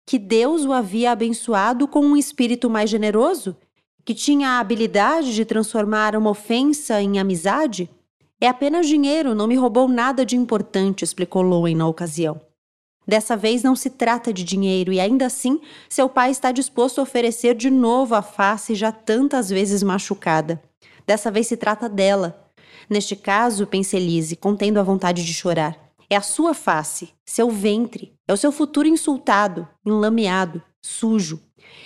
Que 0.06 0.18
Deus 0.18 0.64
o 0.64 0.72
havia 0.72 1.12
abençoado 1.12 1.88
com 1.88 2.00
um 2.00 2.16
espírito 2.16 2.70
mais 2.70 2.90
generoso? 2.90 3.58
Que 4.06 4.14
tinha 4.14 4.52
a 4.52 4.60
habilidade 4.60 5.36
de 5.36 5.44
transformar 5.44 6.16
uma 6.16 6.30
ofensa 6.30 7.02
em 7.02 7.20
amizade? 7.20 7.90
É 8.40 8.48
apenas 8.48 8.88
dinheiro, 8.88 9.36
não 9.36 9.48
me 9.48 9.56
roubou 9.56 9.88
nada 9.88 10.26
de 10.26 10.38
importante, 10.38 11.04
explicou 11.04 11.42
Lowen 11.42 11.76
na 11.76 11.88
ocasião. 11.88 12.40
Dessa 13.08 13.38
vez 13.38 13.64
não 13.64 13.76
se 13.76 13.90
trata 13.90 14.34
de 14.34 14.44
dinheiro 14.44 14.92
e 14.92 15.00
ainda 15.00 15.28
assim 15.28 15.62
seu 15.88 16.10
pai 16.10 16.30
está 16.32 16.52
disposto 16.52 17.00
a 17.00 17.04
oferecer 17.04 17.56
de 17.56 17.70
novo 17.70 18.14
a 18.16 18.22
face 18.22 18.76
já 18.76 18.92
tantas 18.92 19.50
vezes 19.50 19.82
machucada. 19.82 20.62
Dessa 21.06 21.32
vez 21.32 21.48
se 21.48 21.56
trata 21.56 21.88
dela. 21.88 22.52
Neste 22.90 23.16
caso, 23.16 23.66
pensa 23.66 23.96
Elise, 23.96 24.36
contendo 24.36 24.80
a 24.80 24.84
vontade 24.84 25.26
de 25.26 25.34
chorar. 25.34 25.78
É 26.10 26.16
a 26.16 26.22
sua 26.22 26.54
face, 26.54 27.10
seu 27.26 27.50
ventre, 27.50 28.14
é 28.28 28.34
o 28.34 28.38
seu 28.38 28.52
futuro 28.52 28.88
insultado, 28.88 29.68
enlameado, 29.86 30.62
sujo. 30.82 31.42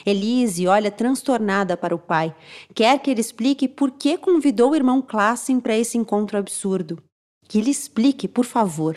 Elise 0.06 0.68
olha 0.68 0.92
transtornada 0.92 1.76
para 1.76 1.96
o 1.96 2.00
pai. 2.00 2.36
Quer 2.74 3.00
que 3.00 3.10
ele 3.10 3.22
explique 3.22 3.68
por 3.68 3.92
que 3.92 4.18
convidou 4.18 4.72
o 4.72 4.76
irmão 4.76 5.02
Klassen 5.02 5.60
para 5.60 5.78
esse 5.78 5.98
encontro 5.98 6.38
absurdo. 6.38 7.02
Que 7.48 7.60
ele 7.60 7.72
explique, 7.72 8.28
por 8.28 8.46
favor. 8.46 8.96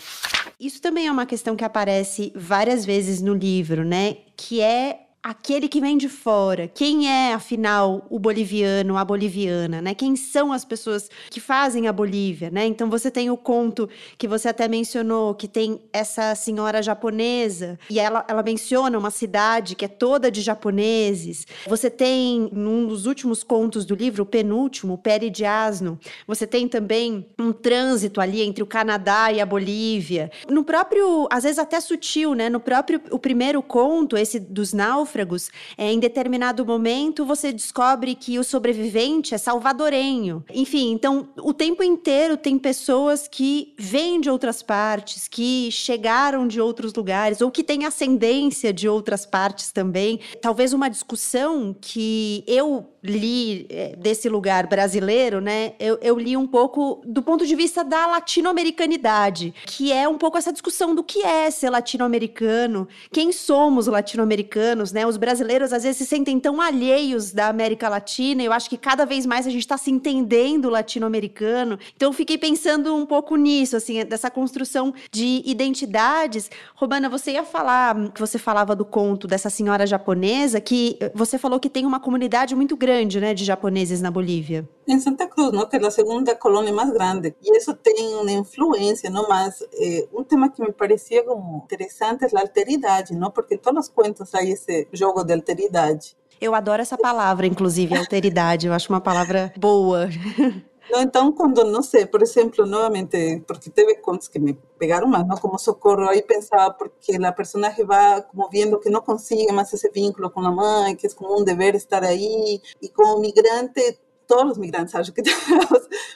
Isso 0.65 0.81
também 0.81 1.07
é 1.07 1.13
uma 1.13 1.27
questão 1.27 1.55
que 1.55 1.63
aparece 1.63 2.33
várias 2.35 2.87
vezes 2.87 3.21
no 3.21 3.35
livro, 3.35 3.85
né? 3.85 4.17
Que 4.35 4.63
é 4.63 5.04
aquele 5.25 5.69
que 5.69 5.81
vem 5.81 5.97
de 5.97 6.07
fora. 6.07 6.69
Quem 6.69 7.09
é, 7.09 7.33
afinal, 7.33 8.07
o 8.11 8.19
boliviano, 8.19 8.99
a 8.99 9.05
boliviana, 9.05 9.81
né? 9.81 9.95
Quem 9.95 10.15
são 10.17 10.53
as 10.53 10.67
pessoas 10.67 11.11
que 11.31 11.41
fazem 11.41 11.89
a 11.89 11.93
Bolívia, 11.95 12.51
né? 12.51 12.67
Então 12.67 12.91
você 12.91 13.11
tem 13.11 13.31
o 13.31 13.37
conto 13.37 13.89
que 14.19 14.29
você 14.29 14.49
até 14.51 14.69
mencionou, 14.69 15.35
que 15.35 15.49
tem 15.49 15.81
essa 15.95 16.35
senhora 16.35 16.83
japonesa 16.83 17.79
e 17.89 17.99
ela, 17.99 18.23
ela 18.29 18.43
menciona 18.43 18.99
uma 18.99 19.11
cidade 19.11 19.75
que 19.75 19.87
é 19.87 19.89
toda 19.89 20.31
de 20.31 20.43
japoneses. 20.43 21.47
Você 21.67 21.89
tem, 21.89 22.51
num 22.53 22.87
dos 22.87 23.07
últimos 23.07 23.43
contos 23.43 23.87
do 23.87 23.95
livro, 23.95 24.25
o 24.25 24.27
penúltimo, 24.27 24.99
Pere 24.99 25.31
de 25.31 25.47
Asno, 25.47 25.99
você 26.27 26.47
tem 26.47 26.69
também 26.69 27.27
um 27.39 27.51
trânsito 27.51 28.21
ali 28.21 28.43
entre 28.43 28.63
o 28.63 28.67
Canadá 28.67 29.33
e 29.33 29.41
a 29.41 29.47
Bolívia. 29.47 30.31
No 30.51 30.65
próprio, 30.65 31.27
às 31.31 31.45
vezes 31.45 31.59
até 31.59 31.81
sutil, 31.81 32.35
né? 32.35 32.51
No 32.51 32.61
próprio, 32.61 33.01
o 33.11 33.19
primeiro 33.19 33.63
conto, 33.63 34.19
esse 34.19 34.39
dos 34.39 34.75
náufragos, 34.75 35.14
náufragos, 35.15 35.51
é, 35.79 35.93
em 35.93 35.99
determinado 35.99 36.67
momento 36.67 37.25
você 37.25 37.53
descobre 37.53 38.15
que 38.15 38.39
o 38.39 38.45
sobrevivente 38.45 39.35
é 39.35 39.39
salvadorenho. 39.39 40.45
Enfim, 40.53 40.93
então 40.93 41.29
o 41.39 41.55
tempo 41.55 41.83
inteiro 41.83 42.37
tem 42.37 42.59
pessoas 42.59 43.29
que 43.29 43.75
vêm 43.79 44.21
de 44.21 44.29
outras 44.29 44.63
partes, 44.63 45.29
que 45.29 45.71
chegaram 45.71 46.47
de 46.47 46.61
outros 46.61 46.93
lugares 46.95 47.41
ou 47.41 47.51
que 47.51 47.63
têm 47.63 47.85
ascendência 47.85 48.73
de 48.73 48.89
outras 48.89 49.25
partes 49.25 49.71
também. 49.71 50.21
Talvez 50.43 50.73
uma 50.73 50.91
discussão 50.91 51.75
que 51.81 52.45
eu 52.47 52.94
li 53.05 53.67
é, 53.69 53.95
desse 53.97 54.29
lugar 54.29 54.67
brasileiro, 54.67 55.41
né? 55.41 55.75
Eu, 55.79 55.99
eu 56.01 56.19
li 56.19 56.37
um 56.37 56.47
pouco 56.47 57.03
do 57.05 57.23
ponto 57.23 57.47
de 57.47 57.55
vista 57.55 57.85
da 57.85 58.07
latino-americanidade, 58.07 59.55
que 59.67 59.93
é 59.93 60.09
um 60.09 60.17
pouco 60.17 60.39
essa 60.39 60.53
discussão 60.53 60.95
do 60.95 61.05
que 61.05 61.23
é 61.23 61.51
ser 61.51 61.69
latino-americano, 61.69 62.89
quem 63.13 63.31
somos 63.31 63.87
latino-americanos, 63.87 64.91
né? 64.91 65.07
Os 65.07 65.19
brasileiros 65.19 65.73
às 65.73 65.83
vezes 65.83 65.99
se 65.99 66.07
sentem 66.07 66.41
tão 66.41 66.61
alheios 66.61 67.31
da 67.31 67.49
América 67.49 67.89
Latina. 67.89 68.43
Eu 68.43 68.53
acho 68.53 68.71
que 68.71 68.79
cada 68.79 69.05
vez 69.05 69.27
mais 69.27 69.47
a 69.47 69.51
gente 69.51 69.61
está 69.61 69.77
se 69.77 69.91
entendendo 69.91 70.71
latino-americano. 70.71 71.79
Então 71.95 72.13
fiquei 72.13 72.39
pensando 72.39 72.95
um 72.95 73.05
pouco 73.05 73.37
nisso, 73.37 73.77
assim, 73.77 74.03
dessa 74.05 74.31
construção 74.31 74.95
de 75.13 75.43
identidades. 75.45 76.51
Robana, 76.75 77.09
você 77.09 77.33
ia 77.33 77.45
falar 77.45 78.11
que 78.13 78.21
você 78.21 78.39
falava 78.39 78.75
do 78.75 78.85
conto 78.85 79.27
dessa 79.27 79.51
senhora 79.51 79.87
japonesa, 79.87 80.61
que 80.61 80.99
você 81.15 81.37
falou 81.37 81.61
que 81.61 81.69
tem 81.69 81.85
uma 81.85 82.01
comunidade 82.01 82.55
muito 82.55 82.77
grande, 82.77 82.94
né, 83.21 83.35
de 83.35 83.45
japoneses 83.45 84.01
na 84.01 84.11
Bolívia. 84.11 84.69
Em 84.87 85.01
Santa 85.01 85.27
Cruz, 85.27 85.53
¿no? 85.53 85.67
que 85.67 85.77
é 85.77 85.87
a 85.87 85.91
segunda 85.91 86.35
colônia 86.35 86.73
mais 86.73 86.91
grande. 86.93 87.35
E 87.43 87.57
isso 87.57 87.75
tem 87.75 88.15
uma 88.15 88.31
influência, 88.31 89.09
não? 89.11 89.29
Mas 89.29 89.63
eh, 89.75 90.07
um 90.13 90.23
tema 90.23 90.51
que 90.51 90.63
me 90.63 90.73
parecia 90.73 91.25
como 91.25 91.63
interessante 91.65 92.25
é 92.25 92.29
a 92.37 92.41
alteridade, 92.41 93.15
não? 93.15 93.31
Porque 93.31 93.57
todos 93.57 93.87
os 93.87 93.93
contos 93.93 94.35
aí 94.35 94.51
esse 94.51 94.87
jogo 94.93 95.25
de 95.25 95.33
alteridade. 95.33 96.17
Eu 96.41 96.55
adoro 96.55 96.83
essa 96.83 96.99
palavra, 96.99 97.47
inclusive, 97.47 97.97
alteridade. 97.97 98.67
Eu 98.67 98.73
acho 98.73 98.93
uma 98.93 99.01
palavra 99.01 99.53
boa. 99.57 100.09
então, 100.91 101.33
quando, 101.33 101.65
não 101.65 101.83
sei, 101.83 102.07
por 102.07 102.23
exemplo, 102.23 102.67
novamente, 102.67 103.43
porque 103.47 103.71
teve 103.71 103.97
contos 103.97 104.29
que 104.29 104.39
me 104.39 104.55
pegaram 104.79 105.07
mais, 105.07 105.27
não? 105.27 105.37
como 105.37 105.59
Socorro, 105.59 106.09
aí 106.09 106.23
pensava, 106.23 106.73
porque 106.73 107.17
a 107.17 107.33
personagem 107.33 107.85
vai 107.85 108.23
como 108.23 108.49
vendo 108.51 108.79
que 108.79 108.91
não 108.91 109.01
consegue 109.01 109.51
mais 109.53 109.73
esse 109.73 109.89
vínculo 109.91 110.31
com 110.31 110.41
a 110.41 110.51
mãe, 110.51 110.95
que 110.95 111.07
é 111.07 111.11
como 111.11 111.41
um 111.41 111.45
dever 111.45 111.75
estar 111.75 112.05
aí, 112.05 112.61
e 112.81 112.89
como 112.89 113.21
migrante, 113.21 113.99
todos 114.27 114.53
os 114.53 114.59
migrantes 114.59 114.95
acham 114.95 115.13
que 115.15 115.23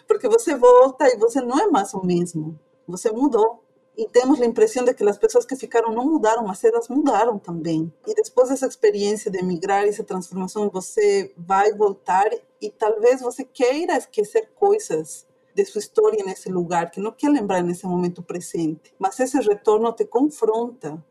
porque 0.07 0.29
você 0.29 0.55
volta 0.55 1.07
e 1.09 1.17
você 1.17 1.41
não 1.41 1.59
é 1.59 1.67
mais 1.69 1.93
o 1.95 2.05
mesmo, 2.05 2.59
você 2.87 3.11
mudou 3.11 3.63
e 3.99 4.07
temos 4.07 4.41
a 4.41 4.47
impressão 4.47 4.85
de 4.85 4.95
que 4.95 5.03
as 5.03 5.19
pessoas 5.19 5.45
que 5.45 5.57
ficaram 5.57 5.93
não 5.93 6.07
mudaram, 6.07 6.47
mas 6.47 6.63
elas 6.63 6.89
mudaram 6.89 7.37
também. 7.37 7.93
E 8.07 8.15
depois 8.15 8.49
dessa 8.49 8.67
experiência 8.67 9.29
de 9.29 9.39
emigrar, 9.39 9.85
essa 9.89 10.05
transformação, 10.05 10.71
você 10.71 11.35
vai 11.37 11.73
voltar 11.73 12.31
e 12.61 12.71
talvez 12.71 13.21
você 13.21 13.45
queira 13.45 13.97
esquecer 13.97 14.51
coisas 14.55 15.27
de 15.55 15.65
sua 15.65 15.81
história 15.81 16.25
nesse 16.25 16.49
lugar 16.49 16.91
que 16.91 17.01
não 17.01 17.13
quer 17.13 17.31
lembrar 17.31 17.63
nesse 17.63 17.87
momento 17.87 18.23
presente. 18.23 18.95
Mas 18.99 19.19
esse 19.19 19.39
retorno 19.41 19.93
te 19.93 20.05
confronta, 20.05 21.03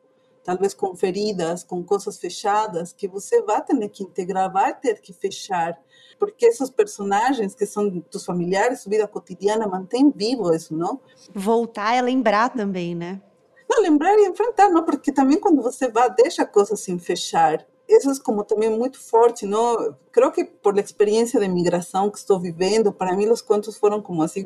talvez 0.44 0.74
com 0.74 0.96
feridas, 0.96 1.64
com 1.64 1.84
coisas 1.84 2.18
fechadas 2.18 2.94
que 2.94 3.08
você 3.08 3.42
vai 3.42 3.64
ter 3.64 3.90
que 3.90 4.04
integrar, 4.04 4.52
vai 4.52 4.74
ter 4.74 5.02
que 5.02 5.12
fechar 5.12 5.78
porque 6.20 6.46
esses 6.46 6.70
personagens 6.70 7.54
que 7.54 7.66
são 7.66 7.90
dos 7.90 8.26
familiares, 8.26 8.82
sua 8.82 8.90
vida 8.90 9.08
cotidiana, 9.08 9.68
mantém 9.68 10.12
vivo 10.12 10.54
isso, 10.54 10.76
não? 10.76 11.00
Voltar 11.34 11.96
é 11.96 12.02
lembrar 12.02 12.50
também, 12.50 12.96
né? 12.96 13.22
Não, 13.70 13.82
lembrar 13.82 14.18
e 14.18 14.28
enfrentar, 14.28 14.70
não, 14.70 14.84
porque 14.84 15.12
também 15.12 15.40
quando 15.40 15.62
você 15.62 15.90
vai, 15.90 16.10
deixa 16.14 16.44
a 16.44 16.46
coisa 16.46 16.74
assim 16.74 16.98
fechar. 16.98 17.66
Isso 17.88 18.12
é 18.12 18.14
como 18.24 18.44
também 18.44 18.70
muito 18.70 19.00
forte, 19.00 19.46
não? 19.46 19.96
Creio 20.12 20.32
que 20.32 20.44
por 20.44 20.78
a 20.78 20.82
experiência 20.82 21.40
de 21.40 21.48
migração 21.48 22.10
que 22.10 22.18
estou 22.18 22.40
vivendo, 22.40 22.92
para 22.92 23.16
mim 23.16 23.30
os 23.30 23.42
contos 23.42 23.78
foram 23.78 24.02
como 24.02 24.22
assim, 24.24 24.44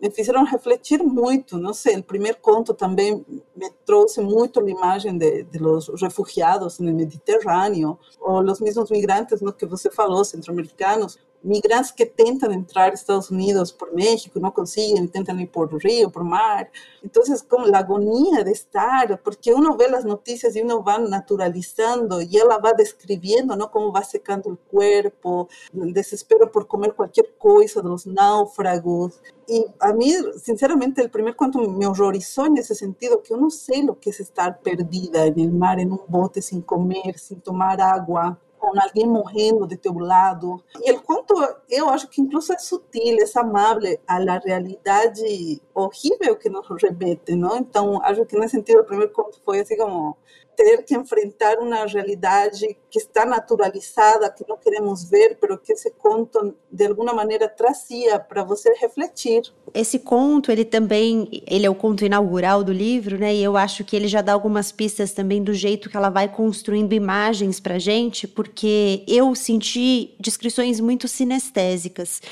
me 0.00 0.10
fizeram 0.10 0.44
refletir 0.44 1.02
muito. 1.02 1.56
Não 1.56 1.72
sei, 1.72 1.98
o 1.98 2.02
primeiro 2.02 2.38
conto 2.40 2.74
também 2.74 3.24
me 3.56 3.70
trouxe 3.86 4.20
muito 4.20 4.60
a 4.60 4.68
imagem 4.68 5.16
de, 5.16 5.44
de 5.44 5.58
los 5.58 5.88
refugiados 6.00 6.80
no 6.80 6.92
Mediterrâneo, 6.92 7.98
ou 8.20 8.42
os 8.42 8.60
mesmos 8.60 8.90
migrantes 8.90 9.40
no 9.40 9.52
que 9.52 9.66
você 9.66 9.90
falou, 9.90 10.24
centro-americanos, 10.24 11.18
migrantes 11.44 11.90
que 11.90 12.06
tentam 12.06 12.50
entrar 12.50 12.90
nos 12.90 13.00
Estados 13.00 13.30
Unidos 13.30 13.70
por 13.70 13.92
México, 13.92 14.40
não 14.40 14.50
conseguem, 14.50 15.06
tentam 15.06 15.38
ir 15.38 15.46
por 15.46 15.72
rio, 15.76 16.10
por 16.10 16.24
mar. 16.24 16.68
Então, 17.04 17.22
como 17.48 17.74
a 17.74 17.78
agonia 17.78 18.42
de 18.42 18.50
estar, 18.50 19.18
porque 19.18 19.52
uno 19.52 19.76
vê 19.76 19.84
as 19.86 20.04
notícias 20.04 20.56
e 20.56 20.62
uno 20.62 20.82
vai 20.82 20.98
naturalizando 20.98 22.22
e 22.22 22.38
ela 22.38 22.58
vai 22.58 22.74
descrevendo, 22.74 23.54
não 23.54 23.68
como 23.68 23.92
vai 23.92 24.04
secando 24.04 24.50
o 24.50 24.56
corpo, 24.56 25.48
desespero 25.92 26.48
por 26.48 26.64
comer 26.64 26.92
qualquer 26.92 27.30
coisa 27.38 27.82
dos 27.82 28.06
náufragos. 28.06 29.20
E 29.46 29.66
a 29.78 29.92
mim, 29.92 30.14
sinceramente, 30.38 31.02
o 31.02 31.10
primeiro 31.10 31.36
conto 31.36 31.58
me 31.58 31.86
horrorizou 31.86 32.48
nesse 32.48 32.74
sentido, 32.74 33.18
que 33.18 33.32
eu 33.32 33.36
não 33.36 33.50
sei 33.50 33.84
o 33.84 33.94
que 33.94 34.08
é 34.08 34.12
estar 34.12 34.58
perdida 34.60 35.30
no 35.30 35.52
mar, 35.52 35.78
em 35.78 35.90
um 35.90 35.98
bote, 36.08 36.40
sem 36.40 36.62
comer, 36.62 37.18
sem 37.18 37.38
tomar 37.38 37.78
água 37.80 38.38
com 38.72 38.80
alguém 38.80 39.06
morrendo 39.06 39.66
de 39.66 39.76
teu 39.76 39.92
lado. 39.98 40.62
E 40.82 40.90
o 40.92 41.02
conto, 41.02 41.34
eu 41.68 41.88
acho 41.88 42.08
que 42.08 42.20
incluso 42.20 42.52
é 42.52 42.58
sutil, 42.58 43.16
é 43.18 43.38
amável 43.38 43.98
à 44.06 44.18
realidade 44.38 45.60
horrível 45.74 46.36
que 46.36 46.48
nos 46.48 46.66
remete, 46.82 47.34
não? 47.34 47.56
Então, 47.58 48.00
acho 48.02 48.24
que 48.24 48.38
nesse 48.38 48.56
sentido, 48.56 48.80
o 48.80 48.84
primeiro 48.84 49.12
conto 49.12 49.40
foi 49.44 49.60
assim 49.60 49.76
como 49.76 50.16
ter 50.56 50.82
que 50.84 50.94
enfrentar 50.94 51.58
uma 51.58 51.84
realidade 51.86 52.76
que 52.90 52.98
está 52.98 53.26
naturalizada, 53.26 54.30
que 54.30 54.44
não 54.48 54.56
queremos 54.56 55.04
ver, 55.04 55.36
pero 55.40 55.58
que 55.58 55.72
esse 55.72 55.90
conto 55.90 56.54
de 56.70 56.86
alguma 56.86 57.12
maneira 57.12 57.48
trazia 57.48 58.18
para 58.20 58.44
você 58.44 58.72
refletir. 58.74 59.42
Esse 59.72 59.98
conto, 59.98 60.52
ele 60.52 60.64
também, 60.64 61.42
ele 61.46 61.66
é 61.66 61.70
o 61.70 61.74
conto 61.74 62.04
inaugural 62.04 62.62
do 62.62 62.72
livro, 62.72 63.18
né? 63.18 63.34
E 63.34 63.42
eu 63.42 63.56
acho 63.56 63.84
que 63.84 63.96
ele 63.96 64.06
já 64.06 64.22
dá 64.22 64.32
algumas 64.32 64.70
pistas 64.70 65.12
também 65.12 65.42
do 65.42 65.52
jeito 65.52 65.90
que 65.90 65.96
ela 65.96 66.10
vai 66.10 66.28
construindo 66.28 66.92
imagens 66.92 67.58
para 67.58 67.78
gente, 67.78 68.28
porque 68.28 69.02
eu 69.08 69.34
senti 69.34 70.14
descrições 70.20 70.78
muito 70.78 71.08
sinestésicas. 71.08 72.22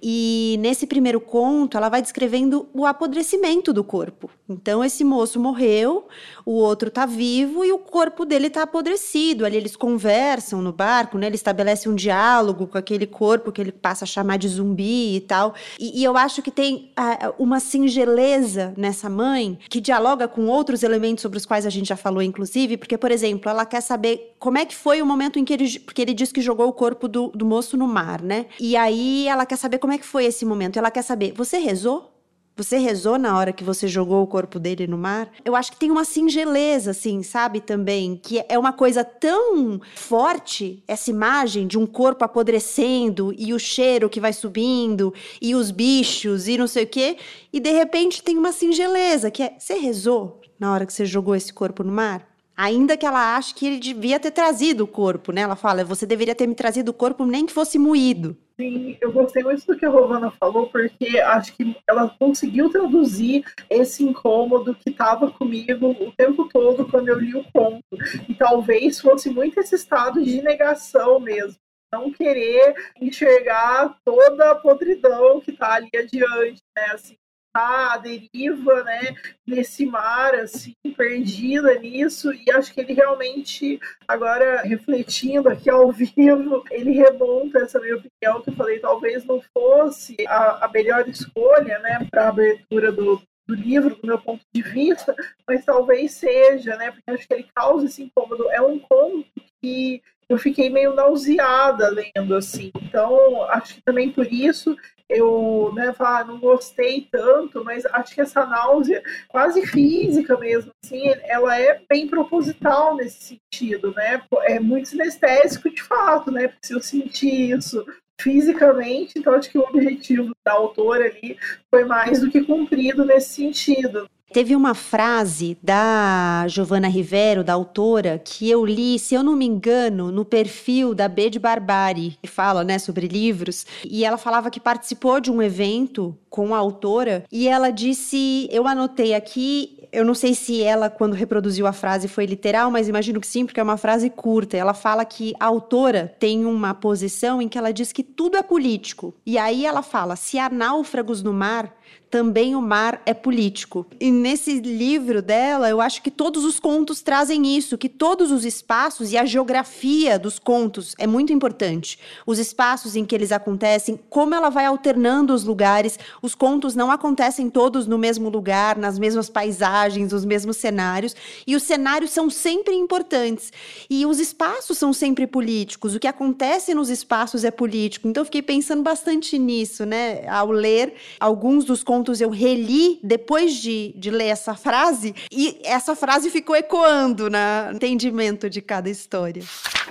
E 0.00 0.56
nesse 0.60 0.86
primeiro 0.86 1.20
conto, 1.20 1.76
ela 1.76 1.88
vai 1.88 2.00
descrevendo 2.00 2.68
o 2.72 2.86
apodrecimento 2.86 3.72
do 3.72 3.82
corpo. 3.82 4.30
Então 4.48 4.84
esse 4.84 5.02
moço 5.02 5.40
morreu, 5.40 6.06
o 6.44 6.52
outro 6.52 6.90
tá 6.90 7.06
vivo 7.06 7.64
e 7.64 7.71
o 7.72 7.78
corpo 7.78 8.24
dele 8.24 8.50
tá 8.50 8.62
apodrecido. 8.62 9.44
Ali 9.44 9.56
eles 9.56 9.76
conversam 9.76 10.60
no 10.62 10.72
barco, 10.72 11.18
né? 11.18 11.26
Ele 11.26 11.36
estabelece 11.36 11.88
um 11.88 11.94
diálogo 11.94 12.66
com 12.66 12.78
aquele 12.78 13.06
corpo 13.06 13.50
que 13.50 13.60
ele 13.60 13.72
passa 13.72 14.04
a 14.04 14.06
chamar 14.06 14.36
de 14.36 14.48
zumbi 14.48 15.16
e 15.16 15.20
tal. 15.20 15.54
E, 15.78 16.00
e 16.00 16.04
eu 16.04 16.16
acho 16.16 16.42
que 16.42 16.50
tem 16.50 16.92
uh, 16.98 17.34
uma 17.38 17.60
singeleza 17.60 18.74
nessa 18.76 19.08
mãe 19.08 19.58
que 19.68 19.80
dialoga 19.80 20.28
com 20.28 20.46
outros 20.46 20.82
elementos 20.82 21.22
sobre 21.22 21.38
os 21.38 21.46
quais 21.46 21.66
a 21.66 21.70
gente 21.70 21.88
já 21.88 21.96
falou, 21.96 22.22
inclusive, 22.22 22.76
porque, 22.76 22.98
por 22.98 23.10
exemplo, 23.10 23.50
ela 23.50 23.64
quer 23.64 23.80
saber 23.80 24.34
como 24.38 24.58
é 24.58 24.64
que 24.64 24.74
foi 24.74 25.00
o 25.00 25.06
momento 25.06 25.38
em 25.38 25.44
que 25.44 25.52
ele. 25.52 25.78
Porque 25.80 26.02
ele 26.02 26.14
diz 26.14 26.32
que 26.32 26.40
jogou 26.40 26.68
o 26.68 26.72
corpo 26.72 27.08
do, 27.08 27.28
do 27.28 27.44
moço 27.44 27.76
no 27.76 27.86
mar, 27.86 28.20
né? 28.22 28.46
E 28.60 28.76
aí 28.76 29.26
ela 29.26 29.46
quer 29.46 29.56
saber 29.56 29.78
como 29.78 29.92
é 29.92 29.98
que 29.98 30.06
foi 30.06 30.24
esse 30.24 30.44
momento. 30.44 30.78
Ela 30.78 30.90
quer 30.90 31.02
saber, 31.02 31.32
você 31.32 31.58
rezou? 31.58 32.11
Você 32.54 32.76
rezou 32.76 33.18
na 33.18 33.38
hora 33.38 33.50
que 33.50 33.64
você 33.64 33.88
jogou 33.88 34.22
o 34.22 34.26
corpo 34.26 34.58
dele 34.58 34.86
no 34.86 34.98
mar? 34.98 35.32
Eu 35.42 35.56
acho 35.56 35.72
que 35.72 35.78
tem 35.78 35.90
uma 35.90 36.04
singeleza, 36.04 36.90
assim, 36.90 37.22
sabe? 37.22 37.62
Também, 37.62 38.20
que 38.22 38.44
é 38.46 38.58
uma 38.58 38.74
coisa 38.74 39.02
tão 39.02 39.80
forte, 39.94 40.82
essa 40.86 41.08
imagem 41.08 41.66
de 41.66 41.78
um 41.78 41.86
corpo 41.86 42.24
apodrecendo 42.26 43.34
e 43.38 43.54
o 43.54 43.58
cheiro 43.58 44.10
que 44.10 44.20
vai 44.20 44.34
subindo 44.34 45.14
e 45.40 45.54
os 45.54 45.70
bichos 45.70 46.46
e 46.46 46.58
não 46.58 46.66
sei 46.66 46.84
o 46.84 46.88
quê. 46.88 47.16
E 47.50 47.58
de 47.58 47.72
repente 47.72 48.22
tem 48.22 48.36
uma 48.36 48.52
singeleza, 48.52 49.30
que 49.30 49.42
é: 49.42 49.54
você 49.58 49.74
rezou 49.74 50.42
na 50.58 50.70
hora 50.70 50.84
que 50.84 50.92
você 50.92 51.06
jogou 51.06 51.34
esse 51.34 51.54
corpo 51.54 51.82
no 51.82 51.90
mar? 51.90 52.28
Ainda 52.54 52.98
que 52.98 53.06
ela 53.06 53.34
ache 53.34 53.54
que 53.54 53.66
ele 53.66 53.78
devia 53.78 54.20
ter 54.20 54.30
trazido 54.30 54.84
o 54.84 54.86
corpo, 54.86 55.32
né? 55.32 55.40
Ela 55.40 55.56
fala: 55.56 55.84
você 55.84 56.04
deveria 56.04 56.34
ter 56.34 56.46
me 56.46 56.54
trazido 56.54 56.90
o 56.90 56.94
corpo 56.94 57.24
nem 57.24 57.46
que 57.46 57.52
fosse 57.52 57.78
moído. 57.78 58.36
Sim, 58.58 58.98
eu 59.00 59.10
gostei 59.12 59.42
muito 59.42 59.66
do 59.66 59.76
que 59.76 59.86
a 59.86 59.88
Rovana 59.88 60.30
falou, 60.30 60.68
porque 60.68 61.18
acho 61.18 61.56
que 61.56 61.76
ela 61.88 62.14
conseguiu 62.18 62.68
traduzir 62.70 63.44
esse 63.70 64.04
incômodo 64.04 64.74
que 64.74 64.90
estava 64.90 65.30
comigo 65.30 65.90
o 65.90 66.12
tempo 66.12 66.48
todo 66.48 66.88
quando 66.88 67.08
eu 67.08 67.18
li 67.18 67.34
o 67.34 67.44
conto. 67.52 67.82
E 68.28 68.34
talvez 68.34 69.00
fosse 69.00 69.30
muito 69.30 69.58
esse 69.58 69.74
estado 69.74 70.22
de 70.22 70.42
negação 70.42 71.18
mesmo. 71.18 71.56
Não 71.90 72.10
querer 72.10 72.74
enxergar 73.00 73.98
toda 74.04 74.50
a 74.50 74.54
podridão 74.54 75.40
que 75.40 75.50
está 75.50 75.74
ali 75.74 75.90
adiante, 75.94 76.62
né? 76.76 76.86
Assim, 76.92 77.16
tá 77.52 77.94
à 77.94 77.98
deriva, 77.98 78.82
né, 78.82 79.14
nesse 79.46 79.84
mar, 79.84 80.34
assim, 80.34 80.74
perdida 80.96 81.78
nisso, 81.78 82.32
e 82.32 82.50
acho 82.50 82.72
que 82.72 82.80
ele 82.80 82.94
realmente, 82.94 83.78
agora 84.08 84.62
refletindo 84.62 85.48
aqui 85.48 85.68
ao 85.68 85.90
vivo, 85.92 86.64
ele 86.70 86.92
remonta 86.92 87.58
essa 87.58 87.80
minha 87.80 87.96
opinião, 87.96 88.42
que 88.42 88.50
eu 88.50 88.54
falei, 88.54 88.78
talvez 88.78 89.24
não 89.24 89.42
fosse 89.52 90.16
a, 90.26 90.64
a 90.64 90.68
melhor 90.68 91.08
escolha, 91.08 91.78
né, 91.80 92.06
para 92.10 92.24
a 92.24 92.28
abertura 92.28 92.90
do, 92.90 93.20
do 93.46 93.54
livro, 93.54 93.94
do 93.96 94.06
meu 94.06 94.18
ponto 94.18 94.42
de 94.52 94.62
vista, 94.62 95.14
mas 95.46 95.64
talvez 95.64 96.12
seja, 96.12 96.76
né, 96.76 96.90
porque 96.90 97.10
acho 97.10 97.26
que 97.26 97.34
ele 97.34 97.48
causa 97.54 97.86
esse 97.86 98.02
incômodo, 98.02 98.50
é 98.50 98.60
um 98.60 98.78
conto 98.78 99.26
que 99.62 100.02
eu 100.28 100.38
fiquei 100.38 100.70
meio 100.70 100.94
nauseada 100.94 101.88
lendo, 101.90 102.34
assim, 102.34 102.70
então 102.76 103.42
acho 103.50 103.74
que 103.74 103.82
também 103.82 104.10
por 104.10 104.26
isso 104.26 104.76
eu 105.08 105.72
né, 105.74 105.92
falar, 105.92 106.26
não 106.26 106.38
gostei 106.38 107.06
tanto, 107.10 107.62
mas 107.64 107.84
acho 107.86 108.14
que 108.14 108.20
essa 108.20 108.46
náusea, 108.46 109.02
quase 109.28 109.66
física 109.66 110.38
mesmo, 110.38 110.72
assim, 110.82 111.02
ela 111.24 111.58
é 111.58 111.80
bem 111.88 112.08
proposital 112.08 112.96
nesse 112.96 113.38
sentido, 113.38 113.92
né? 113.94 114.22
É 114.44 114.58
muito 114.58 114.88
sinestésico 114.88 115.68
de 115.68 115.82
fato, 115.82 116.30
né? 116.30 116.48
Porque 116.48 116.66
se 116.66 116.72
eu 116.72 116.80
sentir 116.80 117.50
isso 117.56 117.84
fisicamente, 118.20 119.18
então 119.18 119.34
acho 119.34 119.50
que 119.50 119.58
o 119.58 119.62
objetivo 119.62 120.32
da 120.44 120.52
autora 120.52 121.04
ali 121.04 121.36
foi 121.70 121.84
mais 121.84 122.20
do 122.20 122.30
que 122.30 122.42
cumprido 122.42 123.04
nesse 123.04 123.34
sentido. 123.34 124.08
Teve 124.32 124.56
uma 124.56 124.74
frase 124.74 125.58
da 125.62 126.46
Giovanna 126.48 126.88
Rivero, 126.88 127.44
da 127.44 127.52
autora, 127.52 128.18
que 128.24 128.48
eu 128.48 128.64
li, 128.64 128.98
se 128.98 129.14
eu 129.14 129.22
não 129.22 129.36
me 129.36 129.44
engano, 129.44 130.10
no 130.10 130.24
perfil 130.24 130.94
da 130.94 131.06
B 131.06 131.28
de 131.28 131.38
Barbari, 131.38 132.16
que 132.22 132.28
fala, 132.28 132.64
né, 132.64 132.78
sobre 132.78 133.08
livros, 133.08 133.66
e 133.84 134.06
ela 134.06 134.16
falava 134.16 134.50
que 134.50 134.58
participou 134.58 135.20
de 135.20 135.30
um 135.30 135.42
evento 135.42 136.16
com 136.30 136.54
a 136.54 136.58
autora 136.58 137.24
e 137.30 137.46
ela 137.46 137.70
disse, 137.70 138.48
eu 138.50 138.66
anotei 138.66 139.12
aqui, 139.12 139.82
eu 139.92 140.02
não 140.02 140.14
sei 140.14 140.34
se 140.34 140.62
ela 140.62 140.88
quando 140.88 141.12
reproduziu 141.12 141.66
a 141.66 141.72
frase 141.72 142.08
foi 142.08 142.24
literal, 142.24 142.70
mas 142.70 142.88
imagino 142.88 143.20
que 143.20 143.26
sim, 143.26 143.44
porque 143.44 143.60
é 143.60 143.62
uma 143.62 143.76
frase 143.76 144.08
curta. 144.08 144.56
Ela 144.56 144.72
fala 144.72 145.04
que 145.04 145.34
a 145.38 145.44
autora 145.44 146.16
tem 146.18 146.46
uma 146.46 146.72
posição 146.72 147.42
em 147.42 147.48
que 147.48 147.58
ela 147.58 147.70
diz 147.70 147.92
que 147.92 148.02
tudo 148.02 148.38
é 148.38 148.42
político. 148.42 149.12
E 149.26 149.36
aí 149.36 149.66
ela 149.66 149.82
fala: 149.82 150.16
se 150.16 150.38
há 150.38 150.48
náufragos 150.48 151.22
no 151.22 151.34
mar, 151.34 151.76
também 152.12 152.54
o 152.54 152.60
mar 152.60 153.00
é 153.06 153.14
político. 153.14 153.86
E 153.98 154.10
nesse 154.10 154.60
livro 154.60 155.22
dela, 155.22 155.70
eu 155.70 155.80
acho 155.80 156.02
que 156.02 156.10
todos 156.10 156.44
os 156.44 156.60
contos 156.60 157.00
trazem 157.00 157.56
isso, 157.56 157.78
que 157.78 157.88
todos 157.88 158.30
os 158.30 158.44
espaços 158.44 159.12
e 159.12 159.16
a 159.16 159.24
geografia 159.24 160.18
dos 160.18 160.38
contos 160.38 160.94
é 160.98 161.06
muito 161.06 161.32
importante. 161.32 161.98
Os 162.26 162.38
espaços 162.38 162.96
em 162.96 163.06
que 163.06 163.14
eles 163.14 163.32
acontecem, 163.32 163.98
como 164.10 164.34
ela 164.34 164.50
vai 164.50 164.66
alternando 164.66 165.32
os 165.32 165.44
lugares. 165.44 165.98
Os 166.20 166.34
contos 166.34 166.74
não 166.74 166.90
acontecem 166.90 167.48
todos 167.48 167.86
no 167.86 167.96
mesmo 167.96 168.28
lugar, 168.28 168.76
nas 168.76 168.98
mesmas 168.98 169.30
paisagens, 169.30 170.12
nos 170.12 170.26
mesmos 170.26 170.58
cenários, 170.58 171.16
e 171.46 171.56
os 171.56 171.62
cenários 171.62 172.10
são 172.10 172.28
sempre 172.28 172.74
importantes. 172.74 173.50
E 173.88 174.04
os 174.04 174.20
espaços 174.20 174.76
são 174.76 174.92
sempre 174.92 175.26
políticos. 175.26 175.94
O 175.94 175.98
que 175.98 176.06
acontece 176.06 176.74
nos 176.74 176.90
espaços 176.90 177.42
é 177.42 177.50
político. 177.50 178.06
Então 178.06 178.22
fiquei 178.22 178.42
pensando 178.42 178.82
bastante 178.82 179.38
nisso, 179.38 179.86
né, 179.86 180.28
ao 180.28 180.50
ler 180.50 180.92
alguns 181.18 181.64
dos 181.64 181.82
contos 181.82 182.01
contos 182.02 182.20
eu 182.20 182.30
reli 182.30 182.98
depois 183.00 183.54
de, 183.54 183.94
de 183.96 184.10
ler 184.10 184.26
essa 184.26 184.56
frase 184.56 185.14
e 185.30 185.60
essa 185.62 185.94
frase 185.94 186.30
ficou 186.30 186.56
ecoando 186.56 187.30
no 187.30 187.76
entendimento 187.76 188.50
de 188.50 188.60
cada 188.60 188.90
história. 188.90 189.44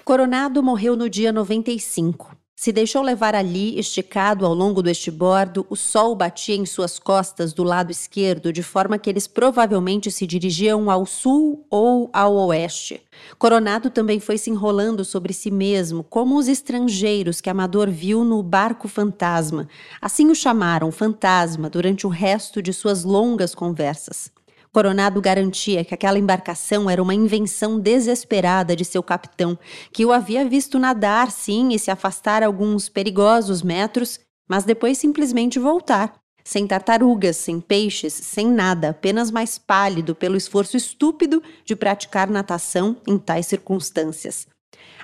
Coronado 0.03 0.61
morreu 0.61 0.97
no 0.97 1.09
dia 1.09 1.31
95. 1.31 2.40
Se 2.61 2.71
deixou 2.71 3.01
levar 3.01 3.33
ali, 3.33 3.79
esticado 3.79 4.45
ao 4.45 4.53
longo 4.53 4.83
do 4.83 4.89
estibordo, 4.91 5.65
o 5.67 5.75
sol 5.75 6.15
batia 6.15 6.55
em 6.55 6.63
suas 6.63 6.99
costas 6.99 7.53
do 7.53 7.63
lado 7.63 7.89
esquerdo, 7.89 8.53
de 8.53 8.61
forma 8.61 8.99
que 8.99 9.09
eles 9.09 9.25
provavelmente 9.25 10.11
se 10.11 10.27
dirigiam 10.27 10.91
ao 10.91 11.03
sul 11.07 11.65
ou 11.71 12.07
ao 12.13 12.35
oeste. 12.35 13.01
Coronado 13.39 13.89
também 13.89 14.19
foi 14.19 14.37
se 14.37 14.51
enrolando 14.51 15.03
sobre 15.03 15.33
si 15.33 15.49
mesmo, 15.49 16.03
como 16.03 16.37
os 16.37 16.47
estrangeiros 16.47 17.41
que 17.41 17.49
Amador 17.49 17.89
viu 17.89 18.23
no 18.23 18.43
barco 18.43 18.87
fantasma. 18.87 19.67
Assim 19.99 20.29
o 20.29 20.35
chamaram 20.35 20.91
fantasma 20.91 21.67
durante 21.67 22.05
o 22.05 22.11
resto 22.11 22.61
de 22.61 22.71
suas 22.71 23.03
longas 23.03 23.55
conversas. 23.55 24.31
Coronado 24.73 25.19
garantia 25.19 25.83
que 25.83 25.93
aquela 25.93 26.17
embarcação 26.17 26.89
era 26.89 27.03
uma 27.03 27.13
invenção 27.13 27.77
desesperada 27.77 28.73
de 28.73 28.85
seu 28.85 29.03
capitão, 29.03 29.59
que 29.91 30.05
o 30.05 30.13
havia 30.13 30.45
visto 30.47 30.79
nadar, 30.79 31.29
sim, 31.29 31.73
e 31.73 31.79
se 31.79 31.91
afastar 31.91 32.41
alguns 32.41 32.87
perigosos 32.87 33.61
metros, 33.61 34.17
mas 34.49 34.63
depois 34.63 34.97
simplesmente 34.97 35.59
voltar. 35.59 36.13
Sem 36.41 36.65
tartarugas, 36.65 37.35
sem 37.35 37.59
peixes, 37.59 38.13
sem 38.13 38.47
nada, 38.47 38.91
apenas 38.91 39.29
mais 39.29 39.57
pálido 39.57 40.15
pelo 40.15 40.37
esforço 40.37 40.77
estúpido 40.77 41.43
de 41.65 41.75
praticar 41.75 42.29
natação 42.29 42.95
em 43.05 43.17
tais 43.17 43.47
circunstâncias. 43.47 44.47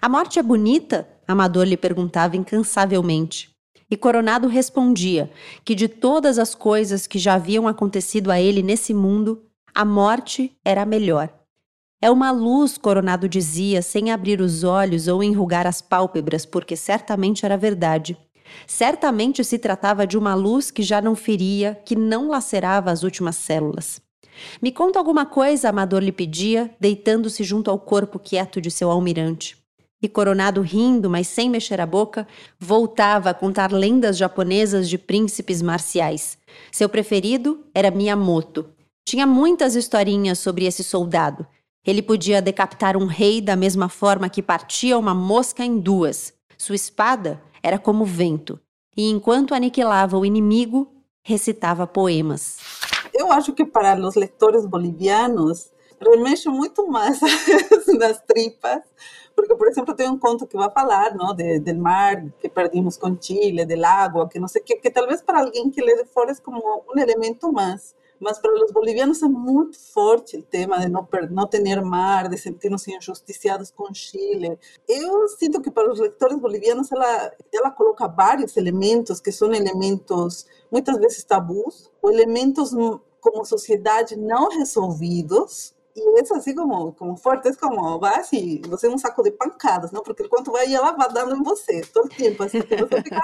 A 0.01 0.07
morte 0.07 0.39
é 0.39 0.43
bonita? 0.43 1.07
Amador 1.28 1.65
lhe 1.65 1.76
perguntava 1.76 2.38
incansavelmente. 2.38 3.49
E 3.91 3.97
Coronado 3.97 4.47
respondia 4.47 5.30
que 5.63 5.76
de 5.76 5.88
todas 5.88 6.39
as 6.39 6.55
coisas 6.55 7.05
que 7.05 7.20
já 7.20 7.36
haviam 7.36 7.68
acontecido 7.68 8.32
a 8.32 8.39
ele 8.39 8.61
nesse 8.61 8.93
mundo, 8.93 9.43
a 9.78 9.86
morte 9.86 10.58
era 10.66 10.84
melhor. 10.88 11.30
É 12.02 12.10
uma 12.10 12.32
luz, 12.32 12.80
Coronado 12.80 13.30
dizia, 13.30 13.84
sem 13.84 14.10
abrir 14.10 14.42
os 14.42 14.64
olhos 14.64 15.08
ou 15.08 15.24
enrugar 15.24 15.68
as 15.68 15.84
pálpebras, 15.84 16.48
porque 16.48 16.76
certamente 16.76 17.46
era 17.46 17.56
verdade. 17.56 18.18
Certamente 18.66 19.44
se 19.44 19.60
tratava 19.60 20.08
de 20.08 20.18
uma 20.18 20.34
luz 20.34 20.72
que 20.72 20.82
já 20.82 21.00
não 21.00 21.16
feria, 21.16 21.80
que 21.86 21.96
não 21.96 22.28
lacerava 22.28 22.90
as 22.90 23.04
últimas 23.04 23.36
células. 23.36 24.02
Me 24.60 24.72
conta 24.72 24.98
alguma 24.98 25.28
coisa, 25.28 25.70
Amador 25.70 26.02
lhe 26.02 26.12
pedia, 26.12 26.72
deitando-se 26.80 27.44
junto 27.44 27.70
ao 27.70 27.78
corpo 27.78 28.18
quieto 28.18 28.60
de 28.60 28.72
seu 28.72 28.90
almirante. 28.90 29.56
e 30.02 30.10
Coronado 30.10 30.62
rindo, 30.62 31.08
mas 31.08 31.28
sem 31.28 31.52
mexer 31.52 31.80
a 31.80 31.86
boca, 31.86 32.28
voltava 32.60 33.30
a 33.30 33.34
contar 33.36 33.72
lendas 33.72 34.18
japonesas 34.18 34.90
de 34.90 34.98
príncipes 34.98 35.62
marciais. 35.62 36.36
Seu 36.72 36.90
preferido 36.90 37.64
era 37.76 37.92
Miyamoto. 37.92 38.76
Tinha 39.08 39.26
muitas 39.26 39.74
historinhas 39.74 40.38
sobre 40.38 40.66
esse 40.66 40.84
soldado. 40.84 41.47
Ele 41.86 42.01
podia 42.01 42.41
decapitar 42.41 42.97
um 42.97 43.05
rei 43.05 43.39
da 43.39 43.55
mesma 43.55 43.88
forma 43.88 44.28
que 44.28 44.43
partia 44.43 44.97
uma 44.97 45.16
mosca 45.16 45.64
em 45.64 45.80
duas. 45.80 46.34
Sua 46.58 46.76
espada 46.76 47.41
era 47.64 47.80
como 47.80 48.03
vento. 48.03 48.60
E 48.97 49.10
enquanto 49.10 49.53
aniquilava 49.53 50.18
o 50.18 50.26
inimigo, 50.26 50.91
recitava 51.24 51.88
poemas. 51.88 52.58
Eu 53.14 53.32
acho 53.32 53.53
que 53.53 53.64
para 53.64 53.97
os 53.97 54.16
leitores 54.16 54.66
bolivianos 54.66 55.72
remexe 56.01 56.49
muito 56.49 56.86
mais 56.86 57.18
nas 57.97 58.22
tripas 58.24 58.82
porque, 59.38 59.55
por 59.55 59.68
exemplo, 59.68 59.93
tem 59.93 60.10
um 60.10 60.18
conto 60.18 60.47
que 60.47 60.58
vai 60.58 60.70
falar 60.72 61.14
não, 61.14 61.34
de, 61.34 61.60
do 61.60 61.76
mar 61.76 62.26
que 62.39 62.49
perdimos 62.49 62.97
com 62.97 63.16
Chile, 63.22 63.68
do 63.68 63.86
água, 63.86 64.28
que 64.28 64.39
não 64.39 64.47
sei 64.47 64.64
o 64.64 64.66
que, 64.66 64.78
que 64.78 64.89
talvez 64.89 65.22
para 65.22 65.41
alguém 65.41 65.70
que 65.70 65.80
lê 65.80 65.95
de 65.95 66.05
fora 66.05 66.32
é 66.32 66.36
como 66.43 66.60
um 66.89 66.99
elemento 66.99 67.53
mais. 67.53 67.95
Mas 68.20 68.39
para 68.39 68.53
os 68.53 68.72
bolivianos 68.72 69.22
é 69.22 69.28
muito 69.28 69.80
forte 69.80 70.38
o 70.38 70.41
tema 70.41 70.80
de 70.80 70.89
não, 70.89 71.07
não 71.30 71.47
ter 71.47 71.82
mar, 71.82 72.28
de 72.28 72.38
sentir-nos 72.38 72.88
injusticiados 72.88 73.72
com 73.72 73.93
Chile. 73.93 74.57
Eu 74.88 75.28
sinto 75.30 75.61
que 75.61 75.70
para 75.70 75.91
os 75.91 75.99
leitores 75.99 76.39
bolivianos 76.39 76.91
ela, 76.91 77.32
ela 77.53 77.72
coloca 77.72 78.07
vários 78.07 78.57
elementos 78.57 79.20
que 79.20 79.32
são 79.32 79.53
elementos 79.53 80.45
muitas 80.72 80.97
vezes 80.97 81.24
tabus, 81.24 81.91
ou 82.01 82.11
elementos 82.11 82.72
como 83.20 83.45
sociedade 83.45 84.15
não 84.15 84.49
resolvidos, 84.49 85.74
e 85.98 86.20
é 86.20 86.22
assim 86.22 86.54
como, 86.54 86.93
como 86.93 87.18
forte, 87.18 87.48
é 87.48 87.54
como 87.56 87.98
vai 88.00 88.20
assim, 88.20 88.62
você 88.68 88.88
um 88.88 89.00
saco 89.00 89.24
de 89.24 89.32
pancadas, 89.32 89.91
não? 89.91 90.04
Porque 90.04 90.24
enquanto 90.24 90.52
vai, 90.52 90.72
ela 90.72 90.91
vai 90.91 91.12
dando 91.12 91.36
em 91.36 91.41
você, 91.41 91.82
todo 91.82 92.08
tempo, 92.08 92.43
assim, 92.43 92.62
que 92.62 92.76
você 92.76 93.02
fica... 93.02 93.20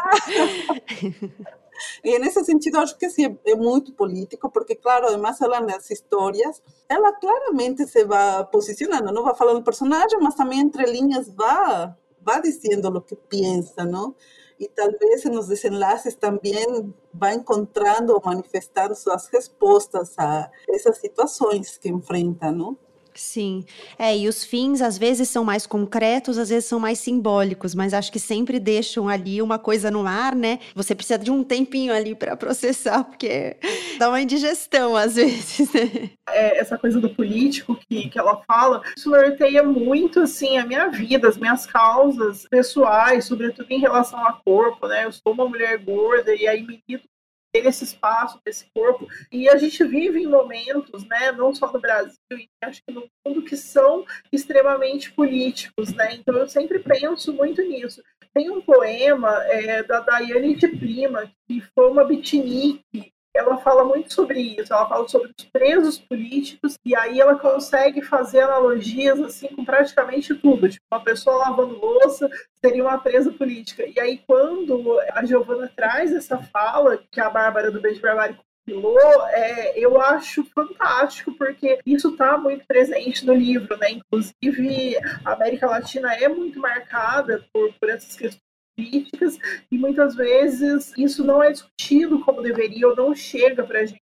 e 2.04 2.18
nesse 2.18 2.44
sentido, 2.44 2.80
acho 2.80 2.98
que 2.98 3.08
sim, 3.12 3.38
é 3.46 3.56
muito 3.56 3.94
político, 3.94 4.50
porque, 4.50 4.74
claro, 4.74 5.06
además 5.08 5.40
ela 5.40 5.62
nas 5.62 5.92
histórias, 5.92 6.64
ela 6.90 7.14
claramente 7.14 7.86
se 7.86 8.04
vai 8.06 8.44
posicionando, 8.48 9.12
não 9.12 9.24
vai 9.24 9.36
falando 9.36 9.60
do 9.60 9.64
personagem, 9.64 10.20
mas 10.20 10.34
também 10.34 10.62
entre 10.62 10.84
linhas 10.86 11.30
vai, 11.30 11.94
vai 12.20 12.42
dizendo 12.42 12.88
o 12.88 13.02
que 13.02 13.16
pensa, 13.16 13.86
não? 13.86 14.16
E 14.60 14.68
talvez 14.68 15.24
nos 15.26 15.48
desenlaces 15.48 16.16
também 16.16 16.94
vai 17.14 17.36
encontrando 17.36 18.14
ou 18.14 18.22
manifestando 18.24 18.96
suas 18.96 19.28
respostas 19.28 20.18
a 20.18 20.50
essas 20.70 20.98
situações 20.98 21.78
que 21.78 21.90
enfrenta, 21.90 22.52
não? 22.52 22.78
Sim. 23.16 23.64
É, 23.98 24.18
e 24.18 24.28
os 24.28 24.44
fins 24.44 24.82
às 24.82 24.98
vezes 24.98 25.30
são 25.30 25.44
mais 25.44 25.66
concretos, 25.66 26.38
às 26.38 26.50
vezes 26.50 26.66
são 26.66 26.80
mais 26.80 27.00
simbólicos, 27.00 27.76
mas 27.76 27.94
acho 27.94 28.12
que 28.12 28.20
sempre 28.20 28.60
deixam 28.60 29.08
ali 29.08 29.42
uma 29.42 29.60
coisa 29.60 29.92
no 29.92 30.06
ar, 30.06 30.36
né? 30.36 30.60
Você 30.76 30.96
precisa 30.96 31.20
de 31.20 31.32
um 31.32 31.44
tempinho 31.44 31.94
ali 31.94 32.16
para 32.16 32.36
processar, 32.36 33.04
porque 33.04 33.58
dá 34.00 34.10
uma 34.10 34.22
indigestão 34.22 34.96
às 34.96 35.16
vezes, 35.16 35.72
né? 35.74 36.12
É, 36.30 36.60
essa 36.60 36.78
coisa 36.78 37.00
do 37.00 37.10
político 37.10 37.78
que, 37.88 38.10
que 38.10 38.20
ela 38.20 38.42
fala, 38.48 38.82
isso 38.98 39.10
norteia 39.10 39.64
muito, 39.64 40.22
assim, 40.22 40.58
a 40.58 40.66
minha 40.66 40.90
vida, 40.90 41.28
as 41.28 41.38
minhas 41.38 41.66
causas 41.66 42.48
pessoais, 42.50 43.26
sobretudo 43.26 43.70
em 43.70 43.80
relação 43.80 44.20
ao 44.26 44.42
corpo, 44.44 44.88
né? 44.88 45.06
Eu 45.06 45.12
sou 45.12 45.34
uma 45.34 45.48
mulher 45.48 45.78
gorda 45.78 46.34
e 46.36 46.48
aí 46.48 46.62
milito 46.62 47.13
ter 47.54 47.66
esse 47.68 47.84
espaço, 47.84 48.42
esse 48.46 48.66
corpo. 48.74 49.08
E 49.32 49.48
a 49.48 49.58
gente 49.58 49.84
vive 49.84 50.20
em 50.20 50.28
momentos, 50.28 51.06
né, 51.06 51.32
não 51.32 51.54
só 51.54 51.72
no 51.72 51.80
Brasil, 51.80 52.18
e 52.32 52.50
acho 52.64 52.82
que 52.86 52.94
no 52.94 53.08
mundo, 53.26 53.44
que 53.44 53.56
são 53.56 54.04
extremamente 54.32 55.12
políticos, 55.12 55.94
né? 55.94 56.16
Então 56.16 56.36
eu 56.36 56.50
sempre 56.50 56.80
penso 56.80 57.32
muito 57.32 57.62
nisso. 57.62 58.02
Tem 58.34 58.50
um 58.50 58.62
poema 58.62 59.32
é, 59.46 59.84
da 59.84 60.00
Daiane 60.00 60.56
de 60.56 60.68
Prima, 60.68 61.32
que 61.48 61.62
foi 61.76 61.90
uma 61.90 62.04
beatnik 62.04 63.13
ela 63.36 63.58
fala 63.58 63.84
muito 63.84 64.14
sobre 64.14 64.40
isso, 64.40 64.74
ela 64.74 64.88
fala 64.88 65.08
sobre 65.08 65.32
os 65.38 65.46
presos 65.46 65.98
políticos, 65.98 66.78
e 66.86 66.96
aí 66.96 67.20
ela 67.20 67.36
consegue 67.36 68.02
fazer 68.02 68.42
analogias 68.42 69.20
assim 69.20 69.48
com 69.48 69.66
praticamente 69.66 70.36
tudo. 70.36 70.70
Tipo, 70.70 70.86
uma 70.92 71.04
pessoa 71.04 71.38
lavando 71.38 71.80
louça 71.80 72.30
seria 72.64 72.84
uma 72.84 73.00
presa 73.00 73.32
política. 73.32 73.84
E 73.86 74.00
aí, 74.00 74.22
quando 74.28 75.00
a 75.12 75.26
Giovana 75.26 75.72
traz 75.76 76.14
essa 76.14 76.38
fala, 76.38 76.98
que 77.12 77.20
a 77.20 77.30
Bárbara 77.30 77.72
do 77.72 77.82
Beijo 77.82 78.02
Barbário 78.02 78.38
compilou, 78.66 79.28
é, 79.28 79.78
eu 79.78 80.00
acho 80.00 80.46
fantástico, 80.54 81.34
porque 81.34 81.80
isso 81.86 82.10
está 82.10 82.38
muito 82.38 82.66
presente 82.66 83.26
no 83.26 83.34
livro, 83.34 83.78
né? 83.78 83.92
Inclusive, 83.92 84.98
a 85.26 85.34
América 85.34 85.68
Latina 85.68 86.14
é 86.14 86.28
muito 86.28 86.60
marcada 86.60 87.44
por, 87.52 87.74
por 87.74 87.90
essas 87.90 88.16
questões 88.16 88.53
políticas 88.76 89.38
e 89.72 89.78
muitas 89.78 90.16
vezes 90.16 90.94
isso 90.98 91.24
não 91.24 91.42
é 91.42 91.52
discutido 91.52 92.20
como 92.20 92.42
deveria 92.42 92.88
ou 92.88 92.96
não 92.96 93.16
chega 93.16 93.64
para 93.64 93.80
a 93.80 93.86
gente 93.86 94.02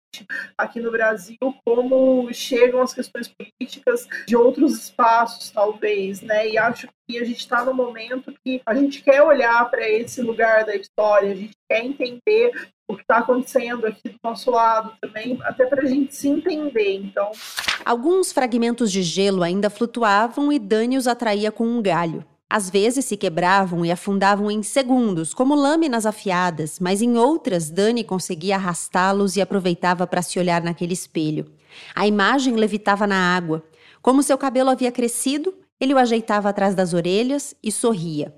aqui 0.57 0.79
no 0.79 0.91
Brasil 0.91 1.37
como 1.63 2.33
chegam 2.33 2.81
as 2.81 2.93
questões 2.93 3.27
políticas 3.27 4.07
de 4.27 4.35
outros 4.35 4.73
espaços 4.83 5.51
talvez, 5.51 6.21
né? 6.21 6.49
E 6.49 6.57
acho 6.57 6.87
que 7.07 7.19
a 7.19 7.25
gente 7.25 7.39
está 7.39 7.63
no 7.63 7.73
momento 7.73 8.33
que 8.43 8.61
a 8.65 8.73
gente 8.73 9.03
quer 9.03 9.21
olhar 9.21 9.69
para 9.69 9.87
esse 9.87 10.21
lugar 10.21 10.65
da 10.65 10.75
história, 10.75 11.31
a 11.31 11.35
gente 11.35 11.53
quer 11.69 11.85
entender 11.85 12.51
o 12.87 12.95
que 12.95 13.03
está 13.03 13.17
acontecendo 13.17 13.85
aqui 13.85 14.09
do 14.09 14.17
nosso 14.23 14.49
lado 14.49 14.93
também, 14.99 15.37
até 15.43 15.65
para 15.67 15.83
a 15.83 15.85
gente 15.85 16.15
se 16.15 16.27
entender. 16.27 16.95
Então, 16.95 17.31
alguns 17.85 18.31
fragmentos 18.31 18.91
de 18.91 19.03
gelo 19.03 19.43
ainda 19.43 19.69
flutuavam 19.69 20.51
e 20.51 20.57
Dani 20.57 20.97
os 20.97 21.07
atraía 21.07 21.51
com 21.51 21.65
um 21.65 21.81
galho. 21.81 22.25
Às 22.49 22.67
vezes 22.67 23.05
se 23.05 23.15
quebravam 23.15 23.85
e 23.85 23.91
afundavam 23.91 24.49
em 24.49 24.63
segundos, 24.63 25.35
como 25.35 25.53
lâminas 25.53 26.05
afiadas, 26.07 26.79
mas 26.79 26.99
em 26.99 27.15
outras 27.15 27.69
Dani 27.69 28.03
conseguia 28.03 28.55
arrastá-los 28.55 29.35
e 29.35 29.41
aproveitava 29.41 30.07
para 30.07 30.23
se 30.23 30.39
olhar 30.39 30.63
naquele 30.63 30.93
espelho. 30.93 31.45
A 31.93 32.07
imagem 32.07 32.55
levitava 32.55 33.05
na 33.05 33.35
água. 33.35 33.63
Como 34.01 34.23
seu 34.23 34.37
cabelo 34.37 34.71
havia 34.71 34.91
crescido, 34.91 35.53
ele 35.79 35.93
o 35.93 35.97
ajeitava 35.99 36.49
atrás 36.49 36.73
das 36.73 36.93
orelhas 36.93 37.53
e 37.61 37.71
sorria. 37.71 38.33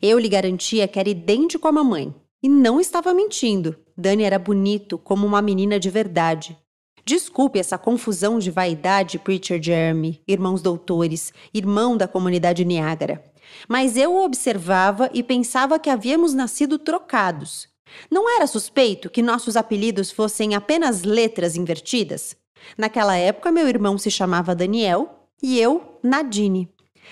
Eu 0.00 0.18
lhe 0.20 0.28
garantia 0.28 0.86
que 0.86 1.00
era 1.00 1.08
idêntico 1.08 1.66
à 1.66 1.72
mamãe. 1.72 2.14
E 2.40 2.48
não 2.48 2.80
estava 2.80 3.12
mentindo. 3.12 3.76
Dani 3.96 4.22
era 4.22 4.38
bonito, 4.38 4.96
como 4.96 5.26
uma 5.26 5.42
menina 5.42 5.80
de 5.80 5.90
verdade. 5.90 6.56
Desculpe 7.04 7.58
essa 7.58 7.76
confusão 7.78 8.38
de 8.38 8.50
vaidade, 8.50 9.18
Preacher 9.18 9.60
Jeremy, 9.60 10.20
irmãos 10.28 10.60
doutores, 10.60 11.32
irmão 11.52 11.96
da 11.96 12.06
comunidade 12.06 12.64
Niágara. 12.64 13.24
Mas 13.68 13.96
eu 13.96 14.12
o 14.12 14.24
observava 14.24 15.10
e 15.12 15.22
pensava 15.22 15.78
que 15.78 15.90
havíamos 15.90 16.34
nascido 16.34 16.78
trocados. 16.78 17.68
Não 18.10 18.28
era 18.36 18.46
suspeito 18.46 19.10
que 19.10 19.22
nossos 19.22 19.56
apelidos 19.56 20.10
fossem 20.10 20.54
apenas 20.54 21.02
letras 21.02 21.56
invertidas? 21.56 22.36
Naquela 22.76 23.16
época, 23.16 23.52
meu 23.52 23.68
irmão 23.68 23.96
se 23.96 24.10
chamava 24.10 24.54
Daniel 24.54 25.26
e 25.42 25.58
eu, 25.58 25.98
Nadine. 26.02 26.68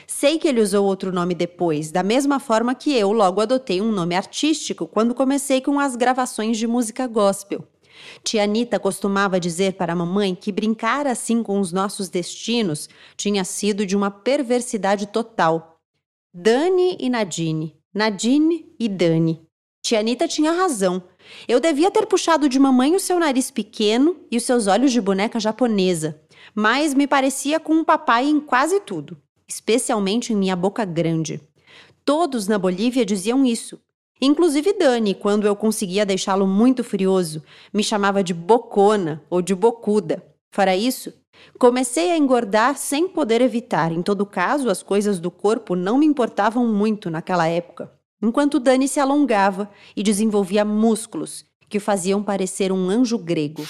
Sei 0.07 0.39
que 0.39 0.47
ele 0.47 0.61
usou 0.61 0.84
outro 0.84 1.12
nome 1.12 1.34
depois, 1.34 1.91
da 1.91 2.03
mesma 2.03 2.39
forma 2.39 2.74
que 2.74 2.93
eu 2.93 3.12
logo 3.12 3.41
adotei 3.41 3.80
um 3.80 3.91
nome 3.91 4.14
artístico 4.14 4.87
quando 4.87 5.14
comecei 5.14 5.61
com 5.61 5.80
as 5.80 5.97
gravações 5.97 6.59
de 6.59 6.66
música 6.66 7.07
gospel. 7.07 7.66
Tia 8.22 8.45
Anitta 8.45 8.78
costumava 8.78 9.41
dizer 9.41 9.72
para 9.74 9.95
a 9.95 9.97
mamãe 9.97 10.34
que 10.34 10.53
brincar 10.53 11.07
assim 11.07 11.43
com 11.43 11.59
os 11.59 11.72
nossos 11.72 12.11
destinos 12.11 12.91
tinha 13.16 13.43
sido 13.43 13.87
de 13.87 13.97
uma 13.97 14.11
perversidade 14.11 15.07
total 15.07 15.76
Dani 16.39 16.99
e 17.01 17.09
Nadine. 17.09 17.74
Nadine 17.95 18.66
e 18.78 18.91
Dani. 18.91 19.41
Tia 19.80 20.01
Anitta 20.01 20.28
tinha 20.28 20.53
razão. 20.53 21.03
Eu 21.49 21.59
devia 21.59 21.91
ter 21.91 22.05
puxado 22.05 22.47
de 22.47 22.59
mamãe 22.59 22.95
o 22.95 23.01
seu 23.01 23.18
nariz 23.18 23.51
pequeno 23.51 24.14
e 24.30 24.37
os 24.37 24.43
seus 24.43 24.66
olhos 24.66 24.93
de 24.93 25.01
boneca 25.01 25.41
japonesa, 25.41 26.20
mas 26.55 26.93
me 26.93 27.07
parecia 27.07 27.59
com 27.59 27.72
um 27.72 27.82
papai 27.82 28.26
em 28.26 28.39
quase 28.39 28.80
tudo, 28.80 29.16
especialmente 29.49 30.34
em 30.34 30.37
minha 30.37 30.55
boca 30.55 30.84
grande. 30.84 31.41
Todos 32.05 32.47
na 32.47 32.59
Bolívia 32.59 33.07
diziam 33.07 33.43
isso. 33.43 33.80
Inclusive 34.20 34.74
Dani, 34.74 35.14
quando 35.14 35.47
eu 35.47 35.57
conseguia 35.57 36.05
deixá-lo 36.05 36.47
muito 36.47 36.84
furioso, 36.84 37.43
me 37.72 37.82
chamava 37.82 38.22
de 38.22 38.34
bocona 38.34 39.22
ou 39.30 39.41
de 39.41 39.55
bocuda. 39.55 40.22
Fora 40.53 40.76
isso, 40.76 41.14
Comecei 41.59 42.11
a 42.11 42.16
engordar 42.16 42.76
sem 42.76 43.09
poder 43.09 43.41
evitar. 43.41 43.93
Em 43.93 44.03
todo 44.03 44.26
caso, 44.26 44.68
as 44.68 44.82
coisas 44.82 45.18
do 45.18 45.30
corpo 45.30 45.74
não 45.74 45.99
me 45.99 46.07
importavam 46.07 46.66
muito 46.66 47.11
naquela 47.11 47.47
época. 47.47 47.91
Enquanto 48.22 48.61
Dani 48.61 48.89
se 48.89 48.99
alongava 48.99 49.70
e 49.97 50.03
desenvolvia 50.03 50.64
músculos 50.64 51.45
que 51.68 51.78
o 51.78 51.80
faziam 51.80 52.22
parecer 52.22 52.72
um 52.72 52.89
anjo 52.89 53.18
grego. 53.18 53.64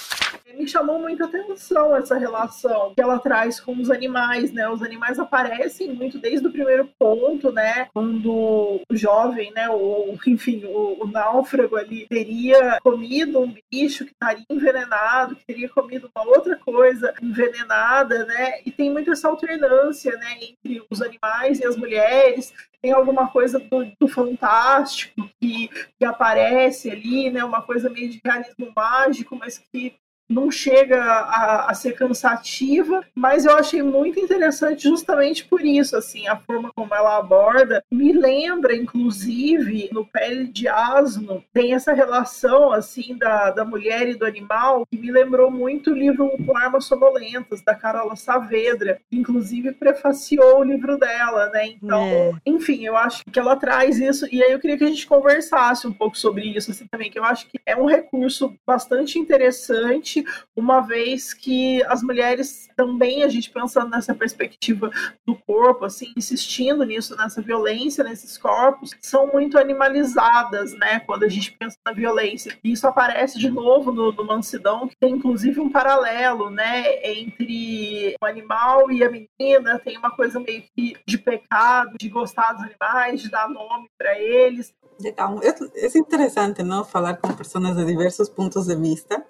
Me 0.57 0.67
chamou 0.67 0.99
muita 0.99 1.25
atenção 1.25 1.95
essa 1.95 2.17
relação 2.17 2.93
que 2.95 3.01
ela 3.01 3.19
traz 3.19 3.61
com 3.61 3.77
os 3.79 3.91
animais, 3.91 4.53
né? 4.53 4.69
Os 4.69 4.83
animais 4.83 5.19
aparecem 5.19 5.93
muito 5.93 6.19
desde 6.19 6.47
o 6.47 6.53
primeiro 6.53 6.89
ponto, 6.99 7.53
né? 7.53 7.89
Quando 7.93 8.81
o 8.89 8.97
jovem, 8.97 9.53
né? 9.53 9.69
Ou, 9.69 10.19
enfim, 10.27 10.65
o, 10.65 11.05
o 11.05 11.07
náufrago 11.07 11.77
ali 11.77 12.07
teria 12.09 12.79
comido 12.83 13.41
um 13.41 13.55
bicho 13.71 14.05
que 14.05 14.13
estaria 14.13 14.45
envenenado, 14.51 15.37
que 15.37 15.47
teria 15.47 15.69
comido 15.69 16.11
uma 16.15 16.27
outra 16.27 16.57
coisa 16.57 17.15
envenenada, 17.23 18.25
né? 18.25 18.61
E 18.65 18.71
tem 18.71 18.91
muito 18.91 19.11
essa 19.11 19.29
alternância, 19.29 20.13
né? 20.17 20.39
Entre 20.41 20.83
os 20.91 21.03
animais 21.03 21.61
e 21.61 21.67
as 21.67 21.77
mulheres, 21.77 22.53
tem 22.83 22.93
alguma 22.93 23.29
coisa 23.29 23.59
do, 23.59 23.85
do 23.99 24.09
fantástico 24.09 25.29
que, 25.41 25.69
que, 25.99 26.05
aparece 26.05 26.91
ali, 26.91 27.31
né? 27.31 27.45
Uma 27.45 27.63
coisa 27.63 27.91
meio 27.91 28.09
de 28.09 28.21
realismo 28.25 28.73
mágico, 28.75 29.37
mas 29.37 29.59
que 29.59 29.95
não 30.29 30.51
chega 30.51 31.01
a, 31.03 31.71
a, 31.71 31.75
ser 31.75 31.93
cansativa, 31.93 33.03
mas 33.15 33.45
eu 33.45 33.57
achei 33.57 33.83
muito 33.83 34.19
interessante 34.19 34.85
justamente 34.85 35.45
por 35.45 35.65
isso, 35.65 35.97
assim, 35.97 36.27
a 36.27 36.37
forma 36.37 36.71
como 36.75 36.95
ela 36.95 37.17
aborda. 37.19 37.83
Me 37.91 38.13
lembra, 38.13 38.75
inclusive, 38.75 39.89
no 39.93 40.05
Pele 40.05 40.47
de 40.49 40.69
Asno, 40.69 41.45
tem 41.53 41.75
essa 41.75 41.93
relação, 41.93 42.73
assim, 42.73 43.17
da, 43.17 43.51
da 43.51 43.65
mulher 43.65 44.09
e 44.09 44.15
do 44.15 44.27
animal, 44.27 44.87
que 44.91 44.99
me 44.99 45.11
lembrou 45.11 45.51
muito 45.51 45.91
o 45.91 45.95
livro 45.95 46.31
Com 46.45 46.57
Armas 46.57 46.87
Sonolentas, 46.87 47.63
da 47.63 47.75
Carola 47.75 48.17
Saavedra, 48.17 48.99
que 49.09 49.17
inclusive 49.17 49.73
prefaciou 49.73 50.61
o 50.61 50.65
livro 50.65 50.99
dela, 50.99 51.49
né, 51.51 51.69
então, 51.69 52.05
é. 52.05 52.33
enfim, 52.45 52.85
eu 52.85 52.97
acho 52.97 53.25
que 53.25 53.39
ela 53.39 53.57
traz 53.57 53.99
isso, 53.99 54.27
e 54.33 54.43
aí 54.43 54.53
eu 54.53 54.59
queria 54.59 54.77
que 54.77 54.85
a 54.85 54.89
gente 54.89 55.07
conversasse 55.07 55.87
um 55.87 55.93
pouco 55.93 56.19
sobre 56.19 56.45
isso, 56.47 56.71
assim, 56.71 56.87
também, 56.87 57.11
que 57.11 57.19
eu 57.19 57.25
acho 57.25 57.47
que 57.47 57.59
é 57.65 57.77
um 57.77 57.87
recurso 57.87 58.55
bastante 58.67 59.19
interessante 59.19 60.16
uma 60.55 60.81
vez 60.81 61.35
que 61.35 61.83
as 61.85 62.03
mulheres 62.03 62.69
também, 62.77 63.23
a 63.23 63.29
gente 63.29 63.51
pensando 63.51 63.91
nessa 63.91 64.15
perspectiva 64.15 64.91
do 65.27 65.35
corpo, 65.35 65.85
assim, 65.85 66.13
insistindo 66.17 66.85
nisso, 66.85 67.17
nessa 67.17 67.43
violência 67.43 68.05
nesses 68.05 68.37
corpos, 68.39 68.91
são 69.01 69.27
muito 69.29 69.59
animalizadas, 69.59 70.73
né, 70.75 71.01
quando 71.01 71.25
a 71.25 71.29
gente 71.29 71.53
pensa 71.53 71.77
na 71.85 71.93
violência. 71.93 72.57
E 72.63 72.73
isso 72.73 72.87
aparece 72.87 73.39
de 73.39 73.51
novo 73.51 73.93
no, 73.93 74.13
no 74.13 74.25
Mansidão, 74.25 74.89
que 74.89 74.97
tem 74.97 75.15
inclusive 75.15 75.61
um 75.61 75.71
paralelo, 75.71 76.51
né, 76.51 76.85
entre 77.05 78.15
o 78.21 78.27
animal 78.27 78.91
e 78.91 79.03
a 79.03 79.11
menina, 79.11 79.79
tem 79.79 79.97
uma 79.97 80.11
coisa 80.11 80.39
meio 80.39 80.63
que 80.75 80.97
de 81.07 81.19
pecado, 81.19 81.97
de 81.99 82.09
gostar 82.09 82.53
dos 82.53 82.63
animais, 82.63 83.21
de 83.21 83.31
dar 83.31 83.49
nome 83.49 83.89
para 83.99 84.19
eles. 84.19 84.75
Legal. 85.01 85.41
É 85.43 85.99
interessante, 85.99 86.63
não, 86.63 86.85
falar 86.85 87.17
com 87.17 87.33
pessoas 87.35 87.77
de 87.77 87.85
diversos 87.85 88.29
pontos 88.29 88.67
de 88.67 88.75
vista 88.77 89.25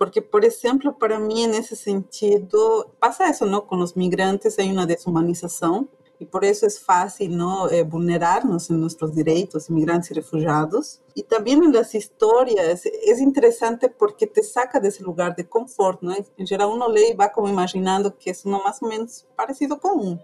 porque, 0.00 0.22
por 0.22 0.44
exemplo, 0.44 0.94
para 0.94 1.20
mim, 1.20 1.46
nesse 1.46 1.76
sentido, 1.76 2.88
passa 2.98 3.28
isso, 3.28 3.44
não? 3.44 3.60
Com 3.60 3.76
os 3.80 3.92
migrantes 3.92 4.58
hay 4.58 4.72
uma 4.72 4.86
desumanização 4.86 5.86
e 6.18 6.24
por 6.24 6.42
isso 6.42 6.64
é 6.64 6.70
fácil 6.70 7.28
não 7.28 7.68
eh, 7.68 7.84
vulnerar-nos 7.84 8.70
em 8.70 8.78
nossos 8.78 9.12
direitos, 9.12 9.68
imigrantes 9.68 10.10
e 10.10 10.14
refugiados. 10.14 11.02
E 11.14 11.22
também 11.22 11.54
nas 11.68 11.92
histórias 11.92 12.86
é 12.86 13.20
interessante 13.20 13.90
porque 13.90 14.26
te 14.26 14.42
saca 14.42 14.80
desse 14.80 15.02
lugar 15.02 15.34
de 15.34 15.44
conforto, 15.44 16.02
não? 16.02 16.16
Em 16.38 16.46
geral, 16.46 16.72
uno 16.72 16.88
lê 16.88 17.10
e 17.10 17.14
vai 17.14 17.28
como 17.28 17.46
imaginando 17.46 18.10
que 18.10 18.30
é 18.30 18.34
mais 18.46 18.80
ou 18.80 18.88
menos 18.88 19.26
parecido 19.36 19.76
com 19.76 19.98
um. 19.98 20.18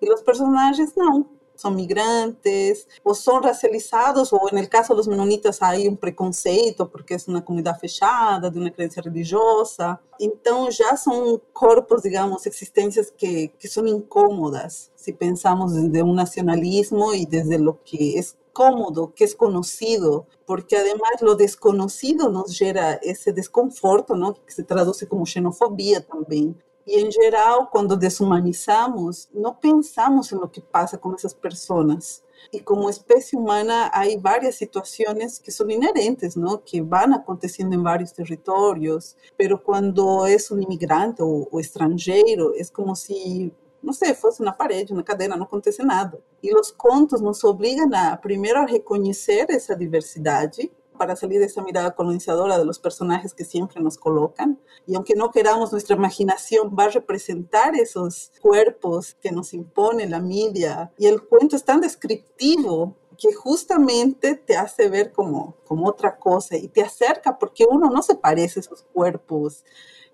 E 0.00 0.10
os 0.10 0.22
personagens 0.22 0.94
não 0.96 1.28
son 1.54 1.76
migrantes 1.76 2.88
o 3.02 3.14
son 3.14 3.42
racializados, 3.42 4.32
o 4.32 4.40
en 4.50 4.58
el 4.58 4.68
caso 4.68 4.92
de 4.92 4.98
los 4.98 5.08
menonitas 5.08 5.62
hay 5.62 5.88
un 5.88 5.96
preconceito 5.96 6.90
porque 6.90 7.14
es 7.14 7.28
una 7.28 7.44
comunidad 7.44 7.78
fechada, 7.78 8.50
de 8.50 8.58
una 8.58 8.72
creencia 8.72 9.02
religiosa. 9.02 10.00
Entonces 10.18 10.78
ya 10.78 10.96
son 10.96 11.40
corpos, 11.52 12.02
digamos, 12.02 12.46
existencias 12.46 13.12
que, 13.16 13.52
que 13.58 13.68
son 13.68 13.88
incómodas 13.88 14.90
si 14.94 15.12
pensamos 15.12 15.74
desde 15.74 16.02
un 16.02 16.16
nacionalismo 16.16 17.12
y 17.12 17.26
desde 17.26 17.58
lo 17.58 17.82
que 17.84 18.18
es 18.18 18.36
cómodo, 18.54 19.12
que 19.14 19.24
es 19.24 19.34
conocido, 19.34 20.26
porque 20.46 20.76
además 20.76 21.20
lo 21.20 21.34
desconocido 21.34 22.30
nos 22.30 22.56
genera 22.56 22.94
ese 22.94 23.32
desconforto, 23.32 24.14
¿no? 24.14 24.34
que 24.34 24.52
se 24.52 24.62
traduce 24.62 25.06
como 25.06 25.26
xenofobia 25.26 26.06
también. 26.06 26.62
E, 26.86 27.00
em 27.00 27.10
geral, 27.10 27.68
quando 27.68 27.96
desumanizamos, 27.96 29.28
não 29.32 29.54
pensamos 29.54 30.30
lo 30.30 30.48
que 30.48 30.60
passa 30.60 30.98
com 30.98 31.14
essas 31.14 31.32
pessoas. 31.32 32.22
E 32.52 32.60
como 32.60 32.90
espécie 32.90 33.36
humana, 33.36 33.90
há 33.92 34.04
várias 34.20 34.56
situações 34.56 35.38
que 35.38 35.50
são 35.50 35.68
inerentes, 35.70 36.36
não? 36.36 36.58
que 36.58 36.82
vão 36.82 37.14
acontecendo 37.14 37.74
em 37.74 37.82
vários 37.82 38.12
territórios, 38.12 39.16
mas 39.38 39.60
quando 39.64 40.26
é 40.26 40.36
um 40.52 40.60
imigrante 40.60 41.22
ou, 41.22 41.48
ou 41.50 41.58
estrangeiro, 41.58 42.54
é 42.54 42.64
como 42.72 42.94
se 42.94 43.52
não 43.84 43.92
sei, 43.92 44.14
fosse 44.14 44.42
na 44.42 44.50
parede, 44.50 44.94
na 44.94 45.02
cadeira, 45.02 45.36
não 45.36 45.44
acontece 45.44 45.82
nada. 45.82 46.18
E 46.42 46.58
os 46.58 46.70
contos 46.70 47.20
nos 47.20 47.44
obrigam 47.44 47.88
a, 47.92 48.16
primeiro, 48.16 48.58
a 48.60 48.64
reconhecer 48.64 49.46
essa 49.50 49.76
diversidade, 49.76 50.72
para 50.94 51.16
salir 51.16 51.40
de 51.40 51.46
esa 51.46 51.62
mirada 51.62 51.94
colonizadora 51.94 52.58
de 52.58 52.64
los 52.64 52.78
personajes 52.78 53.34
que 53.34 53.44
siempre 53.44 53.80
nos 53.82 53.98
colocan. 53.98 54.60
Y 54.86 54.94
aunque 54.94 55.14
no 55.14 55.30
queramos, 55.30 55.72
nuestra 55.72 55.96
imaginación 55.96 56.74
va 56.78 56.84
a 56.84 56.88
representar 56.88 57.74
esos 57.76 58.32
cuerpos 58.40 59.16
que 59.20 59.32
nos 59.32 59.54
impone 59.54 60.08
la 60.08 60.20
media. 60.20 60.92
Y 60.98 61.06
el 61.06 61.22
cuento 61.22 61.56
es 61.56 61.64
tan 61.64 61.80
descriptivo 61.80 62.96
que 63.16 63.32
justamente 63.32 64.34
te 64.34 64.56
hace 64.56 64.88
ver 64.88 65.12
como, 65.12 65.56
como 65.64 65.88
otra 65.88 66.18
cosa 66.18 66.56
y 66.56 66.68
te 66.68 66.82
acerca 66.82 67.38
porque 67.38 67.64
uno 67.68 67.90
no 67.90 68.02
se 68.02 68.16
parece 68.16 68.58
a 68.58 68.62
esos 68.62 68.82
cuerpos 68.92 69.64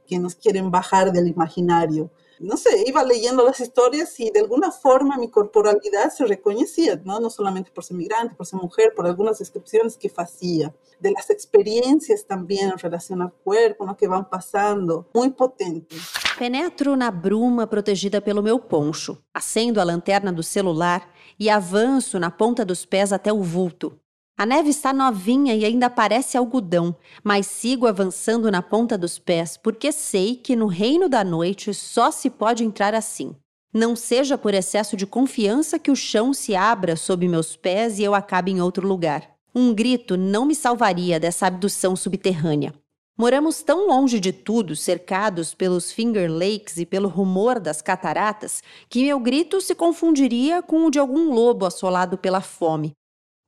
que 0.07 0.18
nos 0.18 0.35
quieren 0.35 0.70
bajar 0.70 1.12
del 1.12 1.28
imaginario 1.28 2.11
no 2.41 2.57
sé, 2.57 2.84
iba 2.86 3.05
leyendo 3.05 3.45
las 3.45 3.61
historias 3.61 4.18
y 4.18 4.30
de 4.30 4.41
alguna 4.41 4.72
forma 4.72 5.18
mi 5.18 5.28
corporalidad 5.28 6.11
se 6.11 6.24
reconocía, 6.24 7.01
¿no? 7.05 7.20
No 7.20 7.28
solamente 7.28 7.70
por 7.70 7.84
ser 7.84 7.99
migrante, 7.99 8.34
por 8.34 8.47
ser 8.47 8.59
mujer, 8.59 8.95
por 8.97 9.07
algunas 9.07 9.38
descripciones 9.38 9.99
que 9.99 10.11
hacía, 10.16 10.74
de 10.99 11.11
las 11.12 11.28
experiencias 11.28 12.26
también 12.26 12.70
en 12.70 12.78
relación 12.78 13.20
al 13.20 13.32
cuerpo, 13.32 13.84
¿no? 13.84 13.95
Que 13.95 14.09
van 14.09 14.28
pasando, 14.28 15.07
muy 15.12 15.30
potente. 15.30 15.97
Penetro 16.38 16.97
na 16.97 17.11
bruma 17.11 17.66
protegida 17.66 18.22
pelo 18.22 18.43
meu 18.43 18.59
poncho, 18.59 19.22
acendo 19.34 19.78
a 19.78 19.84
lanterna 19.84 20.32
do 20.32 20.43
celular 20.43 21.12
e 21.38 21.51
avanço 21.51 22.18
na 22.18 22.30
ponta 22.30 22.64
dos 22.64 22.86
pés 22.86 23.12
até 23.12 23.30
o 23.30 23.43
vulto, 23.43 24.01
A 24.41 24.47
neve 24.47 24.70
está 24.70 24.91
novinha 24.91 25.55
e 25.55 25.66
ainda 25.66 25.91
parece 25.91 26.34
algodão, 26.34 26.97
mas 27.22 27.47
sigo 27.47 27.86
avançando 27.86 28.51
na 28.51 28.62
ponta 28.62 28.97
dos 28.97 29.18
pés 29.18 29.59
porque 29.59 29.93
sei 29.93 30.34
que 30.34 30.57
no 30.57 30.66
reino 30.66 31.11
da 31.11 31.22
noite 31.22 31.74
só 31.74 32.11
se 32.11 32.30
pode 32.30 32.64
entrar 32.64 32.95
assim. 32.95 33.36
Não 33.70 33.95
seja 33.95 34.38
por 34.38 34.55
excesso 34.55 34.97
de 34.97 35.07
confiança 35.07 35.78
que 35.78 35.91
o 35.91 35.95
chão 35.95 36.32
se 36.32 36.57
abra 36.57 36.97
sob 36.97 37.28
meus 37.28 37.55
pés 37.55 37.99
e 37.99 38.03
eu 38.03 38.14
acabe 38.14 38.51
em 38.51 38.62
outro 38.62 38.88
lugar. 38.88 39.30
Um 39.55 39.74
grito 39.74 40.16
não 40.16 40.47
me 40.47 40.55
salvaria 40.55 41.20
dessa 41.20 41.47
abdução 41.47 41.95
subterrânea. 41.95 42.72
Moramos 43.18 43.62
tão 43.62 43.86
longe 43.88 44.18
de 44.18 44.32
tudo, 44.32 44.74
cercados 44.74 45.53
pelos 45.53 45.93
Finger 45.93 46.32
Lakes 46.32 46.78
e 46.78 46.86
pelo 46.86 47.11
rumor 47.11 47.61
das 47.61 47.82
cataratas, 47.82 48.62
que 48.88 49.05
meu 49.05 49.20
grito 49.20 49.61
se 49.61 49.74
confundiria 49.74 50.62
com 50.62 50.86
o 50.86 50.91
de 50.91 50.99
algum 50.99 51.30
lobo 51.34 51.66
assolado 51.66 52.16
pela 52.16 52.41
fome. 52.41 52.95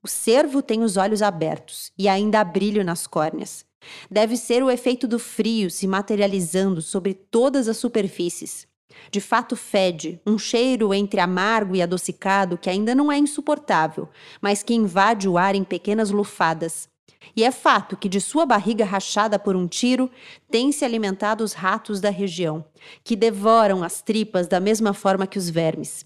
O 0.05 0.09
cervo 0.09 0.61
tem 0.63 0.83
os 0.83 0.97
olhos 0.97 1.23
abertos 1.23 1.93
e 1.97 2.09
ainda 2.09 2.41
há 2.41 2.45
brilho 2.45 2.85
nas 2.85 3.07
córneas. 3.07 3.65
Deve 4.11 4.37
ser 4.37 4.63
o 4.63 4.71
efeito 4.71 5.07
do 5.07 5.19
frio 5.19 5.71
se 5.71 5.87
materializando 5.87 6.83
sobre 6.83 7.15
todas 7.15 7.69
as 7.69 7.77
superfícies. 7.77 8.67
De 9.11 9.21
fato, 9.21 9.55
fede, 9.55 10.21
um 10.27 10.37
cheiro 10.37 10.93
entre 10.93 11.21
amargo 11.21 11.77
e 11.77 11.83
adocicado 11.83 12.59
que 12.59 12.69
ainda 12.69 12.95
não 12.95 13.13
é 13.13 13.17
insuportável, 13.17 14.09
mas 14.41 14.63
que 14.63 14.75
invade 14.75 15.29
o 15.29 15.39
ar 15.39 15.55
em 15.55 15.65
pequenas 15.65 16.11
lufadas. 16.11 16.89
E 17.37 17.45
é 17.45 17.53
fato 17.53 17.97
que 17.97 18.09
de 18.09 18.21
sua 18.21 18.45
barriga 18.45 18.85
rachada 18.85 19.39
por 19.39 19.55
um 19.55 19.69
tiro 19.69 20.11
têm 20.51 20.73
se 20.73 20.85
alimentado 20.85 21.45
os 21.45 21.53
ratos 21.53 22.01
da 22.01 22.11
região, 22.11 22.65
que 23.05 23.15
devoram 23.15 23.85
as 23.85 24.03
tripas 24.03 24.49
da 24.49 24.59
mesma 24.59 24.93
forma 24.93 25.27
que 25.27 25.39
os 25.39 25.49
vermes. 25.49 26.05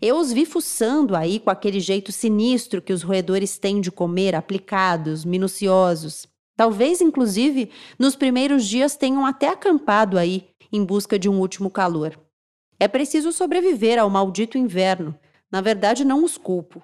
Eu 0.00 0.16
os 0.16 0.32
vi 0.32 0.44
fuçando 0.44 1.14
aí 1.16 1.38
com 1.38 1.50
aquele 1.50 1.80
jeito 1.80 2.12
sinistro 2.12 2.82
que 2.82 2.92
os 2.92 3.02
roedores 3.02 3.58
têm 3.58 3.80
de 3.80 3.90
comer, 3.90 4.34
aplicados, 4.34 5.24
minuciosos. 5.24 6.26
Talvez, 6.56 7.00
inclusive, 7.00 7.70
nos 7.98 8.14
primeiros 8.14 8.66
dias 8.66 8.96
tenham 8.96 9.24
até 9.24 9.48
acampado 9.48 10.18
aí 10.18 10.48
em 10.72 10.84
busca 10.84 11.18
de 11.18 11.28
um 11.28 11.40
último 11.40 11.70
calor. 11.70 12.18
É 12.78 12.86
preciso 12.86 13.32
sobreviver 13.32 13.98
ao 13.98 14.08
maldito 14.08 14.56
inverno. 14.56 15.14
Na 15.50 15.60
verdade, 15.60 16.04
não 16.04 16.24
os 16.24 16.38
culpo. 16.38 16.82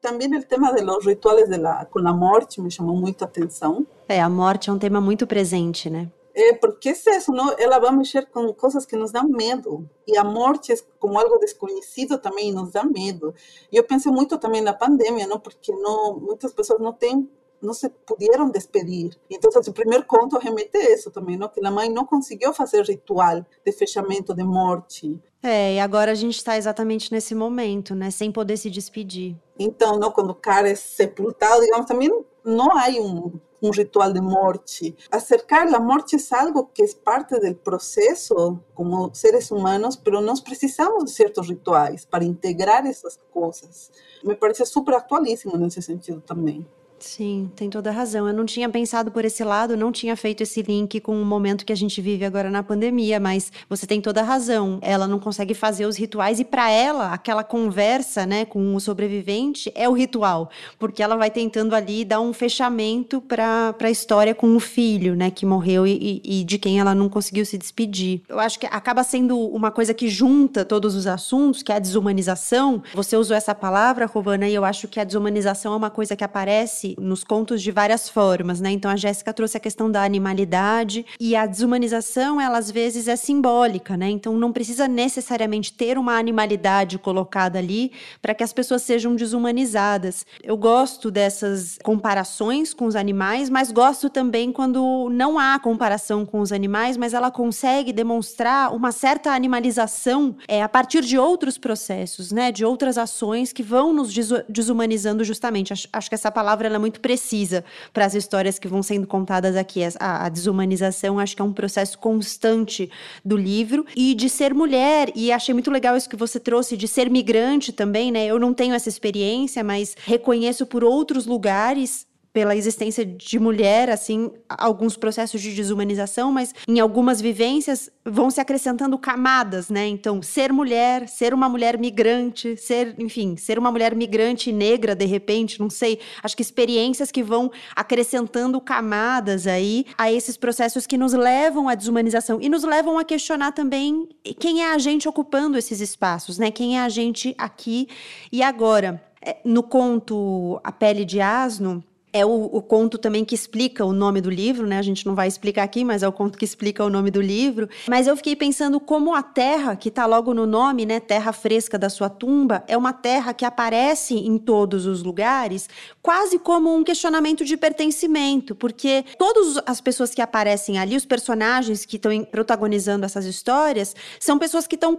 Também 0.00 0.34
o 0.36 0.42
tema 0.42 0.72
dos 0.72 1.06
rituais 1.06 1.48
de 1.48 1.56
la, 1.56 1.84
com 1.84 2.00
a 2.00 2.12
morte 2.12 2.60
me 2.60 2.70
chamou 2.70 2.96
muito 2.96 3.22
a 3.22 3.26
atenção. 3.26 3.86
É, 4.08 4.20
a 4.20 4.28
morte 4.28 4.68
é 4.68 4.72
um 4.72 4.78
tema 4.78 5.00
muito 5.00 5.26
presente, 5.26 5.88
né? 5.88 6.08
É, 6.34 6.54
porque 6.54 6.90
é 6.90 7.16
isso, 7.16 7.30
não? 7.30 7.54
ela 7.58 7.78
vai 7.78 7.94
mexer 7.94 8.26
com 8.26 8.52
coisas 8.54 8.86
que 8.86 8.96
nos 8.96 9.12
dão 9.12 9.28
medo. 9.28 9.88
E 10.06 10.16
a 10.16 10.24
morte, 10.24 10.72
é 10.72 10.76
como 10.98 11.18
algo 11.18 11.38
desconhecido, 11.38 12.18
também 12.18 12.52
nos 12.52 12.72
dá 12.72 12.84
medo. 12.84 13.34
E 13.70 13.76
eu 13.76 13.84
pensei 13.84 14.10
muito 14.10 14.38
também 14.38 14.60
na 14.60 14.72
pandemia, 14.72 15.26
não? 15.26 15.38
porque 15.38 15.72
não, 15.72 16.18
muitas 16.18 16.52
pessoas 16.52 16.80
não 16.80 16.92
têm 16.92 17.28
não 17.62 17.72
se 17.72 17.88
puderam 17.88 18.50
despedir. 18.50 19.16
Então, 19.30 19.48
o 19.48 19.72
primeiro 19.72 20.04
conto 20.04 20.36
remete 20.36 20.76
a 20.76 20.92
isso 20.92 21.10
também, 21.10 21.36
não? 21.36 21.48
que 21.48 21.64
a 21.64 21.70
mãe 21.70 21.88
não 21.88 22.04
conseguiu 22.04 22.52
fazer 22.52 22.84
ritual 22.84 23.46
de 23.64 23.72
fechamento 23.72 24.34
de 24.34 24.42
morte. 24.42 25.22
É, 25.42 25.74
e 25.74 25.80
agora 25.80 26.10
a 26.10 26.14
gente 26.14 26.36
está 26.36 26.56
exatamente 26.56 27.12
nesse 27.12 27.34
momento, 27.34 27.94
né? 27.94 28.10
Sem 28.10 28.30
poder 28.30 28.56
se 28.56 28.68
despedir. 28.68 29.36
Então, 29.58 29.96
não, 29.98 30.10
quando 30.10 30.30
o 30.30 30.34
cara 30.34 30.68
é 30.68 30.74
sepultado, 30.74 31.60
digamos, 31.62 31.86
também 31.86 32.10
não 32.44 32.70
há 32.76 32.88
um, 32.90 33.32
um 33.62 33.70
ritual 33.70 34.12
de 34.12 34.20
morte. 34.20 34.96
Acercar 35.10 35.72
a 35.72 35.80
morte 35.80 36.16
é 36.16 36.36
algo 36.36 36.68
que 36.74 36.82
é 36.82 36.86
parte 37.04 37.38
do 37.38 37.54
processo 37.54 38.58
como 38.74 39.14
seres 39.14 39.50
humanos, 39.50 40.00
mas 40.04 40.24
nós 40.24 40.40
precisamos 40.40 41.04
de 41.04 41.10
certos 41.12 41.48
rituais 41.48 42.04
para 42.04 42.24
integrar 42.24 42.84
essas 42.86 43.18
coisas. 43.30 43.90
Me 44.24 44.34
parece 44.34 44.66
super 44.66 44.94
atualíssimo 44.94 45.56
nesse 45.56 45.80
sentido 45.80 46.20
também. 46.20 46.66
Sim, 47.02 47.50
tem 47.56 47.68
toda 47.68 47.90
a 47.90 47.92
razão. 47.92 48.28
Eu 48.28 48.32
não 48.32 48.46
tinha 48.46 48.68
pensado 48.68 49.10
por 49.10 49.24
esse 49.24 49.42
lado, 49.42 49.76
não 49.76 49.90
tinha 49.90 50.16
feito 50.16 50.42
esse 50.42 50.62
link 50.62 51.00
com 51.00 51.20
o 51.20 51.24
momento 51.24 51.64
que 51.64 51.72
a 51.72 51.76
gente 51.76 52.00
vive 52.00 52.24
agora 52.24 52.48
na 52.48 52.62
pandemia, 52.62 53.18
mas 53.18 53.52
você 53.68 53.86
tem 53.86 54.00
toda 54.00 54.20
a 54.20 54.24
razão. 54.24 54.78
Ela 54.80 55.08
não 55.08 55.18
consegue 55.18 55.52
fazer 55.52 55.84
os 55.84 55.96
rituais 55.96 56.38
e 56.38 56.44
para 56.44 56.70
ela, 56.70 57.12
aquela 57.12 57.42
conversa, 57.42 58.24
né, 58.24 58.44
com 58.44 58.74
o 58.74 58.80
sobrevivente 58.80 59.70
é 59.74 59.88
o 59.88 59.92
ritual, 59.92 60.48
porque 60.78 61.02
ela 61.02 61.16
vai 61.16 61.28
tentando 61.28 61.74
ali 61.74 62.04
dar 62.04 62.20
um 62.20 62.32
fechamento 62.32 63.20
para 63.20 63.74
a 63.80 63.90
história 63.90 64.34
com 64.34 64.54
o 64.54 64.60
filho, 64.60 65.16
né, 65.16 65.30
que 65.30 65.44
morreu 65.44 65.84
e, 65.86 66.22
e, 66.24 66.44
de 66.44 66.56
quem 66.56 66.78
ela 66.78 66.94
não 66.94 67.08
conseguiu 67.08 67.44
se 67.44 67.58
despedir. 67.58 68.22
Eu 68.28 68.38
acho 68.38 68.60
que 68.60 68.66
acaba 68.66 69.02
sendo 69.02 69.38
uma 69.38 69.72
coisa 69.72 69.92
que 69.92 70.08
junta 70.08 70.64
todos 70.64 70.94
os 70.94 71.08
assuntos, 71.08 71.64
que 71.64 71.72
é 71.72 71.76
a 71.76 71.80
desumanização. 71.80 72.80
Você 72.94 73.16
usou 73.16 73.36
essa 73.36 73.54
palavra, 73.54 74.06
Rovana, 74.06 74.48
e 74.48 74.54
eu 74.54 74.64
acho 74.64 74.86
que 74.86 75.00
a 75.00 75.04
desumanização 75.04 75.72
é 75.72 75.76
uma 75.76 75.90
coisa 75.90 76.14
que 76.14 76.22
aparece 76.22 76.91
nos 76.98 77.24
contos 77.24 77.62
de 77.62 77.70
várias 77.70 78.08
formas, 78.08 78.60
né? 78.60 78.70
Então 78.70 78.90
a 78.90 78.96
Jéssica 78.96 79.32
trouxe 79.32 79.56
a 79.56 79.60
questão 79.60 79.90
da 79.90 80.02
animalidade 80.02 81.04
e 81.18 81.34
a 81.34 81.46
desumanização, 81.46 82.40
ela 82.40 82.58
às 82.58 82.70
vezes 82.70 83.08
é 83.08 83.16
simbólica, 83.16 83.96
né? 83.96 84.10
Então 84.10 84.36
não 84.36 84.52
precisa 84.52 84.86
necessariamente 84.88 85.72
ter 85.72 85.98
uma 85.98 86.18
animalidade 86.18 86.98
colocada 86.98 87.58
ali 87.58 87.92
para 88.20 88.34
que 88.34 88.44
as 88.44 88.52
pessoas 88.52 88.82
sejam 88.82 89.14
desumanizadas. 89.14 90.26
Eu 90.42 90.56
gosto 90.56 91.10
dessas 91.10 91.78
comparações 91.82 92.74
com 92.74 92.86
os 92.86 92.96
animais, 92.96 93.48
mas 93.48 93.70
gosto 93.70 94.10
também 94.10 94.52
quando 94.52 95.08
não 95.10 95.38
há 95.38 95.58
comparação 95.58 96.24
com 96.24 96.40
os 96.40 96.52
animais, 96.52 96.96
mas 96.96 97.14
ela 97.14 97.30
consegue 97.30 97.92
demonstrar 97.92 98.74
uma 98.74 98.92
certa 98.92 99.32
animalização 99.32 100.36
é, 100.48 100.62
a 100.62 100.68
partir 100.68 101.02
de 101.02 101.18
outros 101.18 101.58
processos, 101.58 102.32
né? 102.32 102.52
De 102.52 102.64
outras 102.64 102.98
ações 102.98 103.52
que 103.52 103.62
vão 103.62 103.92
nos 103.92 104.12
desumanizando 104.48 105.24
justamente. 105.24 105.72
Acho, 105.72 105.88
acho 105.92 106.08
que 106.08 106.14
essa 106.14 106.30
palavra 106.30 106.68
é 106.68 106.70
muito 106.82 107.00
precisa 107.00 107.64
para 107.92 108.04
as 108.04 108.14
histórias 108.14 108.58
que 108.58 108.66
vão 108.66 108.82
sendo 108.82 109.06
contadas 109.06 109.56
aqui. 109.56 109.80
A, 110.00 110.26
a, 110.26 110.28
desumanização 110.28 111.18
acho 111.18 111.36
que 111.36 111.40
é 111.40 111.44
um 111.44 111.52
processo 111.52 111.96
constante 111.96 112.90
do 113.24 113.36
livro 113.36 113.86
e 113.96 114.14
de 114.14 114.28
ser 114.28 114.52
mulher. 114.52 115.12
E 115.14 115.30
achei 115.30 115.54
muito 115.54 115.70
legal 115.70 115.96
isso 115.96 116.10
que 116.10 116.16
você 116.16 116.40
trouxe 116.40 116.76
de 116.76 116.88
ser 116.88 117.08
migrante 117.08 117.72
também, 117.72 118.10
né? 118.10 118.26
Eu 118.26 118.38
não 118.38 118.52
tenho 118.52 118.74
essa 118.74 118.88
experiência, 118.88 119.62
mas 119.62 119.96
reconheço 120.04 120.66
por 120.66 120.82
outros 120.82 121.24
lugares 121.24 122.06
pela 122.32 122.56
existência 122.56 123.04
de 123.04 123.38
mulher, 123.38 123.90
assim, 123.90 124.30
alguns 124.48 124.96
processos 124.96 125.40
de 125.40 125.54
desumanização, 125.54 126.32
mas 126.32 126.54
em 126.66 126.80
algumas 126.80 127.20
vivências 127.20 127.90
vão 128.04 128.30
se 128.30 128.40
acrescentando 128.40 128.96
camadas, 128.98 129.68
né? 129.68 129.86
Então, 129.86 130.22
ser 130.22 130.50
mulher, 130.50 131.08
ser 131.08 131.34
uma 131.34 131.48
mulher 131.48 131.78
migrante, 131.78 132.56
ser, 132.56 132.94
enfim, 132.98 133.36
ser 133.36 133.58
uma 133.58 133.70
mulher 133.70 133.94
migrante 133.94 134.50
negra 134.50 134.94
de 134.94 135.04
repente, 135.04 135.60
não 135.60 135.68
sei, 135.68 136.00
acho 136.22 136.34
que 136.34 136.42
experiências 136.42 137.10
que 137.10 137.22
vão 137.22 137.50
acrescentando 137.76 138.58
camadas 138.60 139.46
aí 139.46 139.84
a 139.98 140.10
esses 140.10 140.36
processos 140.36 140.86
que 140.86 140.96
nos 140.96 141.12
levam 141.12 141.68
à 141.68 141.74
desumanização 141.74 142.40
e 142.40 142.48
nos 142.48 142.64
levam 142.64 142.98
a 142.98 143.04
questionar 143.04 143.52
também 143.52 144.08
quem 144.40 144.62
é 144.62 144.72
a 144.72 144.78
gente 144.78 145.06
ocupando 145.06 145.58
esses 145.58 145.80
espaços, 145.80 146.38
né? 146.38 146.50
Quem 146.50 146.78
é 146.78 146.82
a 146.82 146.88
gente 146.88 147.34
aqui 147.36 147.88
e 148.30 148.42
agora. 148.42 149.02
É, 149.24 149.36
no 149.44 149.62
conto 149.62 150.60
A 150.64 150.72
Pele 150.72 151.04
de 151.04 151.20
Asno, 151.20 151.84
é 152.12 152.24
o, 152.26 152.44
o, 152.44 152.60
conto 152.60 152.98
também 152.98 153.24
que 153.24 153.34
explica 153.34 153.84
o 153.84 153.92
nome 153.92 154.20
do 154.20 154.28
livro, 154.28 154.66
né? 154.66 154.78
A 154.78 154.82
gente 154.82 155.06
não 155.06 155.14
vai 155.14 155.26
explicar 155.26 155.62
aqui, 155.62 155.84
mas 155.84 156.02
é 156.02 156.08
o 156.08 156.12
conto 156.12 156.36
que 156.36 156.44
explica 156.44 156.84
o 156.84 156.90
nome 156.90 157.10
do 157.10 157.20
livro. 157.20 157.68
Mas 157.88 158.06
eu 158.06 158.16
fiquei 158.16 158.36
pensando 158.36 158.78
como 158.78 159.14
a 159.14 159.22
terra, 159.22 159.74
que 159.74 159.88
está 159.88 160.04
logo 160.04 160.34
no 160.34 160.46
nome, 160.46 160.84
né? 160.84 161.00
Terra 161.00 161.32
fresca 161.32 161.78
da 161.78 161.88
sua 161.88 162.10
tumba, 162.10 162.62
é 162.68 162.76
uma 162.76 162.92
terra 162.92 163.32
que 163.32 163.44
aparece 163.44 164.14
em 164.14 164.36
todos 164.36 164.84
os 164.84 165.02
lugares, 165.02 165.68
quase 166.02 166.38
como 166.38 166.74
um 166.74 166.84
questionamento 166.84 167.44
de 167.44 167.56
pertencimento, 167.56 168.54
porque 168.54 169.04
todas 169.18 169.62
as 169.64 169.80
pessoas 169.80 170.14
que 170.14 170.20
aparecem 170.20 170.78
ali, 170.78 170.96
os 170.96 171.06
personagens 171.06 171.86
que 171.86 171.96
estão 171.96 172.24
protagonizando 172.24 173.06
essas 173.06 173.24
histórias, 173.24 173.96
são 174.20 174.38
pessoas 174.38 174.66
que 174.66 174.74
estão 174.74 174.94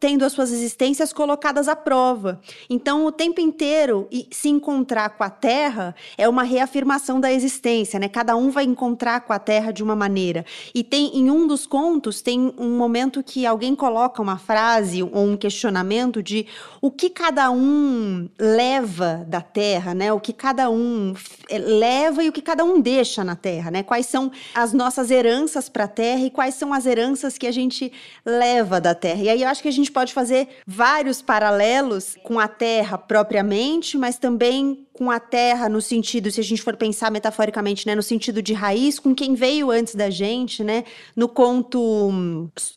tendo 0.00 0.24
as 0.24 0.32
suas 0.32 0.50
existências 0.50 1.12
colocadas 1.12 1.68
à 1.68 1.76
prova. 1.76 2.40
Então, 2.70 3.04
o 3.04 3.12
tempo 3.12 3.38
inteiro 3.38 4.08
se 4.32 4.48
encontrar 4.48 5.10
com 5.10 5.22
a 5.22 5.28
Terra 5.28 5.94
é 6.16 6.26
uma 6.26 6.42
reafirmação 6.42 7.20
da 7.20 7.30
existência, 7.30 8.00
né? 8.00 8.08
Cada 8.08 8.34
um 8.34 8.50
vai 8.50 8.64
encontrar 8.64 9.20
com 9.20 9.34
a 9.34 9.38
Terra 9.38 9.70
de 9.70 9.82
uma 9.82 9.94
maneira. 9.94 10.46
E 10.74 10.82
tem 10.82 11.14
em 11.14 11.30
um 11.30 11.46
dos 11.46 11.66
contos 11.66 12.22
tem 12.22 12.54
um 12.58 12.78
momento 12.78 13.22
que 13.22 13.44
alguém 13.44 13.74
coloca 13.74 14.22
uma 14.22 14.38
frase 14.38 15.02
ou 15.02 15.24
um 15.24 15.36
questionamento 15.36 16.22
de 16.22 16.46
o 16.80 16.90
que 16.90 17.10
cada 17.10 17.50
um 17.50 18.28
leva 18.38 19.24
da 19.28 19.42
Terra, 19.42 19.92
né? 19.92 20.10
O 20.12 20.18
que 20.18 20.32
cada 20.32 20.70
um 20.70 21.14
eh, 21.48 21.58
leva 21.58 22.24
e 22.24 22.28
o 22.28 22.32
que 22.32 22.40
cada 22.40 22.64
um 22.64 22.80
deixa 22.80 23.22
na 23.22 23.36
Terra, 23.36 23.70
né? 23.70 23.82
Quais 23.82 24.06
são 24.06 24.32
as 24.54 24.72
nossas 24.72 25.10
heranças 25.10 25.68
para 25.68 25.84
a 25.84 25.88
Terra 25.88 26.22
e 26.22 26.30
quais 26.30 26.54
são 26.54 26.72
as 26.72 26.86
heranças 26.86 27.36
que 27.36 27.46
a 27.46 27.52
gente 27.52 27.92
leva 28.24 28.80
da 28.80 28.94
Terra. 28.94 29.22
E 29.22 29.28
aí 29.28 29.42
eu 29.42 29.48
acho 29.48 29.60
que 29.60 29.68
a 29.68 29.72
gente 29.72 29.89
gente 29.90 29.92
pode 29.92 30.14
fazer 30.14 30.48
vários 30.66 31.20
paralelos 31.20 32.16
com 32.22 32.38
a 32.38 32.46
Terra 32.46 32.96
propriamente, 32.96 33.98
mas 33.98 34.18
também 34.18 34.86
com 34.92 35.10
a 35.10 35.18
Terra 35.18 35.68
no 35.68 35.80
sentido, 35.80 36.30
se 36.30 36.40
a 36.40 36.44
gente 36.44 36.62
for 36.62 36.76
pensar 36.76 37.10
metaforicamente, 37.10 37.86
né, 37.86 37.94
no 37.94 38.02
sentido 38.02 38.42
de 38.42 38.52
raiz, 38.52 38.98
com 38.98 39.14
quem 39.14 39.34
veio 39.34 39.70
antes 39.70 39.94
da 39.94 40.10
gente, 40.10 40.62
né? 40.62 40.84
No 41.16 41.28
conto 41.28 42.12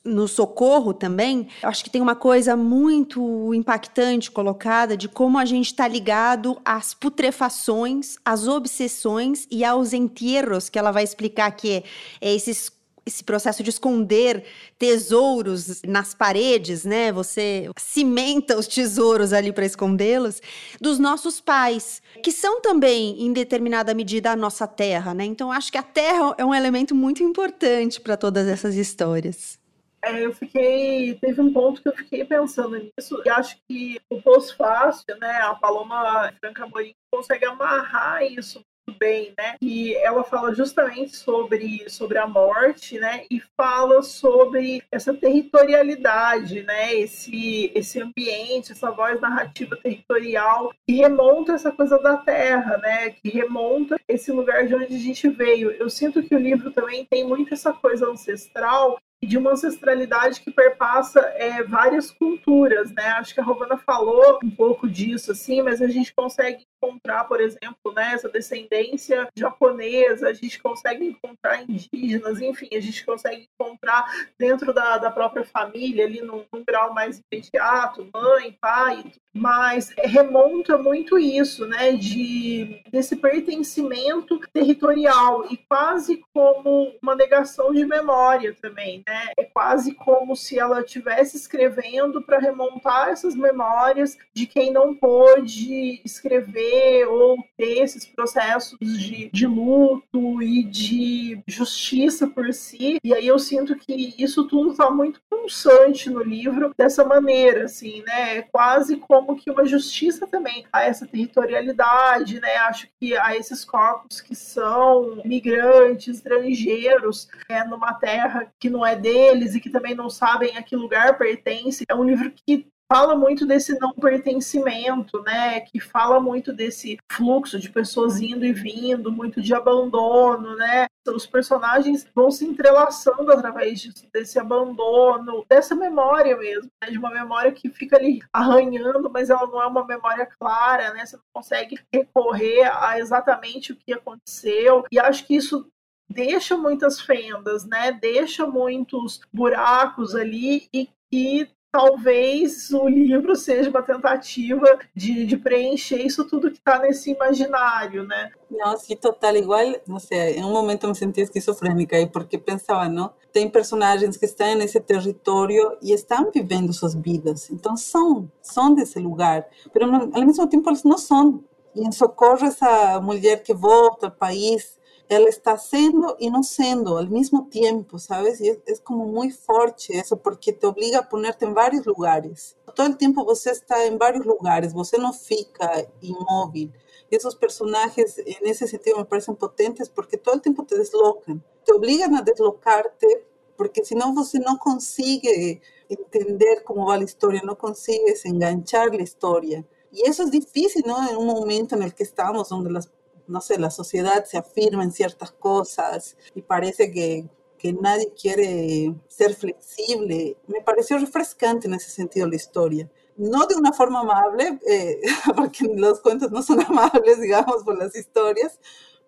no 0.03 0.27
Socorro 0.27 0.93
também, 0.93 1.47
eu 1.61 1.69
acho 1.69 1.83
que 1.83 1.89
tem 1.89 2.01
uma 2.01 2.15
coisa 2.15 2.55
muito 2.55 3.53
impactante 3.53 4.31
colocada 4.31 4.95
de 4.95 5.07
como 5.07 5.37
a 5.37 5.45
gente 5.45 5.67
está 5.67 5.87
ligado 5.87 6.57
às 6.63 6.93
putrefações, 6.93 8.15
às 8.23 8.47
obsessões 8.47 9.45
e 9.51 9.63
aos 9.63 9.93
entierros, 9.93 10.69
que 10.69 10.79
ela 10.79 10.91
vai 10.91 11.03
explicar 11.03 11.51
que 11.51 11.71
é, 11.71 11.83
é 12.21 12.33
esses 12.33 12.71
esse 13.05 13.23
processo 13.23 13.63
de 13.63 13.69
esconder 13.69 14.45
tesouros 14.77 15.81
nas 15.83 16.13
paredes, 16.13 16.85
né? 16.85 17.11
Você 17.11 17.69
cimenta 17.77 18.57
os 18.57 18.67
tesouros 18.67 19.33
ali 19.33 19.51
para 19.51 19.65
escondê-los 19.65 20.41
dos 20.79 20.99
nossos 20.99 21.41
pais, 21.41 22.01
que 22.21 22.31
são 22.31 22.61
também 22.61 23.21
em 23.21 23.33
determinada 23.33 23.93
medida 23.93 24.31
a 24.31 24.35
nossa 24.35 24.67
terra, 24.67 25.13
né? 25.13 25.25
Então 25.25 25.51
acho 25.51 25.71
que 25.71 25.77
a 25.77 25.83
terra 25.83 26.35
é 26.37 26.45
um 26.45 26.53
elemento 26.53 26.95
muito 26.95 27.23
importante 27.23 27.99
para 27.99 28.15
todas 28.17 28.47
essas 28.47 28.75
histórias. 28.75 29.59
É, 30.03 30.25
eu 30.25 30.33
fiquei. 30.33 31.15
Teve 31.15 31.39
um 31.41 31.53
ponto 31.53 31.81
que 31.81 31.87
eu 31.87 31.95
fiquei 31.95 32.25
pensando 32.25 32.77
nisso, 32.77 33.21
e 33.25 33.29
acho 33.29 33.57
que 33.67 34.01
o 34.09 34.21
pós-fácil, 34.21 35.17
né? 35.17 35.39
A 35.43 35.55
Paloma 35.55 36.31
Franca 36.41 36.67
Morim 36.67 36.93
consegue 37.09 37.45
amarrar 37.45 38.21
isso 38.23 38.61
bem, 38.99 39.33
né? 39.37 39.55
E 39.61 39.95
ela 39.95 40.23
fala 40.23 40.53
justamente 40.53 41.15
sobre, 41.15 41.89
sobre 41.89 42.17
a 42.17 42.27
morte, 42.27 42.99
né? 42.99 43.25
E 43.29 43.41
fala 43.57 44.01
sobre 44.01 44.83
essa 44.91 45.13
territorialidade, 45.13 46.63
né? 46.63 46.93
Esse, 46.95 47.71
esse 47.75 48.01
ambiente, 48.01 48.71
essa 48.71 48.91
voz 48.91 49.19
narrativa 49.19 49.75
territorial 49.77 50.73
que 50.87 50.95
remonta 50.95 51.53
essa 51.53 51.71
coisa 51.71 51.97
da 51.99 52.17
terra, 52.17 52.77
né? 52.77 53.09
Que 53.11 53.29
remonta 53.29 53.99
esse 54.07 54.31
lugar 54.31 54.67
de 54.67 54.75
onde 54.75 54.95
a 54.95 54.99
gente 54.99 55.27
veio. 55.29 55.71
Eu 55.71 55.89
sinto 55.89 56.23
que 56.23 56.35
o 56.35 56.39
livro 56.39 56.71
também 56.71 57.05
tem 57.05 57.25
muito 57.25 57.53
essa 57.53 57.73
coisa 57.73 58.07
ancestral 58.07 58.97
de 59.25 59.37
uma 59.37 59.51
ancestralidade 59.51 60.41
que 60.41 60.51
perpassa 60.51 61.19
é, 61.35 61.63
várias 61.63 62.11
culturas, 62.11 62.91
né? 62.91 63.07
Acho 63.09 63.33
que 63.33 63.39
a 63.39 63.43
Rovana 63.43 63.77
falou 63.77 64.39
um 64.43 64.49
pouco 64.49 64.87
disso, 64.87 65.31
assim, 65.31 65.61
mas 65.61 65.81
a 65.81 65.87
gente 65.87 66.13
consegue 66.13 66.65
encontrar, 66.83 67.23
por 67.25 67.39
exemplo, 67.39 67.93
né, 67.95 68.11
essa 68.13 68.29
descendência 68.29 69.27
japonesa, 69.35 70.27
a 70.27 70.33
gente 70.33 70.61
consegue 70.61 71.05
encontrar 71.05 71.63
indígenas, 71.63 72.41
enfim, 72.41 72.69
a 72.73 72.79
gente 72.79 73.05
consegue 73.05 73.47
encontrar 73.53 74.05
dentro 74.37 74.73
da, 74.73 74.97
da 74.97 75.09
própria 75.09 75.45
família, 75.45 76.05
ali 76.05 76.21
num, 76.21 76.45
num 76.51 76.63
grau 76.63 76.93
mais 76.93 77.21
imediato, 77.31 78.07
mãe, 78.13 78.55
pai, 78.59 79.03
mas 79.33 79.93
remonta 79.97 80.77
muito 80.77 81.17
isso, 81.17 81.65
né, 81.65 81.93
de 81.93 82.81
desse 82.91 83.15
pertencimento 83.15 84.39
territorial 84.53 85.45
e 85.51 85.57
quase 85.57 86.23
como 86.33 86.93
uma 87.01 87.15
negação 87.15 87.73
de 87.73 87.83
memória 87.85 88.55
também, 88.61 89.03
né? 89.07 89.31
É 89.37 89.43
quase 89.43 89.93
como 89.95 90.35
se 90.35 90.59
ela 90.59 90.81
estivesse 90.81 91.37
escrevendo 91.37 92.21
para 92.21 92.37
remontar 92.37 93.09
essas 93.09 93.35
memórias 93.35 94.17
de 94.33 94.45
quem 94.45 94.71
não 94.71 94.93
pôde 94.93 95.99
escrever 96.05 96.72
ou 97.05 97.37
ter 97.57 97.79
esses 97.79 98.05
processos 98.05 98.77
de, 98.79 99.29
de 99.31 99.47
luto 99.47 100.41
e 100.41 100.63
de 100.63 101.39
justiça 101.47 102.27
por 102.27 102.53
si. 102.53 102.97
E 103.03 103.13
aí 103.13 103.27
eu 103.27 103.39
sinto 103.39 103.75
que 103.75 104.15
isso 104.17 104.45
tudo 104.47 104.71
está 104.71 104.89
muito 104.89 105.21
pulsante 105.29 106.09
no 106.09 106.23
livro 106.23 106.73
dessa 106.77 107.03
maneira, 107.03 107.65
assim, 107.65 108.01
né? 108.03 108.37
É 108.37 108.41
quase 108.41 108.97
como 108.97 109.35
que 109.35 109.51
uma 109.51 109.65
justiça 109.65 110.27
também 110.27 110.65
a 110.71 110.83
essa 110.83 111.05
territorialidade, 111.05 112.39
né? 112.39 112.55
Acho 112.57 112.87
que 112.99 113.15
a 113.17 113.35
esses 113.35 113.63
corpos 113.65 114.21
que 114.21 114.35
são 114.35 115.21
migrantes, 115.25 116.17
estrangeiros, 116.17 117.27
é, 117.49 117.63
numa 117.63 117.93
terra 117.93 118.51
que 118.59 118.69
não 118.69 118.85
é 118.85 118.95
deles 118.95 119.55
e 119.55 119.59
que 119.59 119.69
também 119.69 119.95
não 119.95 120.09
sabem 120.09 120.57
a 120.57 120.63
que 120.63 120.75
lugar 120.75 121.17
pertence. 121.17 121.85
É 121.87 121.95
um 121.95 122.03
livro 122.03 122.31
que 122.31 122.67
fala 122.91 123.15
muito 123.15 123.45
desse 123.45 123.77
não 123.79 123.93
pertencimento, 123.93 125.21
né? 125.23 125.61
Que 125.61 125.79
fala 125.79 126.19
muito 126.19 126.53
desse 126.53 126.97
fluxo 127.11 127.59
de 127.59 127.69
pessoas 127.69 128.21
indo 128.21 128.45
e 128.45 128.53
vindo, 128.53 129.11
muito 129.11 129.41
de 129.41 129.53
abandono, 129.53 130.55
né? 130.55 130.87
Os 131.07 131.25
personagens 131.25 132.07
vão 132.15 132.31
se 132.31 132.45
entrelaçando 132.45 133.31
através 133.31 133.81
disso, 133.81 134.07
desse 134.13 134.39
abandono, 134.39 135.45
dessa 135.49 135.75
memória 135.75 136.37
mesmo, 136.37 136.69
né? 136.81 136.91
de 136.91 136.97
uma 136.97 137.11
memória 137.11 137.51
que 137.51 137.69
fica 137.69 137.97
ali 137.97 138.21
arranhando, 138.31 139.09
mas 139.09 139.29
ela 139.29 139.45
não 139.47 139.61
é 139.61 139.67
uma 139.67 139.85
memória 139.85 140.25
clara, 140.39 140.93
né? 140.93 141.05
Você 141.05 141.17
não 141.17 141.23
consegue 141.33 141.79
recorrer 141.93 142.63
a 142.63 142.99
exatamente 142.99 143.73
o 143.73 143.75
que 143.75 143.93
aconteceu. 143.93 144.83
E 144.91 144.99
acho 144.99 145.25
que 145.25 145.35
isso 145.35 145.67
deixa 146.09 146.57
muitas 146.57 147.01
fendas, 147.01 147.65
né? 147.65 147.91
Deixa 147.91 148.45
muitos 148.45 149.21
buracos 149.33 150.15
ali 150.15 150.67
e 150.73 150.89
que 151.11 151.49
talvez 151.73 152.69
o 152.69 152.87
livro 152.87 153.35
seja 153.35 153.67
uma 153.71 153.81
tentativa 153.81 154.77
de, 154.95 155.25
de 155.25 155.35
preencher 155.35 156.05
isso 156.05 156.23
tudo 156.23 156.51
que 156.51 156.59
está 156.59 156.77
nesse 156.77 157.09
imaginário, 157.09 158.03
né? 158.03 158.29
Não, 158.51 158.77
sim, 158.77 158.95
total. 158.95 159.35
Igual, 159.35 159.73
não 159.87 159.97
sei, 159.97 160.35
em 160.35 160.45
um 160.45 160.51
momento 160.51 160.87
me 160.87 160.93
senti 160.93 161.21
esquizofrênica 161.21 161.95
aí, 161.97 162.05
porque 162.05 162.37
pensava, 162.37 162.87
não? 162.87 163.11
Tem 163.31 163.49
personagens 163.49 164.15
que 164.15 164.25
estão 164.25 164.53
nesse 164.53 164.79
território 164.79 165.75
e 165.81 165.91
estão 165.91 166.29
vivendo 166.31 166.71
suas 166.71 166.93
vidas, 166.93 167.49
então 167.49 167.75
são, 167.75 168.31
são 168.39 168.75
desse 168.75 168.99
lugar, 168.99 169.43
mas 169.73 170.13
ao 170.13 170.25
mesmo 170.27 170.47
tempo 170.47 170.69
eles 170.69 170.83
não 170.83 170.99
são. 170.99 171.43
E 171.75 171.81
em 171.81 171.91
Socorro, 171.91 172.45
essa 172.45 173.01
mulher 173.01 173.41
que 173.41 173.51
volta 173.51 174.05
ao 174.05 174.11
país, 174.11 174.79
ela 175.09 175.29
está 175.29 175.57
sendo 175.57 176.15
e 176.19 176.29
não 176.29 176.43
sendo 176.43 176.97
al 176.97 177.09
mismo 177.09 177.47
tiempo, 177.49 177.99
¿sabes? 177.99 178.39
Y 178.41 178.49
es, 178.49 178.59
es, 178.65 178.79
como 178.79 179.05
muy 179.05 179.31
fuerte 179.31 179.97
eso, 179.97 180.17
porque 180.17 180.53
te 180.53 180.65
obliga 180.65 180.99
a 180.99 181.09
ponerte 181.09 181.45
en 181.45 181.53
varios 181.53 181.85
lugares. 181.85 182.55
Todo 182.73 182.87
el 182.87 182.97
tiempo 182.97 183.23
você 183.25 183.51
está 183.51 183.85
en 183.85 183.97
varios 183.97 184.25
lugares, 184.25 184.73
você 184.73 184.97
no 184.97 185.13
fica 185.13 185.85
inmóvil. 186.01 186.71
Y 187.09 187.15
esos 187.15 187.35
personajes 187.35 188.17
en 188.17 188.47
ese 188.47 188.67
sentido 188.67 188.97
me 188.97 189.05
parecen 189.05 189.35
potentes 189.35 189.89
porque 189.89 190.17
todo 190.17 190.35
el 190.35 190.41
tiempo 190.41 190.65
te 190.65 190.77
deslocan, 190.77 191.43
te 191.63 191.73
obligan 191.73 192.15
a 192.15 192.21
deslocarte 192.21 193.25
porque 193.55 193.85
si 193.85 193.93
no 193.93 194.13
você 194.13 194.39
no 194.39 194.57
consigue 194.57 195.61
entender 195.89 196.63
cómo 196.63 196.87
va 196.87 196.97
la 196.97 197.03
historia, 197.03 197.41
no 197.43 197.57
consigues 197.57 198.25
enganchar 198.25 198.95
la 198.95 199.03
historia. 199.03 199.63
Y 199.91 200.09
eso 200.09 200.23
es 200.23 200.31
difícil, 200.31 200.83
¿no? 200.87 201.07
En 201.07 201.17
un 201.17 201.27
momento 201.27 201.75
en 201.75 201.83
el 201.83 201.93
que 201.93 202.03
estamos, 202.03 202.49
donde 202.49 202.71
las 202.71 202.89
no 203.27 203.41
sé, 203.41 203.59
la 203.59 203.71
sociedad 203.71 204.25
se 204.25 204.37
afirma 204.37 204.83
en 204.83 204.91
ciertas 204.91 205.31
cosas 205.31 206.17
y 206.35 206.41
parece 206.41 206.91
que, 206.91 207.27
que 207.57 207.73
nadie 207.73 208.13
quiere 208.13 208.93
ser 209.07 209.35
flexible. 209.35 210.37
Me 210.47 210.61
pareció 210.61 210.97
refrescante 210.97 211.67
en 211.67 211.75
ese 211.75 211.89
sentido 211.89 212.27
la 212.27 212.35
historia. 212.35 212.89
No 213.15 213.45
de 213.45 213.55
una 213.55 213.71
forma 213.73 214.01
amable, 214.01 214.59
eh, 214.67 214.99
porque 215.35 215.65
los 215.75 216.01
cuentos 216.01 216.31
no 216.31 216.41
son 216.41 216.61
amables, 216.67 217.21
digamos, 217.21 217.63
por 217.63 217.77
las 217.77 217.95
historias, 217.95 218.59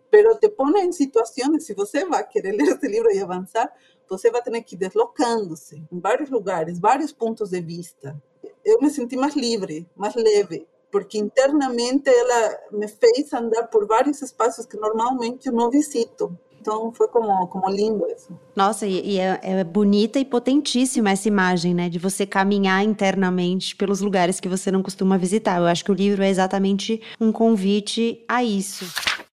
pero 0.09 0.37
te 0.37 0.49
pone 0.49 0.81
en 0.81 0.93
situaciones, 0.93 1.65
si 1.65 1.73
usted 1.75 2.07
va 2.11 2.19
a 2.19 2.29
querer 2.29 2.55
leer 2.55 2.73
este 2.73 2.87
libro 2.87 3.09
y 3.11 3.19
avanzar, 3.19 3.73
você 4.07 4.29
va 4.29 4.39
a 4.39 4.43
tener 4.43 4.63
que 4.63 4.75
ir 4.75 4.79
deslocándose 4.79 5.77
en 5.77 6.01
varios 6.01 6.29
lugares, 6.29 6.79
varios 6.79 7.13
puntos 7.13 7.49
de 7.49 7.61
vista. 7.61 8.15
Yo 8.63 8.77
me 8.79 8.89
sentí 8.89 9.17
más 9.17 9.35
libre, 9.35 9.85
más 9.95 10.15
leve, 10.15 10.67
porque 10.91 11.17
internamente 11.17 12.09
ela 12.09 12.59
me 12.71 12.87
fez 12.87 13.31
andar 13.33 13.67
por 13.67 13.85
vários 13.87 14.21
espaços 14.21 14.65
que 14.65 14.77
normalmente 14.77 15.47
eu 15.47 15.53
não 15.53 15.69
visito. 15.69 16.37
Então 16.65 16.91
foi 16.91 17.07
como, 17.09 17.47
como 17.47 17.69
lindo 17.69 18.07
isso. 18.07 18.35
Nossa, 18.55 18.87
e, 18.87 19.13
e 19.13 19.19
é, 19.19 19.39
é, 19.43 19.63
bonita 19.63 20.17
e 20.17 20.25
potentíssima 20.25 21.11
essa 21.11 21.27
imagem, 21.27 21.75
né? 21.75 21.89
De 21.89 21.99
você 21.99 22.25
caminhar 22.25 22.83
internamente 22.83 23.75
pelos 23.75 24.01
lugares 24.01 24.39
que 24.39 24.49
você 24.49 24.71
não 24.71 24.81
costuma 24.81 25.15
visitar. 25.15 25.59
Eu 25.59 25.67
acho 25.67 25.85
que 25.85 25.91
o 25.91 25.95
livro 25.95 26.23
é 26.23 26.29
exatamente 26.29 26.99
um 27.21 27.31
convite 27.31 28.25
a 28.27 28.43
isso. 28.43 28.85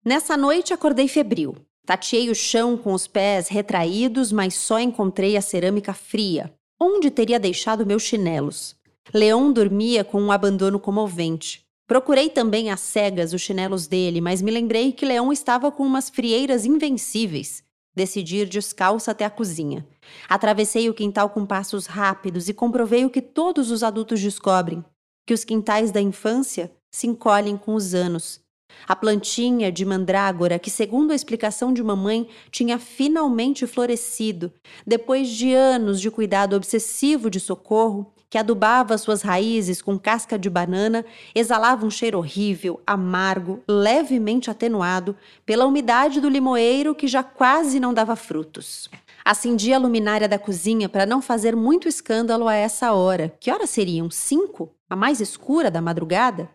Nessa 0.05 0.37
noite 0.37 0.75
acordei 0.75 1.07
febril. 1.07 1.55
Tateei 1.87 2.31
o 2.31 2.35
chão 2.35 2.77
com 2.77 2.93
os 2.93 3.07
pés 3.07 3.47
retraídos, 3.47 4.33
mas 4.33 4.55
só 4.55 4.81
encontrei 4.81 5.37
a 5.37 5.43
cerâmica 5.43 5.93
fria. 5.93 6.53
Onde 6.81 7.11
teria 7.11 7.39
deixado 7.39 7.87
meus 7.87 8.03
chinelos? 8.03 8.75
Leon 9.13 9.53
dormia 9.53 10.05
com 10.05 10.21
um 10.23 10.31
abandono 10.31 10.79
comovente. 10.79 11.65
Procurei 11.87 12.31
também 12.31 12.71
às 12.71 12.79
cegas 12.81 13.33
os 13.33 13.41
chinelos 13.41 13.89
dele, 13.89 14.21
mas 14.21 14.41
me 14.41 14.51
lembrei 14.51 14.93
que 14.93 15.05
Leon 15.05 15.33
estava 15.33 15.73
com 15.73 15.83
umas 15.83 16.09
frieiras 16.09 16.65
invencíveis. 16.65 17.65
Decidi 17.93 18.37
ir 18.37 18.49
descalça 18.49 19.11
até 19.11 19.25
a 19.25 19.31
cozinha. 19.31 19.85
Atravessei 20.29 20.89
o 20.89 20.95
quintal 20.95 21.31
com 21.31 21.45
passos 21.45 21.87
rápidos 21.87 22.49
e 22.49 22.55
comprovei 22.55 23.05
o 23.05 23.11
que 23.11 23.21
todos 23.21 23.73
os 23.73 23.83
adultos 23.83 24.21
descobrem: 24.21 24.85
que 25.27 25.35
os 25.35 25.43
quintais 25.43 25.91
da 25.91 26.01
infância 26.01 26.71
se 26.93 27.09
encolhem 27.09 27.57
com 27.57 27.75
os 27.75 27.93
anos. 27.93 28.41
A 28.87 28.95
plantinha 28.95 29.73
de 29.73 29.85
mandrágora, 29.85 30.61
que, 30.61 30.71
segundo 30.71 31.11
a 31.11 31.15
explicação 31.17 31.73
de 31.73 31.83
mamãe, 31.83 32.29
tinha 32.53 32.79
finalmente 32.79 33.67
florescido, 33.67 34.53
depois 34.87 35.29
de 35.29 35.53
anos 35.53 36.01
de 36.01 36.09
cuidado 36.09 36.55
obsessivo 36.55 37.29
de 37.29 37.41
socorro, 37.41 38.15
que 38.31 38.39
adubava 38.39 38.97
suas 38.97 39.23
raízes 39.23 39.83
com 39.83 39.99
casca 39.99 40.39
de 40.39 40.49
banana, 40.49 41.05
exalava 41.35 41.85
um 41.85 41.91
cheiro 41.91 42.17
horrível, 42.17 42.81
amargo, 42.87 43.61
levemente 43.69 44.49
atenuado 44.49 45.17
pela 45.45 45.67
umidade 45.67 46.21
do 46.21 46.29
limoeiro 46.29 46.95
que 46.95 47.09
já 47.09 47.25
quase 47.25 47.81
não 47.81 47.93
dava 47.93 48.15
frutos. 48.15 48.89
Acendi 49.25 49.73
a 49.75 49.79
luminária 49.79 50.29
da 50.29 50.39
cozinha 50.39 50.89
para 50.89 51.05
não 51.05 51.21
fazer 51.21 51.57
muito 51.57 51.89
escândalo 51.89 52.47
a 52.47 52.55
essa 52.55 52.93
hora. 52.93 53.35
Que 53.41 53.51
horas 53.51 53.71
seriam? 53.71 54.09
Cinco? 54.09 54.71
A 54.89 54.95
mais 54.95 55.21
escura 55.21 55.71
da 55.71 55.83
madrugada? 55.83 56.49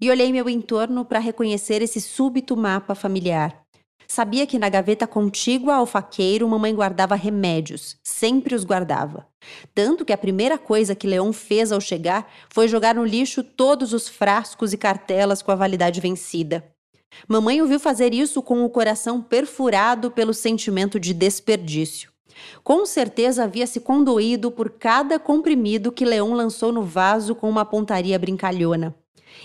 E 0.00 0.10
olhei 0.10 0.32
meu 0.32 0.48
entorno 0.48 1.04
para 1.04 1.18
reconhecer 1.18 1.80
esse 1.80 2.00
súbito 2.00 2.56
mapa 2.56 2.94
familiar. 2.94 3.64
Sabia 4.12 4.44
que 4.44 4.58
na 4.58 4.68
gaveta 4.68 5.06
contígua 5.06 5.76
ao 5.76 5.86
faqueiro 5.86 6.48
mamãe 6.48 6.74
guardava 6.74 7.14
remédios, 7.14 7.96
sempre 8.02 8.56
os 8.56 8.64
guardava. 8.64 9.24
Tanto 9.72 10.04
que 10.04 10.12
a 10.12 10.18
primeira 10.18 10.58
coisa 10.58 10.96
que 10.96 11.06
Leon 11.06 11.32
fez 11.32 11.70
ao 11.70 11.80
chegar 11.80 12.28
foi 12.48 12.66
jogar 12.66 12.96
no 12.96 13.04
lixo 13.04 13.44
todos 13.44 13.92
os 13.92 14.08
frascos 14.08 14.72
e 14.72 14.76
cartelas 14.76 15.42
com 15.42 15.52
a 15.52 15.54
validade 15.54 16.00
vencida. 16.00 16.64
Mamãe 17.28 17.62
ouviu 17.62 17.78
fazer 17.78 18.12
isso 18.12 18.42
com 18.42 18.64
o 18.64 18.68
coração 18.68 19.22
perfurado 19.22 20.10
pelo 20.10 20.34
sentimento 20.34 20.98
de 20.98 21.14
desperdício. 21.14 22.10
Com 22.64 22.84
certeza 22.84 23.44
havia 23.44 23.64
se 23.68 23.78
condoído 23.78 24.50
por 24.50 24.70
cada 24.70 25.20
comprimido 25.20 25.92
que 25.92 26.04
Leon 26.04 26.34
lançou 26.34 26.72
no 26.72 26.82
vaso 26.82 27.32
com 27.32 27.48
uma 27.48 27.64
pontaria 27.64 28.18
brincalhona 28.18 28.92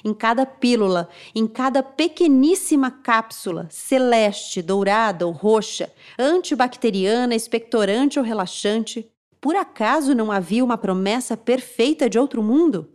em 0.03 0.13
cada 0.13 0.45
pílula, 0.45 1.09
em 1.33 1.47
cada 1.47 1.81
pequeníssima 1.81 2.89
cápsula, 2.91 3.67
celeste, 3.69 4.61
dourada 4.61 5.25
ou 5.25 5.31
roxa, 5.31 5.91
antibacteriana, 6.17 7.36
expectorante 7.36 8.19
ou 8.19 8.25
relaxante, 8.25 9.09
por 9.39 9.55
acaso 9.55 10.15
não 10.15 10.31
havia 10.31 10.63
uma 10.63 10.77
promessa 10.77 11.38
perfeita 11.38 12.09
de 12.09 12.17
outro 12.17 12.41
mundo? 12.41 12.89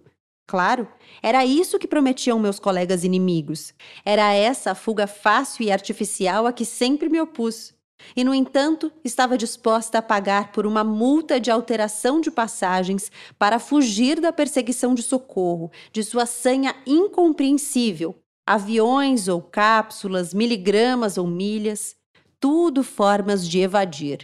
Claro, 0.51 0.89
era 1.23 1.47
isso 1.47 1.79
que 1.79 1.87
prometiam 1.87 2.37
meus 2.37 2.59
colegas 2.59 3.05
inimigos. 3.05 3.73
Era 4.05 4.33
essa 4.33 4.73
a 4.73 4.75
fuga 4.75 5.07
fácil 5.07 5.65
e 5.65 5.71
artificial 5.71 6.49
a 6.49 6.53
que 6.53 6.65
sempre 6.65 7.09
me 7.09 7.21
opus. 7.21 7.73
E, 8.17 8.25
no 8.25 8.35
entanto, 8.35 8.93
estava 9.05 9.39
disposta 9.39 9.99
a 9.99 10.03
pagar 10.03 10.53
por 10.53 10.67
uma 10.67 10.83
multa 10.85 11.39
de 11.39 11.51
alteração 11.51 12.21
de 12.21 12.31
passagens 12.31 13.11
para 13.39 13.59
fugir 13.59 14.21
da 14.21 14.33
perseguição 14.33 14.95
de 14.95 15.03
socorro, 15.03 15.71
de 15.93 16.03
sua 16.03 16.27
sanha 16.27 16.75
incompreensível. 16.87 18.17
Aviões 18.47 19.29
ou 19.29 19.41
cápsulas, 19.41 20.35
miligramas 20.35 21.17
ou 21.17 21.27
milhas, 21.27 21.97
tudo 22.41 22.83
formas 22.83 23.47
de 23.47 23.61
evadir. 23.61 24.21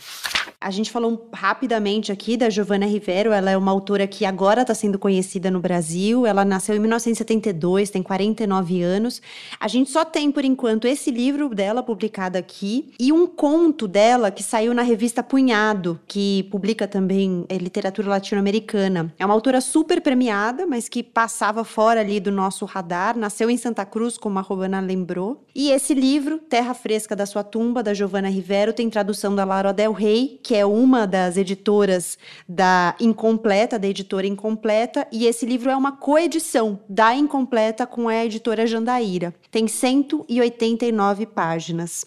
A 0.58 0.70
gente 0.70 0.90
falou 0.90 1.28
rapidamente 1.32 2.10
aqui 2.10 2.36
da 2.36 2.48
Giovanna 2.48 2.86
Rivero, 2.86 3.30
ela 3.30 3.50
é 3.50 3.56
uma 3.56 3.70
autora 3.70 4.06
que 4.06 4.24
agora 4.24 4.62
está 4.62 4.74
sendo 4.74 4.98
conhecida 4.98 5.50
no 5.50 5.60
Brasil. 5.60 6.26
Ela 6.26 6.44
nasceu 6.44 6.74
em 6.74 6.78
1972, 6.78 7.90
tem 7.90 8.02
49 8.02 8.82
anos. 8.82 9.20
A 9.60 9.68
gente 9.68 9.90
só 9.90 10.04
tem, 10.04 10.32
por 10.32 10.44
enquanto, 10.44 10.88
esse 10.88 11.10
livro 11.10 11.50
dela 11.54 11.82
publicado 11.82 12.38
aqui 12.38 12.90
e 12.98 13.12
um 13.12 13.26
conto 13.26 13.86
dela 13.86 14.30
que 14.30 14.42
saiu 14.42 14.72
na 14.72 14.82
revista 14.82 15.22
Punhado, 15.22 16.00
que 16.06 16.44
publica 16.50 16.88
também 16.88 17.44
é, 17.48 17.58
literatura 17.58 18.08
latino-americana. 18.08 19.14
É 19.18 19.26
uma 19.26 19.34
autora 19.34 19.60
super 19.60 20.00
premiada, 20.00 20.66
mas 20.66 20.88
que 20.88 21.02
passava 21.02 21.64
fora 21.64 22.00
ali 22.00 22.18
do 22.18 22.32
nosso 22.32 22.64
radar. 22.64 23.16
Nasceu 23.16 23.50
em 23.50 23.56
Santa 23.58 23.84
Cruz, 23.84 24.16
como 24.16 24.38
a 24.38 24.42
Giovanna 24.42 24.80
lembrou. 24.80 25.44
E 25.54 25.70
esse 25.70 25.92
livro, 25.92 26.38
Terra 26.38 26.72
Fresca 26.74 27.14
da 27.14 27.26
Sua 27.26 27.44
Tumba, 27.44 27.82
da 27.82 27.92
Giovanna 27.92 28.05
Rivero, 28.06 28.72
tem 28.72 28.88
tradução 28.88 29.34
da 29.34 29.44
Lara 29.44 29.72
Del 29.72 29.92
Rey, 29.92 30.40
que 30.42 30.54
é 30.54 30.64
uma 30.64 31.06
das 31.06 31.36
editoras 31.36 32.18
da 32.48 32.94
Incompleta, 33.00 33.78
da 33.78 33.86
editora 33.88 34.26
Incompleta, 34.26 35.06
e 35.12 35.26
esse 35.26 35.44
livro 35.44 35.70
é 35.70 35.76
uma 35.76 35.92
coedição 35.92 36.80
da 36.88 37.14
Incompleta 37.14 37.86
com 37.86 38.08
a 38.08 38.24
editora 38.24 38.66
Jandaíra. 38.66 39.34
Tem 39.50 39.66
189 39.66 41.26
páginas. 41.26 42.06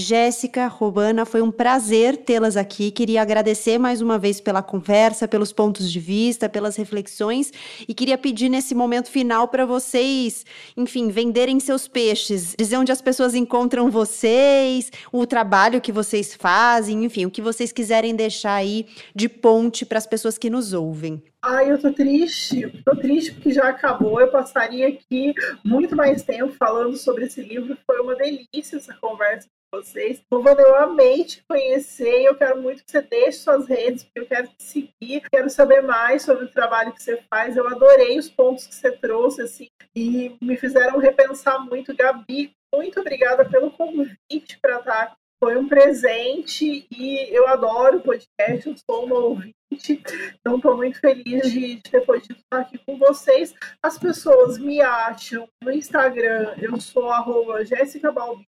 Jéssica, 0.00 0.66
Robana, 0.66 1.26
foi 1.26 1.42
um 1.42 1.50
prazer 1.50 2.16
tê-las 2.16 2.56
aqui. 2.56 2.90
Queria 2.90 3.20
agradecer 3.20 3.78
mais 3.78 4.00
uma 4.00 4.18
vez 4.18 4.40
pela 4.40 4.62
conversa, 4.62 5.28
pelos 5.28 5.52
pontos 5.52 5.92
de 5.92 6.00
vista, 6.00 6.48
pelas 6.48 6.74
reflexões 6.76 7.52
e 7.86 7.92
queria 7.92 8.16
pedir 8.16 8.48
nesse 8.48 8.74
momento 8.74 9.10
final 9.10 9.46
para 9.46 9.66
vocês, 9.66 10.46
enfim, 10.76 11.10
venderem 11.10 11.60
seus 11.60 11.86
peixes, 11.86 12.54
dizer 12.58 12.78
onde 12.78 12.90
as 12.90 13.02
pessoas 13.02 13.34
encontram 13.34 13.90
vocês, 13.90 14.90
o 15.12 15.26
trabalho 15.26 15.80
que 15.80 15.92
vocês 15.92 16.34
fazem, 16.34 17.04
enfim, 17.04 17.26
o 17.26 17.30
que 17.30 17.42
vocês 17.42 17.70
quiserem 17.70 18.16
deixar 18.16 18.54
aí 18.54 18.86
de 19.14 19.28
ponte 19.28 19.84
para 19.84 19.98
as 19.98 20.06
pessoas 20.06 20.38
que 20.38 20.48
nos 20.48 20.72
ouvem. 20.72 21.22
Ai, 21.42 21.70
eu 21.70 21.80
tô 21.80 21.92
triste. 21.92 22.70
Tô 22.84 22.94
triste 22.96 23.32
porque 23.32 23.50
já 23.50 23.68
acabou. 23.68 24.20
Eu 24.20 24.30
passaria 24.30 24.88
aqui 24.88 25.32
muito 25.64 25.96
mais 25.96 26.22
tempo 26.22 26.52
falando 26.52 26.96
sobre 26.98 27.24
esse 27.24 27.40
livro. 27.40 27.78
Foi 27.86 27.98
uma 28.00 28.14
delícia 28.14 28.76
essa 28.76 28.94
conversa 29.00 29.48
vocês. 29.72 30.22
Giovana, 30.30 30.60
eu 30.60 30.76
amei 30.76 31.24
te 31.24 31.42
conhecer 31.48 32.22
eu 32.24 32.34
quero 32.34 32.60
muito 32.60 32.84
que 32.84 32.90
você 32.90 33.02
deixe 33.02 33.38
suas 33.38 33.66
redes, 33.66 34.04
porque 34.04 34.20
eu 34.20 34.26
quero 34.26 34.48
te 34.48 34.62
seguir, 34.62 35.22
quero 35.30 35.48
saber 35.48 35.80
mais 35.80 36.22
sobre 36.22 36.44
o 36.44 36.50
trabalho 36.50 36.92
que 36.92 37.02
você 37.02 37.22
faz. 37.28 37.56
Eu 37.56 37.66
adorei 37.68 38.18
os 38.18 38.28
pontos 38.28 38.66
que 38.66 38.74
você 38.74 38.92
trouxe, 38.92 39.42
assim, 39.42 39.68
e 39.94 40.36
me 40.40 40.56
fizeram 40.56 40.98
repensar 40.98 41.58
muito. 41.58 41.96
Gabi, 41.96 42.52
muito 42.74 43.00
obrigada 43.00 43.48
pelo 43.48 43.70
convite 43.70 44.58
para 44.60 44.78
estar 44.78 45.16
foi 45.42 45.56
um 45.56 45.66
presente 45.66 46.86
e 46.90 47.34
eu 47.34 47.48
adoro 47.48 47.96
o 47.96 48.02
podcast, 48.02 48.66
eu 48.66 48.76
sou 48.76 49.06
uma 49.06 49.18
ouvinte, 49.18 50.02
então 50.38 50.56
estou 50.56 50.76
muito 50.76 51.00
feliz 51.00 51.50
de, 51.50 51.76
de, 51.76 51.82
ter 51.82 52.02
podido 52.02 52.36
estar 52.36 52.60
aqui 52.60 52.76
com 52.86 52.98
vocês. 52.98 53.54
As 53.82 53.98
pessoas 53.98 54.58
me 54.58 54.82
acham 54.82 55.48
no 55.62 55.72
Instagram, 55.72 56.54
eu 56.60 56.78
sou 56.78 57.10
arroba 57.10 57.64
Jéssica 57.64 58.12
Balbino, 58.12 58.44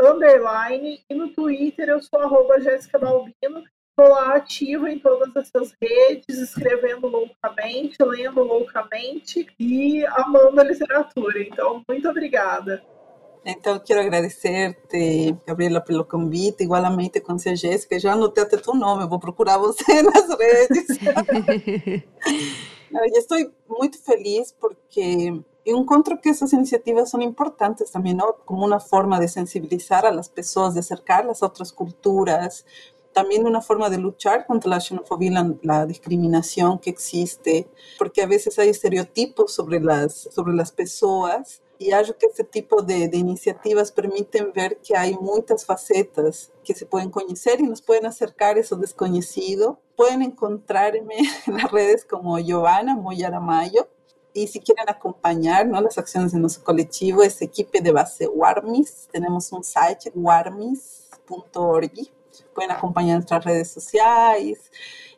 underline, 0.00 1.00
e 1.08 1.14
no 1.14 1.28
Twitter 1.28 1.88
eu 1.88 2.02
sou 2.02 2.20
arroba 2.20 2.60
Jéssica 2.60 2.98
Balbino. 2.98 3.64
Estou 3.98 4.12
lá 4.12 4.34
ativa 4.34 4.90
em 4.90 4.98
todas 4.98 5.34
essas 5.36 5.72
redes, 5.80 6.38
escrevendo 6.38 7.06
loucamente, 7.06 7.96
lendo 8.02 8.42
loucamente 8.42 9.46
e 9.58 10.04
amando 10.04 10.60
a 10.60 10.64
literatura. 10.64 11.40
Então, 11.40 11.82
muito 11.88 12.06
obrigada. 12.06 12.84
Então, 13.42 13.78
quero 13.78 14.00
agradecer-te, 14.00 15.34
Gabriela, 15.46 15.80
pelo 15.80 16.04
convite. 16.04 16.64
Igualmente, 16.64 17.20
com 17.20 17.32
a 17.32 17.54
Jéssica, 17.54 17.98
já 17.98 18.12
anotei 18.12 18.42
até 18.42 18.56
teu 18.56 18.74
nome, 18.74 19.08
vou 19.08 19.20
procurar 19.20 19.56
você 19.56 19.84
nas 20.02 20.28
redes. 20.36 20.98
eu 22.92 23.04
estou 23.14 23.38
muito 23.66 24.02
feliz 24.04 24.52
porque 24.60 25.40
encontro 25.74 26.18
que 26.18 26.28
essas 26.28 26.52
iniciativas 26.52 27.10
são 27.10 27.20
importantes 27.20 27.90
também, 27.90 28.14
¿no? 28.14 28.34
como 28.44 28.66
uma 28.66 28.78
forma 28.78 29.18
de 29.18 29.28
sensibilizar 29.28 30.04
a 30.04 30.10
las 30.10 30.28
pessoas, 30.28 30.74
de 30.74 30.80
acercar-las 30.80 31.42
a 31.42 31.46
outras 31.46 31.72
culturas, 31.72 32.64
também 33.12 33.42
uma 33.42 33.62
forma 33.62 33.88
de 33.88 33.96
lutar 33.96 34.46
contra 34.46 34.76
a 34.76 34.80
xenofobia 34.80 35.30
e 35.30 35.70
a 35.70 35.86
discriminação 35.86 36.76
que 36.76 36.90
existe, 36.90 37.66
porque 37.98 38.20
a 38.20 38.26
vezes 38.26 38.58
há 38.58 38.66
estereotipos 38.66 39.54
sobre 39.54 39.78
as 39.90 40.28
sobre 40.30 40.60
as 40.60 40.70
pessoas 40.70 41.60
e 41.78 41.92
acho 41.92 42.14
que 42.14 42.26
esse 42.26 42.42
tipo 42.44 42.80
de, 42.82 43.06
de, 43.08 43.18
iniciativas 43.18 43.90
permitem 43.90 44.50
ver 44.50 44.78
que 44.82 44.94
há 44.94 45.10
muitas 45.20 45.62
facetas 45.62 46.50
que 46.62 46.74
se 46.74 46.86
podem 46.86 47.10
conhecer 47.10 47.60
e 47.60 47.64
nos 47.64 47.80
podem 47.80 48.06
acercar 48.06 48.56
a 48.56 48.60
isso 48.60 48.76
desconhecido. 48.76 49.76
Podem 49.94 50.24
encontrar-me 50.24 51.16
nas 51.46 51.70
redes 51.70 52.04
como 52.04 52.40
Giovanna 52.40 52.94
Moyaramayo, 52.94 53.86
y 54.36 54.46
si 54.46 54.60
quieren 54.60 54.88
acompañar 54.88 55.66
¿no? 55.66 55.80
las 55.80 55.96
acciones 55.96 56.32
de 56.32 56.38
nuestro 56.38 56.62
colectivo, 56.62 57.22
es 57.22 57.40
equipe 57.40 57.80
de 57.80 57.90
base 57.90 58.26
Warmis. 58.26 59.08
Tenemos 59.10 59.50
un 59.50 59.64
site 59.64 60.12
warmis.org. 60.14 61.92
Pueden 62.54 62.70
acompañar 62.70 63.16
nuestras 63.16 63.44
redes 63.44 63.70
sociales. 63.70 64.70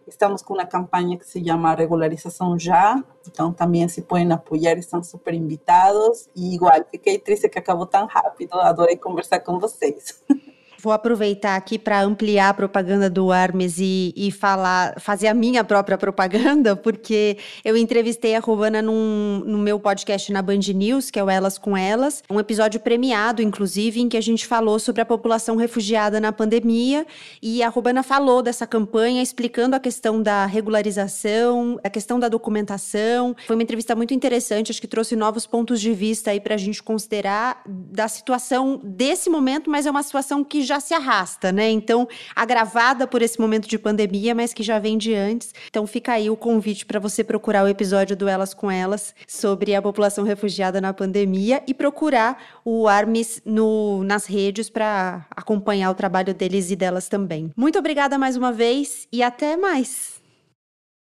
Estamos 0.06 0.42
con 0.44 0.54
una 0.54 0.68
campaña 0.68 1.18
que 1.18 1.24
se 1.24 1.42
llama 1.42 1.74
Regularización 1.74 2.58
Ya. 2.58 3.04
Entonces 3.26 3.56
también 3.56 3.88
si 3.88 4.02
pueden 4.02 4.30
apoyar, 4.30 4.78
están 4.78 5.04
súper 5.04 5.34
invitados. 5.34 6.30
Igual, 6.34 6.86
fiquei 6.88 7.18
triste 7.18 7.50
que 7.50 7.58
acabó 7.58 7.88
tan 7.88 8.08
rápido. 8.08 8.62
Adorei 8.62 8.96
conversar 8.98 9.42
con 9.42 9.58
vocês. 9.58 10.22
Vou 10.80 10.92
aproveitar 10.92 11.56
aqui 11.56 11.76
para 11.76 12.02
ampliar 12.02 12.50
a 12.50 12.54
propaganda 12.54 13.10
do 13.10 13.32
Armes 13.32 13.78
e, 13.78 14.14
e, 14.16 14.30
falar, 14.30 14.94
fazer 15.00 15.26
a 15.26 15.34
minha 15.34 15.64
própria 15.64 15.98
propaganda, 15.98 16.74
porque 16.76 17.36
eu 17.64 17.76
entrevistei 17.76 18.36
a 18.36 18.38
Rovana 18.38 18.80
num, 18.80 19.42
no 19.44 19.58
meu 19.58 19.80
podcast 19.80 20.32
na 20.32 20.40
Band 20.40 20.60
News, 20.72 21.10
que 21.10 21.18
é 21.18 21.24
o 21.24 21.28
Elas 21.28 21.58
com 21.58 21.76
Elas, 21.76 22.22
um 22.30 22.38
episódio 22.38 22.78
premiado, 22.78 23.42
inclusive, 23.42 24.00
em 24.00 24.08
que 24.08 24.16
a 24.16 24.20
gente 24.20 24.46
falou 24.46 24.78
sobre 24.78 25.02
a 25.02 25.04
população 25.04 25.56
refugiada 25.56 26.20
na 26.20 26.30
pandemia. 26.30 27.04
E 27.42 27.60
a 27.60 27.68
Rovana 27.68 28.04
falou 28.04 28.40
dessa 28.40 28.64
campanha, 28.64 29.20
explicando 29.20 29.74
a 29.74 29.80
questão 29.80 30.22
da 30.22 30.46
regularização, 30.46 31.80
a 31.82 31.90
questão 31.90 32.20
da 32.20 32.28
documentação. 32.28 33.34
Foi 33.48 33.56
uma 33.56 33.64
entrevista 33.64 33.96
muito 33.96 34.14
interessante, 34.14 34.70
acho 34.70 34.80
que 34.80 34.86
trouxe 34.86 35.16
novos 35.16 35.44
pontos 35.44 35.80
de 35.80 35.92
vista 35.92 36.30
aí 36.30 36.38
para 36.38 36.54
a 36.54 36.58
gente 36.58 36.80
considerar 36.84 37.62
da 37.66 38.06
situação 38.06 38.80
desse 38.84 39.28
momento, 39.28 39.68
mas 39.68 39.84
é 39.84 39.90
uma 39.90 40.04
situação 40.04 40.44
que 40.44 40.67
já 40.68 40.78
se 40.80 40.94
arrasta, 40.94 41.50
né? 41.50 41.70
Então, 41.70 42.06
agravada 42.36 43.06
por 43.06 43.22
esse 43.22 43.40
momento 43.40 43.66
de 43.66 43.78
pandemia, 43.78 44.34
mas 44.34 44.52
que 44.52 44.62
já 44.62 44.78
vem 44.78 44.96
de 44.96 45.14
antes. 45.14 45.54
Então, 45.68 45.86
fica 45.86 46.12
aí 46.12 46.30
o 46.30 46.36
convite 46.36 46.86
para 46.86 47.00
você 47.00 47.24
procurar 47.24 47.64
o 47.64 47.68
episódio 47.68 48.16
do 48.16 48.28
Elas 48.28 48.54
com 48.54 48.70
Elas 48.70 49.14
sobre 49.26 49.74
a 49.74 49.82
população 49.82 50.24
refugiada 50.24 50.80
na 50.80 50.92
pandemia 50.92 51.62
e 51.66 51.74
procurar 51.74 52.60
o 52.64 52.86
Armis 52.86 53.42
no, 53.44 54.04
nas 54.04 54.26
redes 54.26 54.68
para 54.70 55.26
acompanhar 55.30 55.90
o 55.90 55.94
trabalho 55.94 56.34
deles 56.34 56.70
e 56.70 56.76
delas 56.76 57.08
também. 57.08 57.50
Muito 57.56 57.78
obrigada 57.78 58.18
mais 58.18 58.36
uma 58.36 58.52
vez 58.52 59.08
e 59.10 59.22
até 59.22 59.56
mais! 59.56 60.17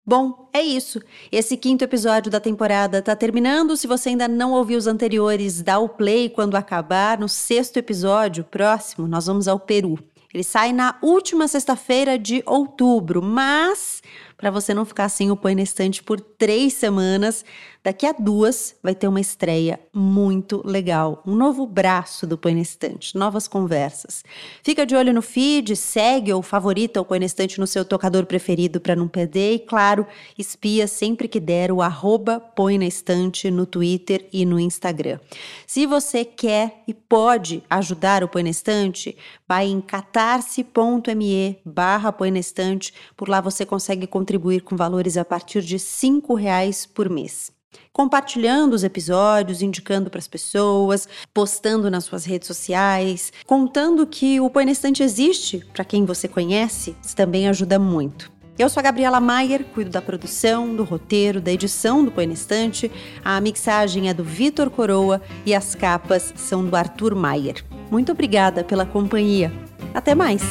Bom, 0.03 0.49
é 0.51 0.61
isso. 0.61 0.99
Esse 1.31 1.55
quinto 1.55 1.83
episódio 1.83 2.31
da 2.31 2.39
temporada 2.39 2.97
está 2.97 3.15
terminando. 3.15 3.77
Se 3.77 3.85
você 3.85 4.09
ainda 4.09 4.27
não 4.27 4.51
ouviu 4.53 4.77
os 4.77 4.87
anteriores, 4.87 5.61
dá 5.61 5.77
o 5.77 5.87
play 5.87 6.27
quando 6.27 6.55
acabar. 6.55 7.19
No 7.19 7.29
sexto 7.29 7.77
episódio, 7.77 8.43
próximo, 8.43 9.07
nós 9.07 9.27
vamos 9.27 9.47
ao 9.47 9.59
Peru. 9.59 9.99
Ele 10.33 10.43
sai 10.43 10.71
na 10.71 10.97
última 11.01 11.47
sexta-feira 11.47 12.17
de 12.17 12.41
outubro, 12.45 13.21
mas 13.21 14.01
para 14.37 14.49
você 14.49 14.73
não 14.73 14.85
ficar 14.85 15.07
sem 15.09 15.29
o 15.29 15.35
Põe 15.37 15.53
na 15.53 15.61
Estante 15.61 16.01
por 16.01 16.19
três 16.19 16.73
semanas, 16.73 17.45
Daqui 17.83 18.05
a 18.05 18.11
duas 18.11 18.75
vai 18.83 18.93
ter 18.93 19.07
uma 19.07 19.19
estreia 19.19 19.79
muito 19.91 20.61
legal, 20.63 21.23
um 21.25 21.33
novo 21.35 21.65
braço 21.65 22.27
do 22.27 22.37
Põe 22.37 22.53
na 22.53 22.61
Estante, 22.61 23.17
novas 23.17 23.47
conversas. 23.47 24.23
Fica 24.61 24.85
de 24.85 24.95
olho 24.95 25.11
no 25.11 25.23
feed, 25.23 25.75
segue 25.75 26.31
ou 26.31 26.43
favorita 26.43 27.01
o 27.01 27.05
Põe 27.05 27.17
na 27.17 27.25
Estante 27.25 27.59
no 27.59 27.65
seu 27.65 27.83
tocador 27.83 28.27
preferido 28.27 28.79
para 28.79 28.95
não 28.95 29.07
perder 29.07 29.55
e, 29.55 29.59
claro, 29.59 30.05
espia 30.37 30.85
sempre 30.85 31.27
que 31.27 31.39
der 31.39 31.71
o 31.71 31.81
arroba 31.81 32.39
Põe 32.39 32.77
na 32.77 32.85
Estante 32.85 33.49
no 33.49 33.65
Twitter 33.65 34.29
e 34.31 34.45
no 34.45 34.59
Instagram. 34.59 35.19
Se 35.65 35.87
você 35.87 36.23
quer 36.23 36.83
e 36.87 36.93
pode 36.93 37.63
ajudar 37.67 38.23
o 38.23 38.27
Põe 38.27 38.43
na 38.43 38.51
Estante, 38.51 39.17
vai 39.47 39.65
em 39.65 39.81
catarse.me 39.81 41.57
barra 41.65 42.11
Põe 42.11 42.29
na 42.29 42.39
Estante, 42.39 42.93
por 43.17 43.27
lá 43.27 43.41
você 43.41 43.65
consegue 43.65 44.05
contribuir 44.05 44.61
com 44.61 44.75
valores 44.75 45.17
a 45.17 45.25
partir 45.25 45.63
de 45.63 45.79
cinco 45.79 46.35
reais 46.35 46.85
por 46.85 47.09
mês 47.09 47.51
compartilhando 47.93 48.73
os 48.73 48.83
episódios, 48.83 49.61
indicando 49.61 50.09
para 50.09 50.19
as 50.19 50.27
pessoas, 50.27 51.07
postando 51.33 51.89
nas 51.89 52.05
suas 52.05 52.25
redes 52.25 52.47
sociais, 52.47 53.31
contando 53.45 54.05
que 54.07 54.39
o 54.39 54.49
Põe 54.49 54.65
na 54.65 54.71
Estante 54.71 55.03
existe 55.03 55.65
para 55.73 55.85
quem 55.85 56.05
você 56.05 56.27
conhece, 56.27 56.95
também 57.15 57.47
ajuda 57.47 57.77
muito. 57.77 58.31
Eu 58.57 58.69
sou 58.69 58.79
a 58.79 58.83
Gabriela 58.83 59.19
Maier, 59.19 59.63
cuido 59.73 59.89
da 59.89 60.01
produção, 60.01 60.75
do 60.75 60.83
roteiro, 60.83 61.41
da 61.41 61.51
edição 61.51 62.03
do 62.03 62.11
Põe 62.11 62.27
na 62.27 62.33
Estante, 62.33 62.91
a 63.23 63.39
mixagem 63.41 64.09
é 64.09 64.13
do 64.13 64.23
Vitor 64.23 64.69
Coroa 64.69 65.21
e 65.45 65.55
as 65.55 65.73
capas 65.73 66.33
são 66.35 66.65
do 66.65 66.75
Arthur 66.75 67.15
Maier. 67.15 67.63
Muito 67.89 68.11
obrigada 68.11 68.63
pela 68.63 68.85
companhia. 68.85 69.51
Até 69.93 70.13
mais! 70.13 70.41